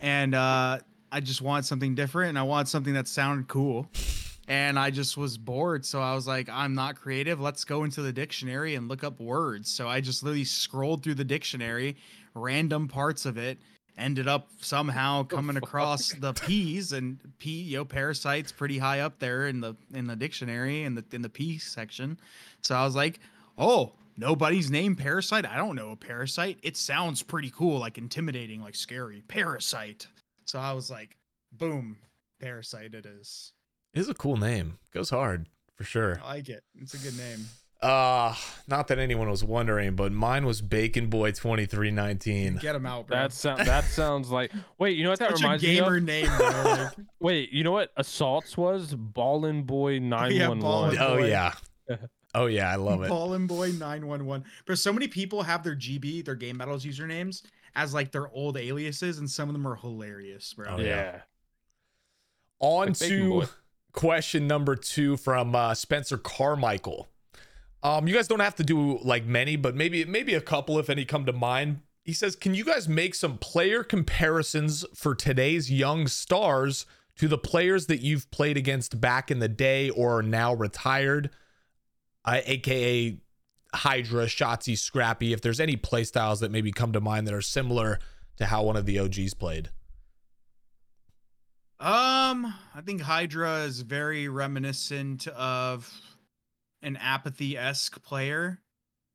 [0.00, 0.78] and uh,
[1.12, 3.88] I just wanted something different, and I wanted something that sounded cool.
[4.48, 7.38] And I just was bored, so I was like, "I'm not creative.
[7.38, 11.16] Let's go into the dictionary and look up words." So I just literally scrolled through
[11.16, 11.96] the dictionary,
[12.38, 13.58] random parts of it,
[13.98, 19.18] ended up somehow coming across the P's and P, you know, parasites pretty high up
[19.18, 22.18] there in the in the dictionary in the in the P section.
[22.62, 23.20] So I was like,
[23.58, 25.44] "Oh, nobody's named Parasite.
[25.44, 26.58] I don't know a parasite.
[26.62, 29.22] It sounds pretty cool, like intimidating, like scary.
[29.28, 30.06] Parasite."
[30.44, 31.16] So I was like,
[31.52, 31.98] "Boom,
[32.40, 33.52] Parasite it is."
[33.94, 34.78] It is a cool name.
[34.92, 35.46] Goes hard
[35.76, 36.20] for sure.
[36.22, 36.62] I like it.
[36.80, 37.46] It's a good name.
[37.80, 38.34] Uh
[38.66, 42.56] not that anyone was wondering, but mine was Bacon Boy 2319.
[42.56, 43.16] Get him out, bro.
[43.16, 44.52] That sound that sounds like.
[44.78, 45.84] Wait, you know what that Such a reminds me of?
[45.84, 46.26] gamer name.
[46.36, 46.48] Bro.
[46.48, 46.90] Like,
[47.20, 48.94] Wait, you know what assaults was?
[48.94, 50.98] Ballin' Boy nine one Ballin' one.
[50.98, 51.54] Oh yeah.
[52.34, 53.08] Oh yeah, I love it.
[53.08, 54.44] Ballin' Boy 911.
[54.66, 57.42] But so many people have their GB, their game battles usernames,
[57.74, 60.66] as like their old aliases, and some of them are hilarious, bro.
[60.68, 60.84] Oh, yeah.
[60.84, 61.20] yeah.
[62.60, 63.44] On Like to
[63.92, 67.08] question number two from uh, Spencer Carmichael.
[67.82, 70.90] Um, you guys don't have to do like many, but maybe maybe a couple if
[70.90, 71.80] any come to mind.
[72.02, 76.86] He says, "Can you guys make some player comparisons for today's young stars
[77.16, 81.30] to the players that you've played against back in the day or are now retired,
[82.24, 83.18] uh, aka
[83.74, 85.32] HyDra, Shotzzy, Scrappy?
[85.32, 88.00] If there's any play styles that maybe come to mind that are similar
[88.38, 89.70] to how one of the OGs played."
[91.80, 95.88] Um, I think HyDra is very reminiscent of
[96.82, 98.60] an apathy esque player,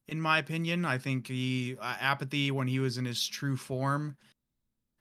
[0.08, 0.86] in my opinion.
[0.86, 4.18] I think he uh, apathy when he was in his true form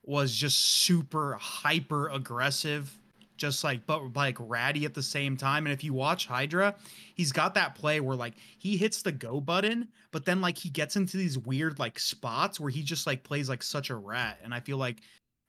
[0.04, 2.98] was just super hyper aggressive,
[3.36, 5.66] just like but like ratty at the same time.
[5.66, 6.74] And if you watch HyDra,
[7.14, 10.68] he's got that play where like he hits the go button, but then like he
[10.68, 14.38] gets into these weird like spots where he just like plays like such a rat.
[14.42, 14.98] And I feel like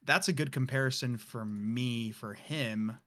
[0.05, 2.97] that's a good comparison for me for him.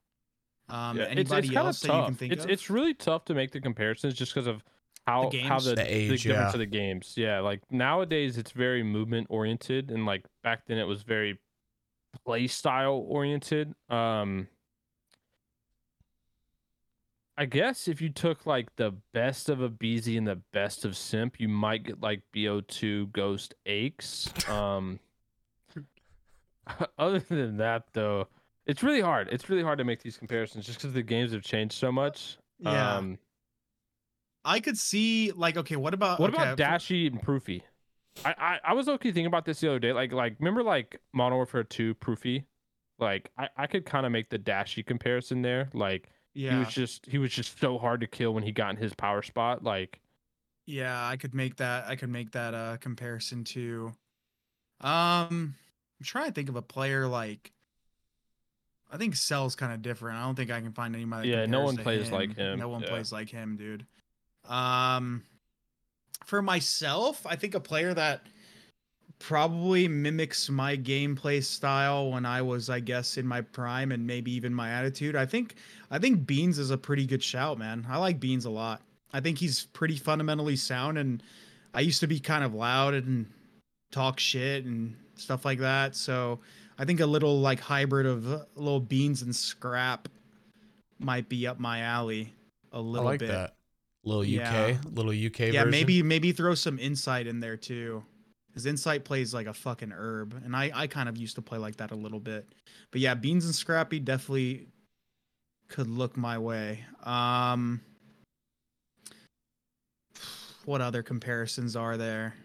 [0.69, 2.17] Um, Yeah, it's, anybody it's kind of else that you can tough.
[2.17, 2.51] think It's of?
[2.51, 4.63] it's really tough to make the comparisons just because of
[5.05, 5.63] how how games?
[5.65, 6.53] the, The the, age, difference yeah.
[6.53, 7.13] of the games.
[7.15, 11.39] Yeah, like nowadays it's very movement oriented, and like back then it was very
[12.25, 13.73] play style oriented.
[13.89, 14.47] Um,
[17.37, 21.39] I guess if you took like the best of aBeZy and the best of Simp,
[21.39, 24.27] you might get like BO2 Ghost Aches.
[24.49, 24.99] Um,
[26.97, 28.27] other than that, though,
[28.67, 29.29] It's really hard.
[29.31, 32.37] It's really hard to make these comparisons just because the games have changed so much.
[32.59, 32.97] Yeah.
[32.97, 33.17] Um,
[34.43, 37.63] I could see like okay, what about what okay, about Dashy and Proofy?
[38.25, 39.93] I, I I was okay thinking about this the other day.
[39.93, 42.45] Like like remember like Modern Warfare 2 Proofy?
[42.99, 45.69] Like I, I could kind of make the Dashy comparison there.
[45.73, 46.51] Like yeah.
[46.51, 48.93] he was just he was just so hard to kill when he got in his
[48.93, 49.63] power spot.
[49.63, 49.99] Like
[50.65, 51.87] yeah, I could make that.
[51.87, 53.93] I could make that uh comparison to.
[54.81, 55.55] Um,
[55.99, 57.51] I'm trying to think of a player like.
[58.91, 60.17] I think Cell's kind of different.
[60.17, 61.29] I don't think I can find anybody.
[61.31, 62.89] that Yeah, no one plays like him, No one yeah.
[62.89, 63.85] plays like him, dude.
[64.47, 65.23] Um,
[66.25, 68.21] for myself, I think a player that
[69.19, 74.31] probably mimics my gameplay style when I was, I guess, in my prime and maybe
[74.31, 75.15] even my attitude.
[75.15, 75.55] I think,
[75.91, 77.85] I think Beans is a pretty good shout, man.
[77.89, 78.81] I like Beans a lot.
[79.13, 81.23] I think he's pretty fundamentally sound, and
[81.73, 83.25] I used to be kind of loud and
[83.91, 85.95] talk shit and stuff like that.
[85.95, 86.39] So
[86.77, 90.07] I think a little like hybrid of uh, little Beans and Scrap
[90.99, 92.33] might be up my alley
[92.71, 93.29] a little I like bit.
[93.29, 93.53] that.
[94.03, 94.77] Little UK, Yeah.
[94.93, 95.71] little UK Yeah, version.
[95.71, 98.03] maybe maybe throw some insight in there too.
[98.47, 101.57] because insight plays like a fucking herb, and I I kind of used to play
[101.59, 102.47] like that a little bit.
[102.91, 104.67] But yeah, Beans and Scrappy definitely
[105.67, 106.85] could look my way.
[107.03, 107.81] Um,
[110.65, 112.35] what other comparisons are there?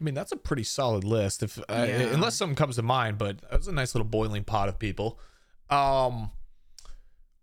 [0.00, 1.42] I mean, that's a pretty solid list.
[1.42, 2.12] If uh, Yeah.
[2.12, 5.18] unless something comes to mind, but that was a nice little boiling pot of people.
[5.68, 6.30] Um,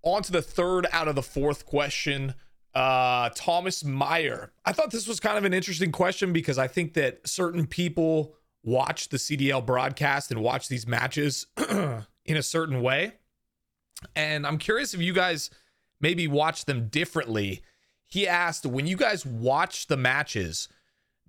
[0.01, 2.33] on to the third out of the fourth question.
[2.73, 4.51] Uh, Thomas Meyer.
[4.65, 8.35] I thought this was kind of an interesting question because I think that certain people
[8.63, 11.47] watch the CDL broadcast and watch these matches
[12.25, 13.13] in a certain way.
[14.15, 15.49] And I'm curious if you guys
[15.99, 17.61] maybe watch them differently.
[18.05, 20.69] He asked, when you guys watch the matches,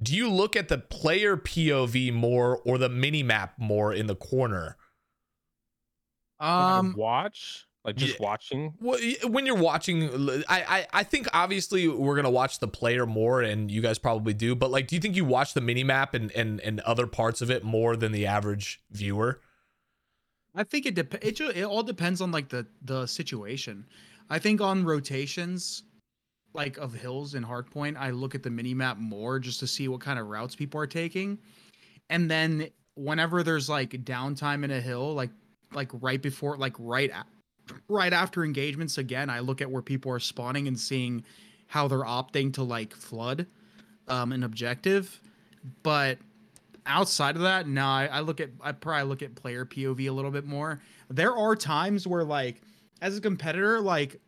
[0.03, 4.17] do you look at the player POV more or the mini map more in the
[4.17, 4.77] corner?
[6.41, 8.27] Um, watch like just yeah.
[8.27, 8.75] watching.
[8.81, 10.11] Well, when you're watching,
[10.49, 14.35] I, I I think obviously we're gonna watch the player more, and you guys probably
[14.35, 14.55] do.
[14.55, 17.41] But like, do you think you watch the mini map and and and other parts
[17.41, 19.41] of it more than the average viewer?
[20.55, 23.87] I think it dep- it, ju- it all depends on like the the situation.
[24.29, 25.85] I think on rotations
[26.55, 29.89] like of hills and hardpoint, I look at the mini map more just to see
[29.89, 31.39] what kind of routes people are taking.
[32.11, 35.31] And then whenever there's like downtime in a hill, like
[35.73, 40.11] like right before like right a- right after engagements again, I look at where people
[40.13, 41.25] are spawning and seeing
[41.67, 43.47] how they're opting to like flood
[44.09, 45.21] um an objective.
[45.83, 46.19] But
[46.87, 50.13] outside of that, no, I, I look at I probably look at player POV a
[50.13, 50.81] little bit more.
[51.11, 52.63] There are times where like
[53.01, 54.21] as a competitor, like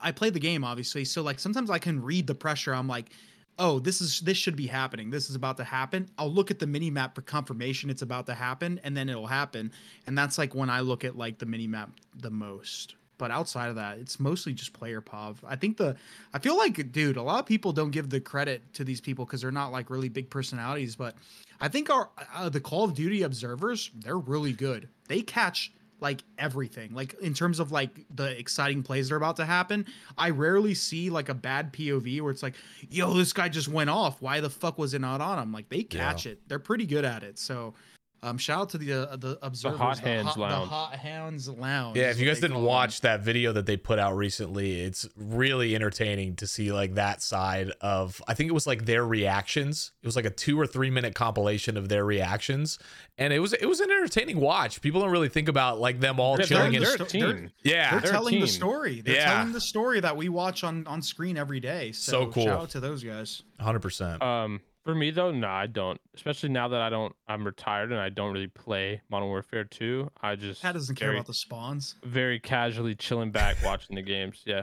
[0.00, 2.74] I play the game obviously, so like sometimes I can read the pressure.
[2.74, 3.10] I'm like,
[3.58, 5.10] oh, this is this should be happening.
[5.10, 6.08] This is about to happen.
[6.18, 9.26] I'll look at the mini map for confirmation it's about to happen, and then it'll
[9.26, 9.72] happen.
[10.06, 12.96] And that's like when I look at like the mini map the most.
[13.18, 15.36] But outside of that, it's mostly just player pov.
[15.46, 15.94] I think the
[16.32, 19.26] I feel like, dude, a lot of people don't give the credit to these people
[19.26, 20.96] because they're not like really big personalities.
[20.96, 21.16] But
[21.60, 24.88] I think our uh, the Call of Duty observers, they're really good.
[25.06, 25.70] They catch
[26.00, 26.94] like everything.
[26.94, 29.86] Like in terms of like the exciting plays that are about to happen,
[30.16, 32.54] I rarely see like a bad POV where it's like,
[32.90, 34.20] "Yo, this guy just went off.
[34.20, 36.40] Why the fuck was it not on him?" Like they catch it.
[36.48, 37.38] They're pretty good at it.
[37.38, 37.74] So.
[38.22, 41.96] Um, shout out to the uh, the observers, Hot Hands hot, the Hot Hands Lounge.
[41.96, 42.66] Yeah, if you guys didn't call them.
[42.68, 47.22] watch that video that they put out recently, it's really entertaining to see like that
[47.22, 49.92] side of I think it was like their reactions.
[50.02, 52.78] It was like a 2 or 3 minute compilation of their reactions
[53.16, 54.80] and it was it was an entertaining watch.
[54.82, 57.08] People don't really think about like them all They're- chilling they're in the they're a
[57.08, 57.50] sto- they're- team.
[57.62, 57.90] Yeah.
[57.92, 59.00] they're they're a telling the story.
[59.00, 59.32] They're Yeah.
[59.34, 61.92] telling the story that we watch on on screen every day.
[61.92, 62.44] So, So cool.
[62.44, 63.42] Shout out to those guys.
[63.60, 64.22] 100%.
[64.22, 66.00] Um, for me though, no, I don't.
[66.14, 70.10] Especially now that I don't, I'm retired and I don't really play Modern Warfare 2.
[70.22, 71.96] I just Pat doesn't care about the spawns.
[72.04, 74.42] very casually chilling back watching the games.
[74.46, 74.62] Yeah,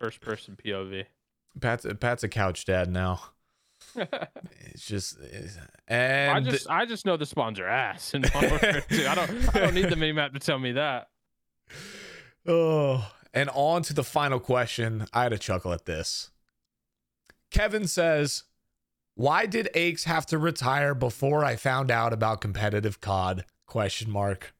[0.00, 1.04] first person POV.
[1.60, 3.20] Pat's Pat's a couch dad now.
[3.96, 8.50] It's just it's- and I just, I just know the spawns are ass in Modern
[8.50, 9.06] Warfare 2.
[9.06, 11.08] I don't, I don't need the mini map to tell me that.
[12.48, 15.06] Oh, and on to the final question.
[15.12, 16.30] I had a chuckle at this.
[17.50, 18.44] Kevin says,
[19.16, 24.54] "Why did Aches have to retire before I found out about competitive COD?" Question mark.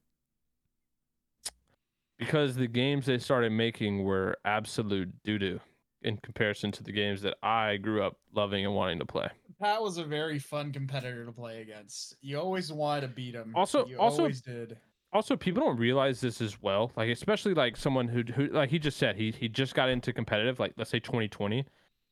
[2.19, 5.61] because the games they started making were absolute doo doo
[6.01, 9.29] in comparison to the games that I grew up loving and wanting to play.
[9.61, 12.17] Pat was a very fun competitor to play against.
[12.23, 13.53] You always wanted to beat him.
[13.55, 14.79] Also- you also- always did.
[15.13, 16.91] Also, people don't realize this as well.
[16.97, 20.13] Like, especially like someone who, who like he just said, he he just got into
[20.13, 21.65] competitive, like let's say 2020.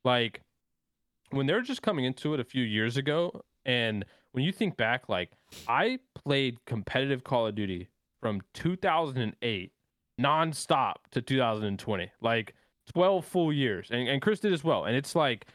[0.04, 0.42] Like,
[1.30, 5.08] when they're just coming into it a few years ago, and when you think back,
[5.08, 5.30] like
[5.68, 7.88] I played competitive Call of Duty
[8.20, 9.72] from 2008
[10.20, 12.54] nonstop to 2020, like
[12.92, 13.88] 12 full years.
[13.90, 14.84] And, and Chris did as well.
[14.84, 15.46] And it's like,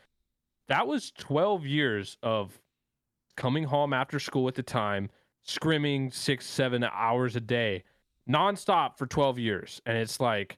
[0.68, 2.60] that was 12 years of
[3.36, 5.10] coming home after school at the time,
[5.48, 7.84] scrimming six, seven hours a day,
[8.30, 9.82] nonstop for 12 years.
[9.86, 10.58] And it's like,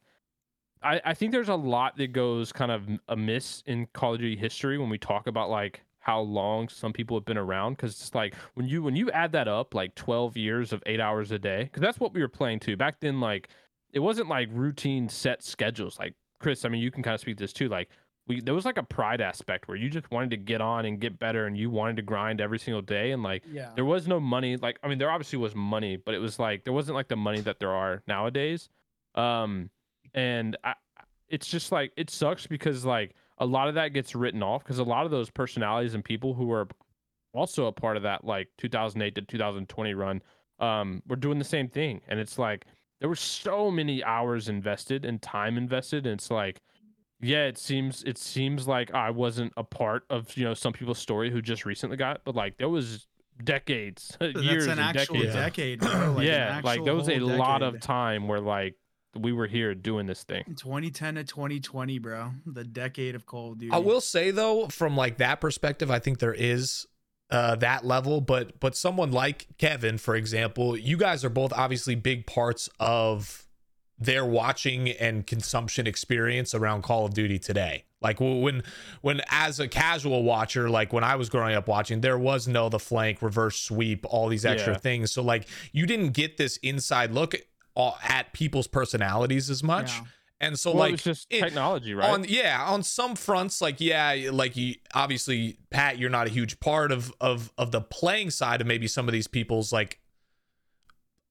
[0.83, 4.35] I, I think there's a lot that goes kind of amiss in Call of Duty
[4.35, 8.15] history when we talk about like how long some people have been around because it's
[8.15, 11.37] like when you when you add that up like 12 years of eight hours a
[11.37, 13.49] day because that's what we were playing to back then like
[13.93, 17.37] it wasn't like routine set schedules like chris i mean you can kind of speak
[17.37, 17.87] this too like
[18.25, 20.99] we there was like a pride aspect where you just wanted to get on and
[20.99, 23.69] get better and you wanted to grind every single day and like Yeah.
[23.75, 26.63] there was no money like i mean there obviously was money but it was like
[26.63, 28.69] there wasn't like the money that there are nowadays
[29.13, 29.69] um
[30.13, 30.73] and I,
[31.29, 34.79] it's just like it sucks because like a lot of that gets written off because
[34.79, 36.67] a lot of those personalities and people who were
[37.33, 40.21] also a part of that like 2008 to 2020 run
[40.59, 42.65] um were doing the same thing and it's like
[42.99, 46.59] there were so many hours invested and time invested and it's like
[47.21, 50.99] yeah it seems it seems like i wasn't a part of you know some people's
[50.99, 53.07] story who just recently got it, but like there was
[53.43, 55.79] decades years an and actual decades decade.
[55.79, 56.13] Bro.
[56.17, 58.75] Like yeah like there was a whole lot of time where like
[59.15, 62.31] we were here doing this thing 2010 to 2020, bro.
[62.45, 63.71] The decade of Call of Duty.
[63.73, 66.87] I will say though, from like that perspective, I think there is
[67.29, 68.21] uh, that level.
[68.21, 73.47] But but someone like Kevin, for example, you guys are both obviously big parts of
[73.99, 77.83] their watching and consumption experience around Call of Duty today.
[78.01, 78.63] Like when
[79.01, 82.67] when as a casual watcher, like when I was growing up watching, there was no
[82.67, 84.79] the flank, reverse sweep, all these extra Yeah.
[84.79, 85.11] things.
[85.11, 87.35] So like you didn't get this inside look
[87.75, 89.91] at, at people's personalities as much.
[89.91, 90.03] Yeah.
[90.41, 93.61] And so well, like it was just it- technology right on yeah on some fronts
[93.61, 97.79] like yeah like you obviously pat you're not a huge part of of of the
[97.79, 99.99] playing side of maybe some of these people's like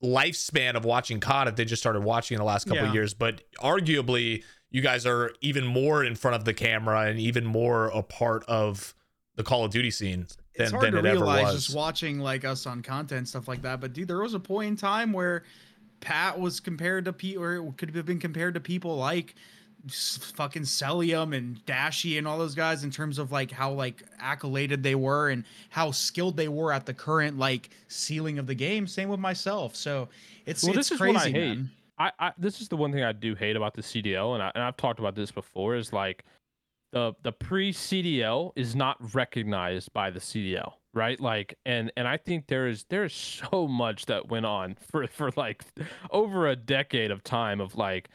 [0.02, 2.88] lifespan of watching COD if they just started watching in the last couple Yeah.
[2.88, 7.18] of years but arguably you guys are even more in front of the camera and
[7.18, 8.94] even more a part of
[9.34, 10.26] the Call of Duty scene
[10.56, 13.26] than, it's hard than to it ever realize was just watching like us on content
[13.28, 13.80] stuff like that.
[13.80, 15.44] But dude, there was a point in time where
[16.00, 19.34] Pat was compared to people, or it could have been compared to people like
[19.88, 24.82] fucking Cellium and Dashy and all those guys in terms of like how like accoladed
[24.82, 28.86] they were and how skilled they were at the current like ceiling of the game.
[28.86, 29.74] Same with myself.
[29.76, 30.08] So
[30.46, 31.32] it's Well, it's this is crazy, what I hate.
[31.34, 31.70] man.
[31.98, 34.50] I, I this is the one thing I do hate about the CDL, and, I,
[34.54, 36.24] and I've talked about this before, is like
[36.92, 41.20] the the pre CDL is not recognized by the CDL, right?
[41.20, 45.06] Like, and and I think there is there is so much that went on for
[45.06, 45.64] for like
[46.10, 48.08] over a decade of time of like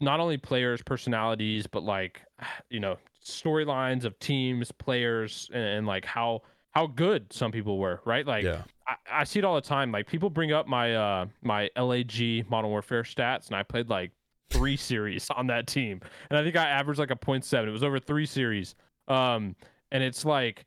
[0.00, 2.22] not only players' personalities, but like
[2.70, 8.00] you know storylines of teams, players, and, and like how how good some people were,
[8.04, 8.26] right?
[8.26, 9.92] Like yeah I, I see it all the time.
[9.92, 14.12] Like people bring up my uh my LAG Modern Warfare stats, and I played like
[14.50, 16.00] three series on that team,
[16.30, 17.68] and I think I averaged like a point seven.
[17.68, 18.74] It was over three series.
[19.08, 19.56] Um,
[19.90, 20.64] and it's like,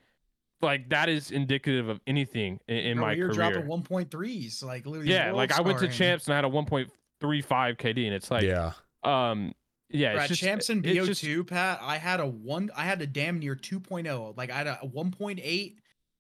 [0.62, 3.52] like that is indicative of anything in, in Bro, my you're career.
[3.62, 5.12] dropping 1.3s, like literally.
[5.12, 6.90] yeah, like I went to champs and I had a one point
[7.22, 8.74] three five KD, and it's like, yeah
[9.04, 9.54] um,
[9.90, 12.84] yeah, Bro, it's at just champs and BO2, just- Pat, I had a one, I
[12.84, 14.36] had a damn near 2.0.
[14.36, 15.76] Like I had a 1.8,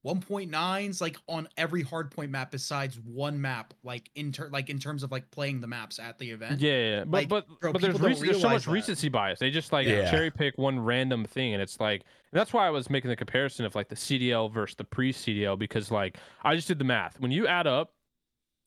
[0.06, 5.02] 1.9s, like on every hardpoint map besides one map, like in ter- like in terms
[5.04, 6.62] of like playing the maps at the event.
[6.62, 8.72] Yeah, yeah, but Like, but bro, but there's people rec- there's so much that.
[8.72, 9.40] recency bias.
[9.40, 10.10] They just like Yeah.
[10.12, 12.02] cherry pick one random thing, and it's like
[12.32, 15.12] and that's why I was making the comparison of like the CDL versus the pre
[15.12, 17.20] CDL because like I just did the math.
[17.20, 17.92] When you add up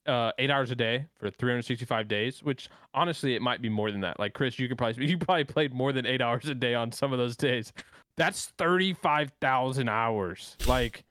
[0.07, 4.01] uh, eight hours a day for 365 days, which honestly it might be more than
[4.01, 4.19] that.
[4.19, 6.91] Like Chris, you could probably you probably played more than eight hours a day on
[6.91, 7.73] some of those days.
[8.17, 10.57] That's 35,000 hours.
[10.67, 11.05] Like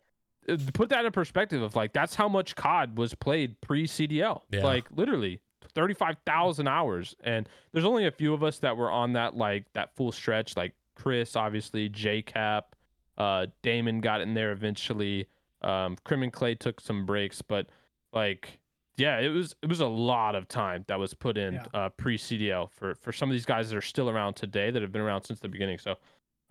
[0.74, 4.42] put that in perspective of like that's how much COD was played pre CDL.
[4.52, 4.64] Yeah.
[4.64, 5.42] Like literally
[5.76, 7.16] 35,000 hours.
[7.24, 10.56] And there's only a few of us that were on that like that full stretch
[10.58, 12.64] like Chris obviously, JKap,
[13.18, 15.28] uh Damon got in there eventually.
[15.62, 17.68] Um Crim and Clay took some breaks, but
[18.14, 18.60] like
[18.98, 21.66] yeah, it was it was a lot of time that was put in Yeah.
[21.74, 24.82] uh pre CDL for for some of these guys that are still around today that
[24.82, 25.78] have been around since the beginning.
[25.80, 25.96] So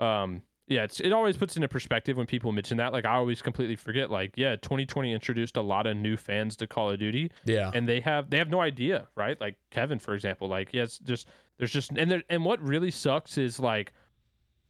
[0.05, 2.93] um yeah, it's, it always puts into perspective when people mention that.
[2.93, 4.11] Like I always completely forget.
[4.11, 7.89] Like, yeah, 2020 introduced a lot of new fans to Call of Duty, yeah and
[7.89, 9.41] they have they have no idea, right?
[9.41, 10.49] Like Kevin, for example.
[10.49, 11.29] Like, yes, just
[11.59, 13.93] there's just and there and what really sucks is like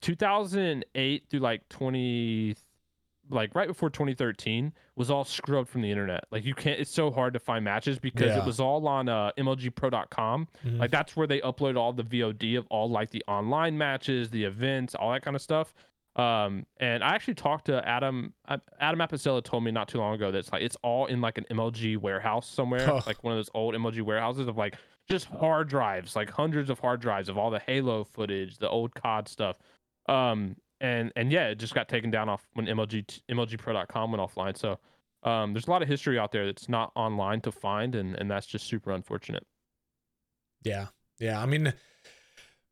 [0.02, 2.56] 2008 through like 20
[3.30, 7.10] like right before 2013 was all scrubbed from the internet like you can't it's so
[7.10, 8.38] hard to find matches because Yeah.
[8.40, 10.78] it was all on uh mlgpro.com Mhm.
[10.78, 14.44] like that's where they upload all the vod of all like the online matches the
[14.44, 15.74] events all that kind of stuff
[16.16, 18.32] Um, and I actually talked to Adam.
[18.48, 21.20] uh, Adam Apicella told me not too long ago that it's like it's all in
[21.20, 24.76] like an MLG warehouse somewhere, like one of those old MLG warehouses of like
[25.10, 28.94] just hard drives, like hundreds of hard drives of all the Halo footage, the old
[28.94, 29.58] COD stuff.
[30.08, 34.56] Um, and and yeah, it just got taken down off when MLG MLGPro.com went offline.
[34.56, 34.78] So
[35.22, 38.30] um, there's a lot of history out there that's not online to find, and and
[38.30, 39.46] that's just super unfortunate.
[40.62, 40.86] Yeah.
[41.18, 41.40] Yeah.
[41.40, 41.72] I mean,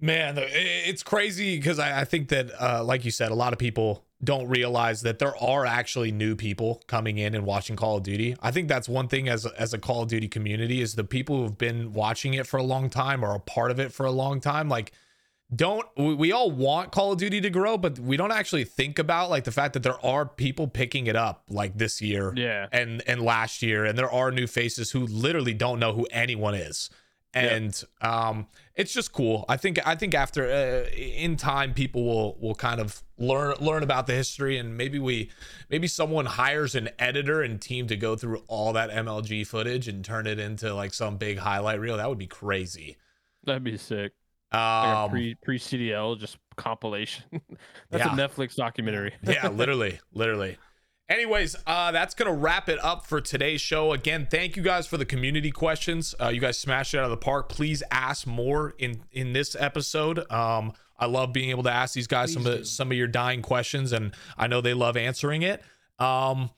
[0.00, 3.58] man, it's crazy because I, I think that, uh, like you said, a lot of
[3.58, 8.02] people don't realize that there are actually new people coming in and watching Call of
[8.02, 8.36] Duty.
[8.42, 11.04] I think that's one thing as a, as a Call of Duty community is the
[11.04, 14.06] people who've been watching it for a long time or a part of it for
[14.06, 14.68] a long time.
[14.68, 14.92] Like,
[15.54, 19.30] don't we, all want Call of Duty to grow, but we don't actually think about
[19.30, 23.02] like the fact that there are people picking it up like this year Yeah, and
[23.06, 26.90] and last year and there are new faces who literally don't know who anyone is.
[27.36, 29.44] And um it's just cool.
[29.48, 33.82] I think i think after uh, in time people will will kind of learn learn
[33.82, 35.30] about the history and maybe we
[35.68, 40.04] maybe someone hires an editor and team to go through all that mlg footage and
[40.04, 41.96] turn it into like some big highlight reel.
[41.96, 42.96] That would be crazy.
[43.44, 44.12] That'd be sick.
[44.54, 47.24] Like a um pre pre CDL just compilation.
[47.90, 48.14] that's Yeah.
[48.14, 49.12] a Netflix documentary.
[49.22, 50.56] yeah literally literally.
[51.08, 53.92] Anyways uh that's gonna wrap it up for today's show.
[53.92, 56.14] Again thank you guys for the community questions.
[56.20, 57.48] Uh you guys smashed it out of the park.
[57.48, 60.30] Please ask more in in this episode.
[60.30, 63.08] Um i love being able to ask these guys some Please of some of your
[63.08, 65.62] dying questions and i know they love answering it.
[65.98, 66.50] Um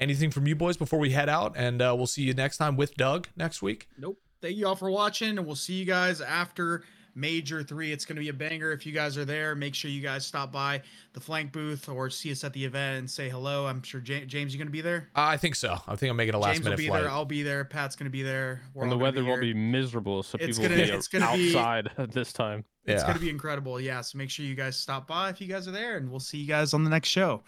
[0.00, 1.54] anything from you boys before we head out?
[1.56, 3.88] And uh, we'll see you next time with doug next week.
[3.96, 4.18] Nope.
[4.42, 6.82] Thank you all for watching, and we'll see you guys after
[7.14, 7.92] Major Three.
[7.92, 8.72] It's going to be a banger.
[8.72, 10.82] If you guys are there, make sure you guys stop by
[11.12, 13.66] the flank booth or see us at the event and say hello.
[13.66, 15.08] I'm sure Ja- James, you going to be there?
[15.16, 17.02] uh, i think so i think i'm making a last James will minute be flight
[17.02, 17.10] there.
[17.10, 17.64] I'll be there.
[17.64, 18.62] Pat's going to be there.
[18.74, 19.52] We're and the all gonna weather will here.
[19.52, 22.64] be miserable, so It's people gonna- will be it's gonna be- outside at this time.
[22.86, 23.06] It's Yeah.
[23.06, 23.80] going to be incredible.
[23.80, 24.02] Yeah.
[24.02, 26.36] So make sure you guys stop by if you guys are there, and we'll see
[26.36, 27.42] you guys on the next show.